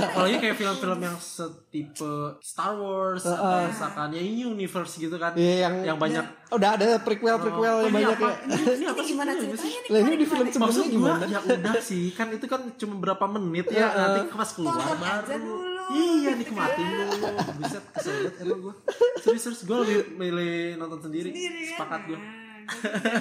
apalagi 0.09 0.35
kayak 0.37 0.55
film-film 0.55 0.99
yang 0.99 1.17
setipe 1.17 2.11
Star 2.39 2.73
Wars 2.75 3.23
atau 3.23 3.67
misalkan 3.67 4.09
ya 4.09 4.21
ini 4.21 4.41
universe 4.43 4.97
gitu 4.97 5.15
kan 5.15 5.33
Iya 5.33 5.69
yang 5.69 5.75
yang 5.85 5.97
banyak 5.97 6.25
udah 6.49 6.69
ada 6.75 6.97
prequel 6.97 7.37
prequel 7.37 7.61
Oh, 7.69 7.85
yang 7.85 7.85
ini 7.85 7.97
banyak 8.01 8.17
apa? 8.17 8.25
ya. 8.25 8.35
Ini, 8.49 8.73
ini 8.73 8.85
apa 8.87 8.99
sih? 8.99 9.07
gimana 9.07 9.31
ceritanya 9.31 9.59
sih? 9.59 9.71
nih 9.79 9.89
Lah 9.91 9.99
ini 10.01 10.15
di 10.15 10.25
film 10.25 10.45
sebelumnya 10.47 10.73
gua 10.73 10.87
gimana? 10.89 11.25
ya 11.27 11.39
udah 11.45 11.73
sih 11.79 12.05
kan 12.11 12.27
itu 12.31 12.45
kan 12.45 12.61
cuma 12.75 12.95
berapa 12.97 13.25
menit 13.29 13.69
ya 13.69 13.85
nanti 13.87 14.19
pas 14.31 14.49
keluar 14.49 14.73
baru 14.73 15.37
dulu, 15.37 15.68
iya 15.93 16.31
nikmatin 16.37 16.85
dulu. 16.85 17.27
Bisa 17.61 17.77
kesel 17.93 18.13
banget 18.13 18.35
emang 18.45 18.59
gue 18.69 18.75
serius 19.23 19.41
serius 19.45 19.61
gue 19.65 19.77
lebih 19.83 19.99
milih 20.15 20.77
nonton 20.77 20.99
sendiri, 21.09 21.29
sendiri 21.33 21.59
kan? 21.65 21.69
Sepakat 21.75 22.01
gue 22.07 22.19
nah, 22.19 22.27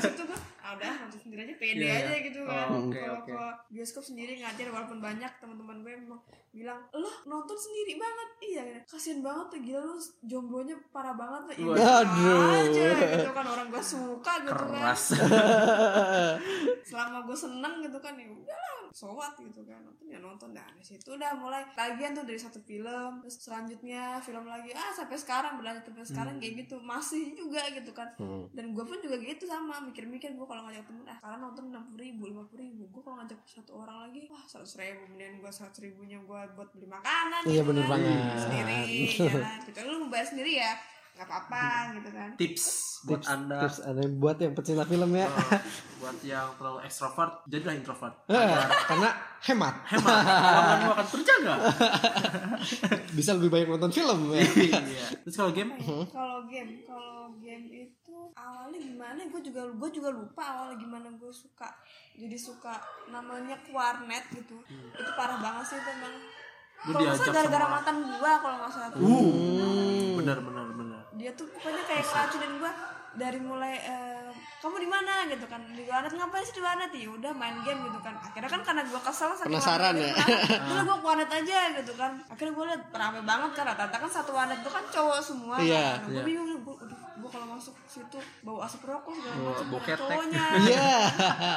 gue 0.03 0.39
ah 0.69 0.77
udah 0.77 0.93
nonton 1.01 1.17
sendiri 1.19 1.41
aja 1.43 1.55
pede 1.57 1.81
Iya, 1.81 1.97
aja 2.05 2.15
gitu 2.21 2.39
Oh, 2.39 2.47
kan 2.47 2.69
oke, 2.69 2.93
kalau 2.93 3.17
oke. 3.19 3.33
ke 3.33 3.41
bioskop 3.71 4.05
sendiri 4.05 4.37
ngajar 4.37 4.69
walaupun 4.69 4.99
banyak 4.99 5.33
teman-teman 5.35 5.81
gue 5.81 5.93
memang 5.97 6.21
bilang 6.51 6.81
lo 6.93 7.09
nonton 7.25 7.57
sendiri 7.57 7.97
banget. 7.97 8.29
Iya 8.39 8.65
kasian 8.85 9.21
banget 9.21 9.47
tuh 9.49 9.61
gila 9.63 9.81
lu 9.83 9.97
jomblonya 10.23 10.77
parah 10.89 11.13
banget 11.13 11.41
tuh 11.49 11.55
iya 11.57 12.05
Aduh. 12.05 12.53
aja 12.55 12.87
gitu 13.17 13.31
kan 13.33 13.47
orang 13.47 13.67
gue 13.69 13.81
suka 13.81 14.33
gitu 14.45 14.53
kan. 14.53 14.69
Keras. 14.69 15.03
Selama 16.89 17.25
gue 17.25 17.37
seneng 17.37 17.75
gitu 17.81 17.99
kan 17.99 18.15
ya 18.15 18.27
udahlah 18.27 18.77
sowat 18.91 19.33
gitu 19.39 19.61
kan. 19.65 19.81
Nonton 19.81 20.07
ya 20.07 20.19
nonton. 20.19 20.49
Dah 20.51 20.65
dari 20.69 20.85
situ 20.85 21.09
udah 21.11 21.33
mulai 21.35 21.63
tagihan 21.73 22.13
tuh 22.13 22.25
dari 22.25 22.37
satu 22.37 22.59
film 22.61 23.21
terus 23.21 23.37
selanjutnya 23.39 24.19
film 24.21 24.45
lagi. 24.45 24.73
Ah 24.73 24.93
sampai 24.93 25.17
sekarang 25.17 25.57
berlanjut 25.57 25.85
sampai 25.87 26.05
sekarang 26.05 26.35
kayak 26.37 26.67
gitu. 26.67 26.77
Masih 26.81 27.33
juga 27.35 27.63
gitu 27.71 27.93
kan. 27.93 28.09
Dan 28.51 28.73
gue 28.73 28.85
pun 28.85 28.99
juga 28.99 29.17
gitu 29.19 29.45
sama 29.45 29.81
mikir-mikir 29.83 30.33
gue 30.33 30.47
kalau 30.47 30.58
ngajak 30.63 30.85
temen 30.85 31.05
ah 31.05 31.19
karena 31.19 31.37
nonton 31.39 31.65
enam 31.69 31.83
puluh 31.85 32.01
ribu 32.01 32.23
lima 32.27 32.43
puluh 32.45 32.61
ribu 32.63 32.83
gue 32.87 33.01
kalau 33.01 33.17
ngajak 33.19 33.39
satu 33.45 33.73
orang 33.77 33.99
lagi 34.03 34.21
wah 34.27 34.43
seratus 34.43 34.75
ribu 34.77 35.03
mendingan 35.07 35.35
gue 35.39 35.51
seratus 35.51 35.79
ribunya 35.79 36.19
gue 36.19 36.41
buat 36.53 36.69
beli 36.71 36.87
makanan 36.87 37.41
Iya, 37.43 37.53
gitu 37.57 37.69
bener 37.69 37.83
kan. 37.83 37.91
banget. 37.93 38.39
sendiri 38.39 38.83
jalan 39.21 39.59
gitu 39.63 39.79
lu 39.85 39.97
mau 39.99 40.09
bayar 40.09 40.27
sendiri 40.27 40.53
ya 40.57 40.73
nggak 41.11 41.27
apa-apa 41.27 41.63
gitu 41.93 42.11
kan 42.13 42.31
tips 42.37 42.65
buat 43.01 43.19
Tips, 43.19 43.27
anda 43.29 43.59
tips 43.61 43.79
ada 43.81 44.01
yang 44.01 44.15
buat 44.17 44.37
yang 44.37 44.55
pecinta 44.55 44.85
film 44.85 45.11
ya. 45.13 45.27
eh, 45.27 45.63
buat 45.97 46.17
yang 46.23 46.47
terlalu 46.55 46.79
ekstrovert 46.81 47.33
jadilah 47.45 47.75
introvert 47.75 48.15
Eh, 48.31 48.55
Karena 48.87 49.11
hemat. 49.41 49.75
hemat 49.89 50.15
kamu 50.71 50.91
akan 50.93 51.07
terjaga 51.09 51.55
Bisa 53.11 53.35
lebih 53.35 53.51
banyak 53.51 53.69
nonton 53.69 53.91
film 53.93 54.31
ya. 54.31 54.43
iya 54.79 55.07
terus 55.21 55.35
kalau 55.37 55.51
game 55.51 55.75
ya? 55.75 56.07
Kalau 56.07 56.39
game, 56.47 56.71
kalau 56.85 57.19
game 57.37 57.65
itu 57.69 57.98
awalnya 58.41 58.79
gimana? 58.79 59.21
Gue 59.25 59.41
juga 59.41 59.61
gue 59.67 59.91
juga 59.91 60.09
lupa 60.11 60.43
awalnya 60.45 60.77
gimana 60.77 61.09
gue 61.11 61.33
suka. 61.35 61.69
Jadi 62.15 62.37
suka 62.37 62.75
namanya 63.07 63.59
Quarnet 63.65 64.25
gitu. 64.31 64.59
Itu 64.69 65.11
parah 65.13 65.39
banget 65.39 65.65
sih 65.67 65.77
itu 65.77 65.91
emang. 65.91 66.15
Lu 66.79 66.93
Kalau 66.93 67.01
nggak 67.01 67.11
diajak 67.11 67.25
salah 67.25 67.37
gara-gara 67.37 67.59
sama- 67.61 67.75
mantan 67.77 67.97
gue 68.05 68.33
kalau 68.39 68.57
nggak 68.57 68.71
salah. 68.71 68.89
tuh. 68.89 69.01
uh 69.01 70.09
benar 70.19 70.39
benar 70.41 70.67
benar 70.73 71.01
Dia 71.13 71.31
tuh 71.33 71.47
pokoknya 71.49 71.83
kayak 71.85 72.05
ngeracunin 72.05 72.53
gue 72.57 72.73
dari 73.15 73.41
mulai 73.41 73.75
eh, 73.81 74.31
kamu 74.59 74.77
di 74.77 74.89
mana 74.89 75.27
gitu 75.27 75.47
kan 75.47 75.63
di 75.69 75.83
warnet 75.85 76.11
ngapain 76.13 76.43
sih 76.45 76.53
di 76.53 76.61
warnet 76.61 76.91
ya 76.91 77.09
udah 77.09 77.31
main 77.33 77.55
game 77.63 77.81
gitu 77.81 77.99
kan 77.99 78.15
akhirnya 78.17 78.47
kan 78.49 78.63
karena 78.63 78.83
gue 78.85 79.01
kesel 79.01 79.31
saking 79.33 79.49
Penasaran 79.49 79.95
warnet 79.95 80.03
ya? 80.05 80.11
itu 80.13 80.19
kan, 80.21 80.61
udah 80.69 80.83
gue 80.85 80.97
ke 80.97 81.07
warnet 81.07 81.31
aja 81.33 81.59
gitu 81.73 81.93
kan 81.95 82.13
akhirnya 82.27 82.53
gue 82.53 82.65
liat 82.69 82.83
rame 82.93 83.21
banget 83.23 83.51
kan 83.53 83.65
rata-rata 83.65 83.97
kan 83.97 84.11
satu 84.13 84.31
warnet 84.33 84.59
itu 84.59 84.69
kan 84.69 84.85
cowok 84.85 85.19
semua 85.21 85.57
Iya, 85.59 85.87
kan. 85.97 86.11
gue 86.11 86.23
bingung 86.25 86.47
gue 86.47 86.58
kalau 86.58 86.58
masuk 87.59 87.75
situ 87.85 88.17
bau 88.41 88.59
asap 88.59 88.87
rokok 88.87 89.13
segala 89.13 89.35
Bawa 89.35 89.51
macam 89.51 89.67
banyak 89.69 89.85
ketek. 89.85 89.99
cowoknya. 90.01 90.45
Iya. 90.65 90.91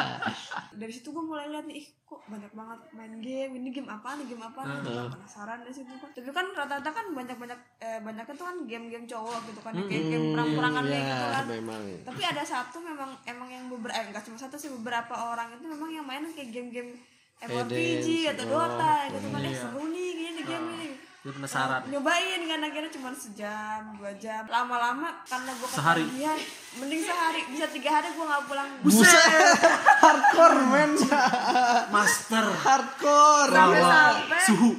dari 0.82 0.90
situ 0.90 1.08
gue 1.08 1.22
mulai 1.22 1.46
lihat 1.48 1.64
nih 1.64 1.78
ih 1.78 1.88
kok 2.02 2.22
banyak 2.26 2.52
banget 2.52 2.80
main 2.92 3.14
game 3.18 3.52
ini 3.56 3.70
game 3.70 3.88
apa 3.88 4.18
nih 4.18 4.26
game 4.26 4.42
apa 4.42 4.60
nih 4.62 4.78
Gua 4.82 5.04
penasaran 5.08 5.60
dari 5.62 5.72
situ. 5.72 5.92
Kan 5.92 6.10
tapi 6.12 6.30
kan 6.30 6.46
rata-rata 6.52 6.90
kan 6.90 7.06
banyak 7.10 7.38
banyak 7.38 7.60
eh, 7.78 8.00
banyaknya 8.00 8.34
tuh 8.34 8.46
kan 8.46 8.58
game-game 8.66 9.06
cowok 9.06 9.40
gitu 9.46 9.62
kan 9.62 9.74
game 9.80 10.08
game 10.08 10.26
perang-perangan 10.32 10.84
kayak 10.84 11.04
gitu 11.04 11.16
Iya, 11.22 11.32
kan 11.32 11.46
memang. 11.48 11.82
tapi 12.04 12.22
ada 12.24 12.44
satu 12.44 12.78
memang 12.80 13.10
emang 13.24 13.48
yang 13.48 13.66
beberapa 13.68 13.94
eh 13.94 14.06
enggak 14.06 14.24
cuma 14.24 14.36
satu 14.36 14.56
sih 14.56 14.70
beberapa 14.72 15.14
orang 15.14 15.54
itu 15.54 15.66
memang 15.66 15.90
yang 15.90 16.04
main 16.04 16.26
kayak 16.28 16.50
game-game 16.50 16.92
MMORPG 17.42 18.08
atau 18.30 18.46
Dota 18.46 18.94
gitu 19.10 19.28
kan. 19.28 19.42
Eh 19.42 19.56
seru 19.56 19.84
nih 19.88 20.10
kayaknya 20.14 20.34
di 20.36 20.44
game 20.46 20.68
ini 20.72 20.88
lu 21.22 21.30
penasaran. 21.38 21.86
Nyobain 21.86 22.42
kan 22.50 22.60
akhirnya 22.66 22.90
cuma 22.90 23.14
sejam 23.14 23.94
dua 24.02 24.10
jam. 24.18 24.42
Lama-lama 24.50 25.22
karena 25.30 25.54
gue 25.54 25.68
Sehari. 25.70 26.02
ketagihan 26.02 26.40
mending 26.82 27.02
sehari. 27.06 27.42
Bisa 27.54 27.66
tiga 27.70 27.90
hari 27.94 28.10
gue 28.10 28.26
nggak 28.26 28.44
pulang. 28.50 28.70
Buset. 28.82 29.06
Hardcore 30.02 30.60
men. 30.66 30.92
master. 31.94 32.46
Hardcore. 32.66 33.54
sampai-sampai. 33.54 34.42
Suhu 34.50 34.72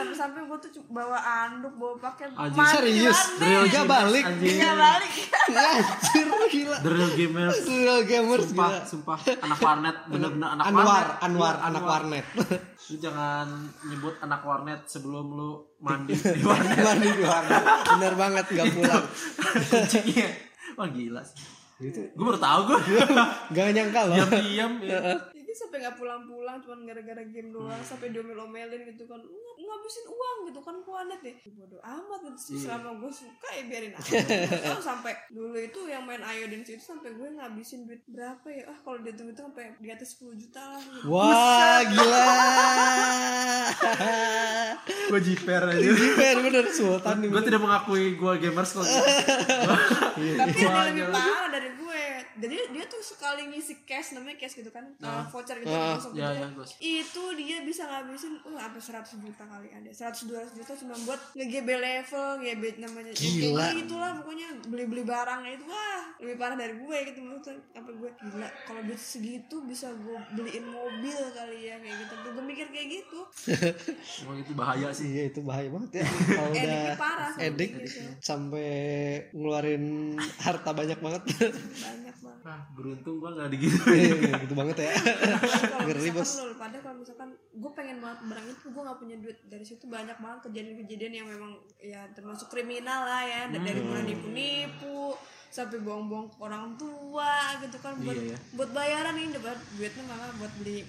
sampai-sampai 0.00 0.40
gue 0.42 0.58
tuh 0.60 0.70
bawa 0.88 1.18
anduk 1.18 1.74
bawa 1.74 1.94
pakai 1.98 2.26
Anjing, 2.30 2.56
mati 2.56 2.72
serius? 2.72 3.18
Real 3.36 3.64
Gak 3.66 3.84
balik. 3.86 4.24
anjing 4.24 4.56
Nggak 4.56 4.76
balik 4.76 5.10
Anjir 5.50 6.26
gila. 6.48 6.76
the 6.78 6.90
real 6.90 7.12
gamers 7.12 7.56
Real 7.62 8.00
gamers 8.02 8.44
sumpah 8.46 8.68
gila. 8.70 8.82
sumpah 8.84 9.18
anak 9.38 9.58
warnet 9.60 9.96
bener-bener 10.06 10.48
anak 10.50 10.64
Anwar, 10.66 10.84
warnet 10.84 11.16
Anwar, 11.20 11.54
Iya, 11.54 11.66
anak 11.66 11.82
warnet. 11.84 12.26
lu 12.82 12.96
jangan 12.98 13.46
nyebut 13.84 14.14
anak 14.18 14.40
warnet 14.42 14.80
sebelum 14.84 15.26
lu 15.30 15.50
mandi 15.78 16.12
di 16.36 16.42
warnet 16.42 16.76
Mandi 16.76 17.08
di 17.08 17.22
warnet. 17.22 17.62
Bener 17.88 18.14
banget 18.14 18.44
gak 18.50 18.66
pulang. 18.68 19.04
kuncinya 19.64 20.28
wah 20.74 20.88
gila 20.88 21.22
sih 21.22 21.38
gue 21.80 22.20
baru 22.20 22.36
tahu 22.36 22.60
gue 22.66 22.80
Gak 23.50 23.66
nyangka 23.72 24.00
loh. 24.04 24.16
diam-diam 24.20 24.72
ya. 24.82 24.98
Jadi 25.50 25.58
sampai 25.58 25.78
nggak 25.80 25.96
pulang-pulang 25.96 26.56
cuma 26.60 26.78
gara-gara 26.80 27.22
game 27.24 27.50
doang 27.50 27.74
Hmm. 27.74 27.82
sampai 27.84 28.08
diomel-omelin 28.08 28.86
gitu 28.86 29.02
kan 29.04 29.18
"Nggak- 29.18 29.58
ngabisin 29.60 30.06
uang 30.08 30.36
gitu 30.46 30.60
kan 30.60 30.76
kuanet 30.80 31.18
deh 31.20 31.34
bodoh 31.52 31.78
amat 31.80 32.20
gitu 32.24 32.38
sih 32.38 32.54
Iya. 32.54 32.62
selama 32.70 32.90
gue 32.96 33.10
suka 33.12 33.48
ya 33.50 33.62
biarin 33.64 33.92
aja 33.92 34.14
sampai 34.80 35.12
dulu 35.28 35.54
itu 35.56 35.80
yang 35.84 36.02
main 36.02 36.18
Ayo 36.20 36.46
Dance 36.46 36.70
itu 36.70 36.84
sampai 36.84 37.10
gue 37.12 37.28
ngabisin 37.32 37.82
duit 37.84 38.02
berapa 38.04 38.46
ya 38.48 38.62
ah 38.64 38.78
kalau 38.78 38.98
dihitung 39.00 39.26
itu 39.26 39.40
sampai 39.40 39.74
di 39.76 39.88
atas 39.88 40.14
10 40.16 40.34
juta 40.36 40.62
lah 40.64 40.78
gitu. 40.80 41.06
Wah 41.08 41.78
gila. 41.84 42.26
gue 45.08 45.20
jiper 45.20 45.62
aja 45.64 45.80
Jiper 45.80 46.34
bener 46.40 46.64
sultan 46.68 47.16
nih. 47.18 47.28
gue 47.28 47.42
tidak 47.42 47.60
mengakui 47.60 48.04
gue 48.12 48.32
gamers 48.38 48.70
kok 48.72 48.86
tapi 48.86 50.22
dia 50.52 50.70
lebih 50.84 50.94
gila. 50.96 51.10
parah 51.12 51.48
dari 51.48 51.70
gue 51.72 51.89
jadi 52.40 52.56
dia 52.72 52.84
tuh 52.84 52.98
sekali 52.98 53.46
ngisi 53.46 53.84
cash 53.84 54.12
namanya 54.12 54.36
cash 54.36 54.56
gitu 54.56 54.68
kan 54.68 54.88
uh, 54.98 55.22
voucher 55.28 55.56
gitu 55.56 55.68
Ah, 55.70 55.94
masuk 55.94 56.12
ya 56.12 56.26
gitu. 56.26 56.40
ya 56.40 56.46
gue 56.50 56.66
itu 56.80 57.22
dia 57.36 57.58
bisa 57.60 57.82
ngabisin 57.84 58.34
uh 58.40 58.56
sampai 58.58 58.80
100 58.80 59.24
juta 59.24 59.44
kali 59.44 59.68
ada 59.68 59.90
100 59.90 60.24
200 60.24 60.56
juta 60.56 60.72
cuma 60.76 60.94
buat 61.04 61.20
nge-GB 61.32 61.68
level 61.70 62.26
nge-GB 62.40 62.62
namanya 62.78 63.12
Gila. 63.12 63.60
Ya, 63.60 63.68
itulah 63.76 64.10
pokoknya 64.16 64.48
beli-beli 64.64 65.04
barang 65.04 65.40
itu 65.46 65.64
wah 65.64 66.02
lebih 66.16 66.36
parah 66.36 66.56
dari 66.56 66.74
gue 66.74 66.96
gitu 67.06 67.18
maksudnya 67.20 67.60
apa 67.72 67.90
gue 67.90 68.10
gila 68.10 68.48
kalau 68.64 68.80
duit 68.82 68.98
segitu 68.98 69.56
bisa 69.62 69.92
gue 69.92 70.16
beliin 70.32 70.64
mobil 70.64 71.18
kali 71.30 71.58
ya 71.66 71.76
kayak 71.76 71.96
kayak 72.70 72.88
gitu 72.90 73.20
Emang 74.22 74.38
itu 74.38 74.52
bahaya 74.52 74.88
sih. 74.90 75.08
Iya 75.10 75.22
itu 75.28 75.40
bahaya 75.42 75.68
banget 75.68 76.00
ya 76.00 76.04
kalau 76.38 76.50
udah 76.50 76.82
parah 76.96 77.30
edik 77.36 77.70
gitu. 77.82 78.00
sampai 78.20 78.68
ngeluarin 79.32 80.14
harta 80.38 80.70
banyak 80.70 80.98
banget. 80.98 81.22
banyak 81.26 81.54
banget 81.82 82.09
Ah, 82.50 82.66
beruntung 82.68 83.16
gua 83.16 83.30
nggak 83.30 83.46
digitu. 83.48 83.78
Iya, 83.86 84.34
gitu 84.40 84.52
banget 84.52 84.76
ya. 84.80 84.90
kalau 84.90 85.78
Ngeri, 85.86 86.02
misalkan 86.02 86.18
Bos. 86.18 86.32
lo 86.36 86.54
pada 86.56 86.76
kalau 86.76 86.96
misalkan 86.96 87.28
gue 87.32 87.70
pengen 87.72 87.96
banget 87.98 88.18
barang 88.24 88.46
itu 88.48 88.66
gue 88.68 88.82
nggak 88.82 88.98
punya 88.98 89.16
duit 89.16 89.38
dari 89.44 89.62
situ 89.62 89.84
banyak 89.86 90.16
banget 90.16 90.40
kejadian-kejadian 90.44 91.12
yang 91.14 91.26
memang 91.28 91.52
ya 91.78 92.02
termasuk 92.10 92.46
kriminal 92.48 93.00
lah 93.02 93.22
ya 93.22 93.42
Da- 93.46 93.60
dari 93.60 93.80
mulai 93.80 94.02
nipu-nipu 94.04 95.14
sampai 95.46 95.78
bohong-bohong 95.78 96.28
ke 96.28 96.38
orang 96.40 96.74
tua 96.74 97.32
gitu 97.60 97.78
kan 97.78 97.94
buat 97.98 98.14
Iya, 98.14 98.34
ya. 98.34 98.38
buat 98.52 98.70
bayaran 98.70 99.14
ini 99.14 99.30
dapat 99.32 99.58
duitnya 99.72 100.02
malah 100.04 100.30
buat 100.36 100.52
beli 100.56 100.82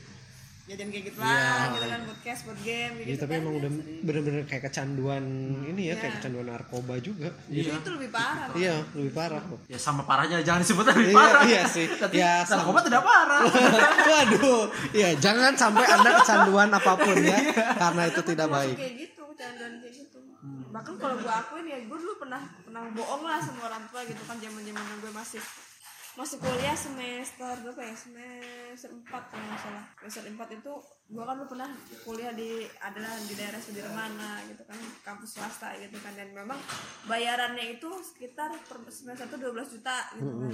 jajan 0.71 0.87
kayak 0.87 1.05
gitu 1.05 1.19
Iya. 1.19 1.35
lah 1.35 1.63
gitu 1.69 1.85
kan 1.85 1.99
buat 2.01 2.19
cash 2.21 2.41
buat 2.43 2.59
game 2.61 2.93
Iya, 2.93 3.05
gitu 3.05 3.19
tapi 3.19 3.31
kan 3.31 3.41
emang 3.41 3.53
udah 3.55 3.71
bener-bener 4.01 4.43
kayak 4.45 4.63
kecanduan 4.65 5.23
ini 5.63 5.81
ya, 5.81 5.87
Iya. 5.87 5.93
kayak 5.97 6.13
kecanduan 6.17 6.45
narkoba 6.47 6.93
juga. 6.97 7.29
Jadi 7.45 7.69
itu 7.69 7.89
lebih 7.91 8.09
parah. 8.09 8.47
Iya, 8.53 8.75
lebih 8.93 9.11
parah 9.11 9.41
kok. 9.41 9.59
Ya 9.65 9.77
sama 9.77 10.01
parahnya 10.03 10.37
jangan 10.39 10.61
disebut 10.61 10.85
lebih 10.87 11.05
Iya, 11.07 11.17
parah. 11.17 11.41
iya 11.43 11.61
sih. 11.65 11.85
Tapi 11.87 12.13
Ya, 12.15 12.31
narkoba 12.41 12.79
tidak 12.81 13.01
parah. 13.01 13.41
Waduh, 14.11 14.61
ya 14.91 15.09
jangan 15.15 15.51
sampai 15.53 15.85
anda 15.85 16.09
kecanduan 16.17 16.69
apa 16.69 16.93
pun 16.95 17.17
ya, 17.17 17.39
karena 17.75 18.01
itu 18.05 18.21
tidak 18.23 18.47
baik. 18.47 18.75
kayak 18.75 18.93
gitu 18.99 19.21
kecanduan 19.27 19.73
kayak 19.77 19.93
gitu 19.95 20.17
bahkan 20.71 20.95
kalau 20.95 21.15
gue 21.15 21.27
akuin 21.29 21.65
ya 21.65 21.77
gue 21.83 21.97
dulu 21.99 22.15
pernah 22.17 22.39
pernah 22.63 22.81
bohong 22.89 23.23
lah 23.23 23.37
sama 23.37 23.67
orang 23.67 23.83
tua 23.85 24.01
gitu 24.03 24.23
kan 24.23 24.39
zaman 24.39 24.63
zaman 24.63 24.83
gue 24.97 25.11
masih 25.11 25.41
masih 26.19 26.43
kuliah 26.43 26.75
semester 26.75 27.55
berapa 27.63 27.81
ya? 27.87 27.95
Semester 27.95 28.91
4 28.91 29.07
kalau 29.07 29.43
nggak 29.47 29.59
salah. 29.63 29.85
Semester 30.03 30.23
4 30.27 30.59
itu 30.59 30.73
gue 31.11 31.23
kan 31.23 31.37
pernah 31.47 31.69
kuliah 32.03 32.31
di 32.35 32.67
adalah 32.83 33.15
di 33.23 33.33
daerah 33.35 33.59
Sudirman 33.59 34.19
gitu 34.51 34.63
kan 34.67 34.79
kampus 35.07 35.39
swasta 35.39 35.71
gitu 35.79 35.95
kan. 36.03 36.11
Dan 36.19 36.35
memang 36.35 36.59
bayarannya 37.07 37.79
itu 37.79 37.87
sekitar 38.03 38.51
per 38.67 38.83
semester 38.91 39.27
itu 39.31 39.37
12 39.39 39.73
juta 39.79 39.97
gitu 40.19 40.31
kan. 40.35 40.51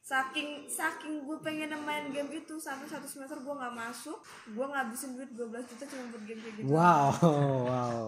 Saking 0.00 0.70
saking 0.70 1.26
gue 1.26 1.38
pengen 1.42 1.74
main 1.82 2.08
game 2.14 2.30
itu 2.30 2.54
sampai 2.56 2.86
satu 2.86 3.10
semester 3.10 3.42
gue 3.42 3.54
nggak 3.54 3.74
masuk 3.74 4.18
gue 4.48 4.66
ngabisin 4.66 5.18
duit 5.18 5.30
12 5.34 5.70
juta 5.74 5.84
cuma 5.90 6.04
buat 6.14 6.22
game 6.22 6.40
kayak 6.40 6.54
gitu. 6.54 6.66
Wow, 6.70 7.10
wow. 7.70 8.04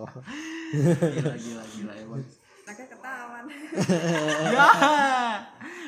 gila 0.71 1.35
gila 1.35 1.65
gila 1.67 1.93
emang. 1.99 2.41
Anaknya 2.73 2.89
ketahuan 2.89 3.45
ya. 3.53 4.66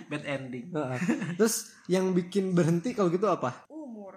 Bad 0.13 0.25
ending. 0.29 0.69
Heeh. 0.69 0.99
Terus 1.41 1.57
yang 1.89 2.13
bikin 2.13 2.53
berhenti 2.53 2.93
kalau 2.93 3.09
gitu 3.09 3.25
apa? 3.25 3.65
umur 3.73 4.17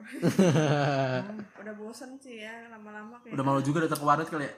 udah 1.62 1.74
bosen 1.76 2.16
sih 2.18 2.40
ya 2.40 2.72
lama-lama 2.72 3.20
kayak 3.20 3.36
Udah 3.36 3.44
malu 3.44 3.60
juga 3.60 3.84
datang 3.84 4.00
ke 4.00 4.06
warnet 4.08 4.28
kali 4.28 4.48
ya. 4.48 4.54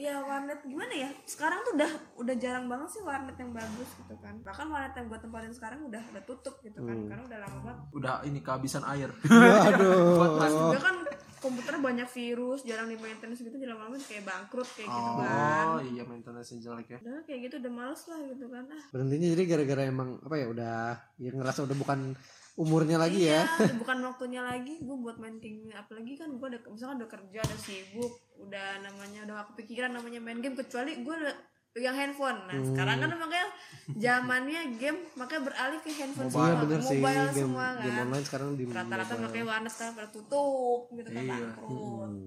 ya 0.00 0.14
warnet 0.24 0.60
gimana 0.64 0.90
ya 0.90 1.10
sekarang 1.28 1.60
tuh 1.62 1.76
udah 1.76 1.90
udah 2.16 2.34
jarang 2.40 2.66
banget 2.66 2.88
sih 2.88 3.02
warnet 3.04 3.36
yang 3.36 3.52
bagus 3.52 3.88
gitu 4.00 4.16
kan 4.18 4.40
bahkan 4.40 4.66
warnet 4.68 4.96
yang 4.96 5.06
gue 5.06 5.20
tempatin 5.20 5.52
sekarang 5.52 5.80
udah 5.84 6.00
udah 6.00 6.22
tutup 6.24 6.56
gitu 6.64 6.80
kan 6.80 6.96
karena 7.04 7.22
udah 7.24 7.38
lama 7.44 7.58
banget 7.62 7.84
Udah 7.92 8.14
ini 8.24 8.40
kehabisan 8.40 8.82
air. 8.88 9.12
Waduh. 9.28 10.72
Juga 10.72 10.80
kan 10.80 10.96
komputer 11.38 11.74
banyak 11.78 12.08
virus 12.08 12.60
jarang 12.62 12.86
di 12.86 12.96
maintenance 12.96 13.38
gitu 13.38 13.54
jadi 13.54 13.72
lama-lama 13.72 13.96
kayak 13.98 14.24
bangkrut 14.24 14.68
kayak 14.74 14.88
gitu 14.88 15.12
kan 15.16 15.66
Oh 15.68 15.80
iya 15.80 16.02
maintenance 16.02 16.50
jelek 16.52 16.88
ya. 16.88 16.98
udah 16.98 17.22
kayak 17.22 17.40
gitu 17.46 17.54
udah 17.58 17.72
males 17.72 18.02
lah 18.06 18.20
gitu 18.24 18.46
kan 18.46 18.64
ah 18.68 18.82
Berhentinya 18.90 19.28
jadi 19.32 19.42
gara-gara 19.44 19.82
emang 19.84 20.08
apa 20.20 20.34
ya 20.34 20.46
udah 20.48 20.76
ya 21.16 21.30
ngerasa 21.30 21.64
udah 21.64 21.76
bukan 21.76 22.00
umurnya 22.58 22.98
lagi 22.98 23.30
ya. 23.30 23.46
Iya, 23.46 23.54
udah 23.70 23.78
bukan 23.78 23.98
waktunya 24.02 24.42
lagi 24.42 24.82
gue 24.82 24.96
buat 24.98 25.16
main 25.16 25.38
game 25.38 25.70
apalagi 25.70 26.18
kan 26.18 26.34
gue 26.34 26.46
udah 26.48 26.60
misalkan 26.66 26.98
udah 26.98 27.10
kerja 27.10 27.40
udah 27.46 27.58
sibuk 27.62 28.12
udah 28.38 28.68
namanya 28.82 29.20
udah 29.24 29.46
kepikiran 29.54 29.94
namanya 29.94 30.18
main 30.18 30.42
game 30.42 30.58
kecuali 30.58 30.98
gue 30.98 31.16
pegang 31.78 31.94
handphone 31.94 32.38
nah 32.44 32.58
sekarang 32.60 32.96
kan 32.98 33.08
makanya 33.14 33.48
zamannya 33.88 34.60
game 34.76 34.98
makanya 35.14 35.42
beralih 35.44 35.78
ke 35.78 35.90
handphone 35.90 36.26
Iya 36.26 36.34
semua 36.34 36.60
bener 36.60 36.80
sih 36.82 36.98
mobile 36.98 37.14
game, 37.24 37.38
semua 37.38 37.66
game 37.76 37.94
kan 37.94 38.04
online 38.04 38.26
sekarang 38.26 38.48
di 38.52 38.62
rata-rata 38.66 38.90
mobile. 39.08 39.22
makanya 39.24 39.46
warnet 39.46 39.72
sekarang 39.72 39.94
pada 39.94 40.08
tutup 40.10 40.80
gitu 40.92 41.08
kan 41.08 41.22
Iya. 41.22 41.38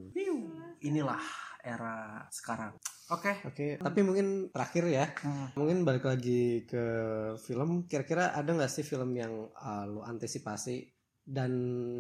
Piu. 0.10 0.36
Inilah 0.82 1.22
era 1.62 1.94
sekarang. 2.30 2.74
Oke. 3.08 3.38
Oke, 3.44 3.78
tapi 3.78 4.02
mungkin 4.02 4.50
terakhir 4.50 4.88
ya, 4.88 5.06
mungkin 5.54 5.84
balik 5.84 6.02
lagi 6.04 6.66
ke 6.66 6.84
film. 7.38 7.86
Kira-kira 7.86 8.34
ada 8.34 8.50
nggak 8.50 8.66
sih 8.68 8.82
film 8.82 9.14
yang 9.14 9.30
uh, 9.54 9.84
lu 9.86 10.02
antisipasi 10.02 10.90
dan 11.22 11.54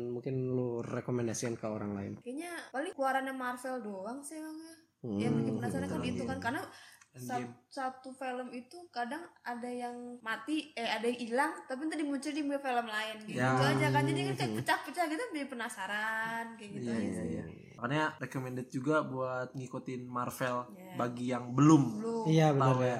mungkin 0.09 0.49
lu 0.49 0.81
rekomendasikan 0.81 1.53
ke 1.53 1.67
orang 1.67 1.93
lain? 1.93 2.13
kayaknya 2.17 2.49
paling 2.71 2.89
keluarannya 2.91 3.35
Marvel 3.35 3.77
doang 3.79 4.17
sih 4.19 4.33
emang 4.35 4.57
ya 4.57 4.75
Hmm, 5.01 5.17
yang 5.17 5.33
bikin 5.33 5.57
penasaran 5.57 5.89
kan 5.89 6.01
itu 6.03 6.23
kan 6.23 6.37
karena 6.37 6.61
sa- 6.61 6.69
Endgame. 7.13 7.51
satu 7.67 8.09
film 8.11 8.47
itu 8.49 8.87
kadang 8.89 9.19
ada 9.41 9.67
yang 9.67 9.91
mati 10.19 10.71
eh 10.71 10.87
ada 10.89 11.03
yang 11.03 11.19
hilang 11.21 11.51
tapi 11.65 11.83
nanti 11.83 12.01
muncul 12.01 12.29
di 12.29 12.39
film 12.41 12.57
lain 12.87 13.15
gitu 13.21 13.35
Ya. 13.35 13.51
aja 13.51 13.87
kan 13.89 14.03
jadi 14.03 14.21
kan 14.25 14.35
kayak 14.37 14.51
pecah-pecah 14.57 15.05
gitu 15.07 15.23
jadi 15.29 15.47
penasaran 15.47 16.45
kayak 16.55 16.71
gitu 16.73 16.85
Iya 16.85 16.93
aja 16.93 17.03
iya 17.03 17.11
sih 17.13 17.27
iya. 17.29 17.43
Makanya 17.73 18.03
recommended 18.17 18.67
juga 18.69 19.01
buat 19.01 19.51
ngikutin 19.51 20.01
Marvel 20.03 20.69
Iya. 20.69 20.93
bagi 20.95 21.25
yang 21.27 21.51
belum. 21.51 21.83
Iya 22.25 22.47
benar 22.51 22.69
Tahu 22.71 22.83
ya. 22.85 22.99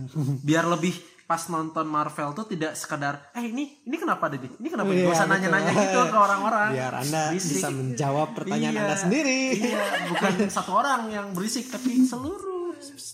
Biar 0.48 0.64
lebih 0.66 0.94
pas 1.22 1.42
nonton 1.46 1.86
Marvel 1.86 2.28
tuh 2.32 2.44
tidak 2.46 2.72
sekadar 2.72 3.30
eh 3.32 3.46
ini 3.46 3.80
ini 3.82 3.96
kenapa 3.96 4.26
ada 4.26 4.36
di 4.36 4.48
ini 4.50 4.68
kenapa 4.68 4.90
Iya, 4.90 5.00
gak 5.02 5.14
usah 5.14 5.28
nanya-nanya 5.28 5.70
gitu 5.72 6.00
ke 6.04 6.18
orang-orang 6.18 6.68
Biar 6.72 6.92
anda 6.94 7.22
Berisik. 7.28 7.52
bisa 7.54 7.68
menjawab 7.70 8.28
pertanyaan 8.32 8.74
Iya. 8.74 8.82
anda 8.82 8.96
sendiri. 8.98 9.40
iya 9.54 9.80
bukan 10.08 10.32
satu 10.56 10.72
orang 10.74 11.00
yang 11.08 11.26
berisik 11.30 11.68
tapi 11.68 12.02
seluruh 12.02 12.61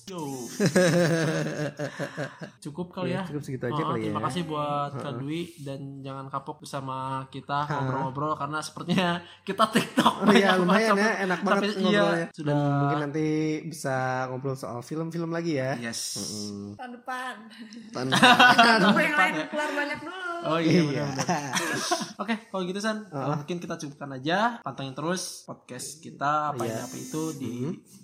Yo. 0.09 0.25
cukup 2.59 2.87
kali 2.91 3.11
ya 3.11 3.21
Iya, 3.21 3.29
cukup 3.29 3.43
segitu 3.43 3.65
aja 3.67 3.77
Oh, 3.79 3.89
kali 3.91 4.01
ya. 4.01 4.05
terima 4.09 4.23
kasih 4.25 4.43
buat 4.45 4.91
Kak 4.95 5.13
Dwi 5.19 5.41
dan 5.61 5.81
jangan 6.01 6.27
kapok 6.27 6.57
bersama 6.61 6.97
kita 7.29 7.67
ngobrol-ngobrol 7.67 8.33
karena 8.35 8.59
sepertinya 8.59 9.11
kita 9.43 9.65
TikTok 9.69 10.15
Oh 10.21 10.33
iya 10.33 10.57
lumayan 10.57 10.93
banget. 10.93 11.05
ya, 11.05 11.13
enak 11.23 11.39
Tapi 11.39 11.47
banget 11.47 11.69
iya, 11.69 11.77
ngobrolnya. 11.79 12.27
sudah 12.31 12.55
Dan 12.55 12.73
mungkin 12.79 12.99
nanti 13.03 13.27
bisa 13.63 13.97
ngobrol 14.27 14.55
soal 14.55 14.81
film-film 14.81 15.29
lagi 15.29 15.53
ya. 15.55 15.77
yes 15.79 16.01
Hmm, 16.19 16.73
tahun 16.75 16.93
depan 16.95 17.35
tan- 17.93 18.13
Tunggu 18.83 19.01
yang 19.03 19.17
lain 19.17 19.33
keluar 19.47 19.71
banyak 19.71 19.99
dulu 19.99 20.17
Oh 20.41 20.55
iya, 20.57 20.81
Iya. 20.81 21.03
benar-benar. 21.11 21.51
Oke, 22.17 22.35
kalau 22.47 22.63
gitu 22.63 22.79
San, 22.79 23.03
mungkin 23.11 23.59
kita 23.59 23.75
cukupkan 23.77 24.07
aja. 24.15 24.63
Pantengin 24.63 24.95
terus 24.95 25.43
podcast 25.43 25.99
kita 25.99 26.55
apa 26.55 26.63
Iya. 26.63 26.73
ini 26.73 26.81
apa 26.81 26.97
itu 26.97 27.23
di 27.35 27.53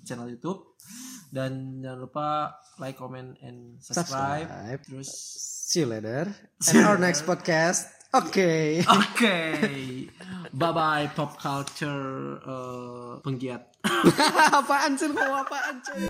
channel 0.02 0.26
YouTube. 0.28 0.74
Dan 1.34 1.82
jangan 1.82 1.98
lupa 1.98 2.28
like, 2.78 2.94
comment, 2.94 3.34
and 3.42 3.82
subscribe. 3.82 4.46
Subscribe. 4.46 4.80
Terus, 4.86 5.10
See 5.66 5.82
you 5.82 5.90
later. 5.90 6.30
And 6.70 6.86
our 6.86 6.98
next 7.02 7.26
podcast. 7.26 7.90
Oke. 8.14 8.78
oke, 9.02 9.34
bye 10.54 10.70
bye 10.70 11.10
pop 11.18 11.34
culture 11.34 12.38
eh, 12.46 13.18
penggiat. 13.26 13.74
apaan 14.62 14.94
sih? 14.94 15.10
Mau 15.10 15.34
apaan 15.34 15.82
sih? 15.82 16.06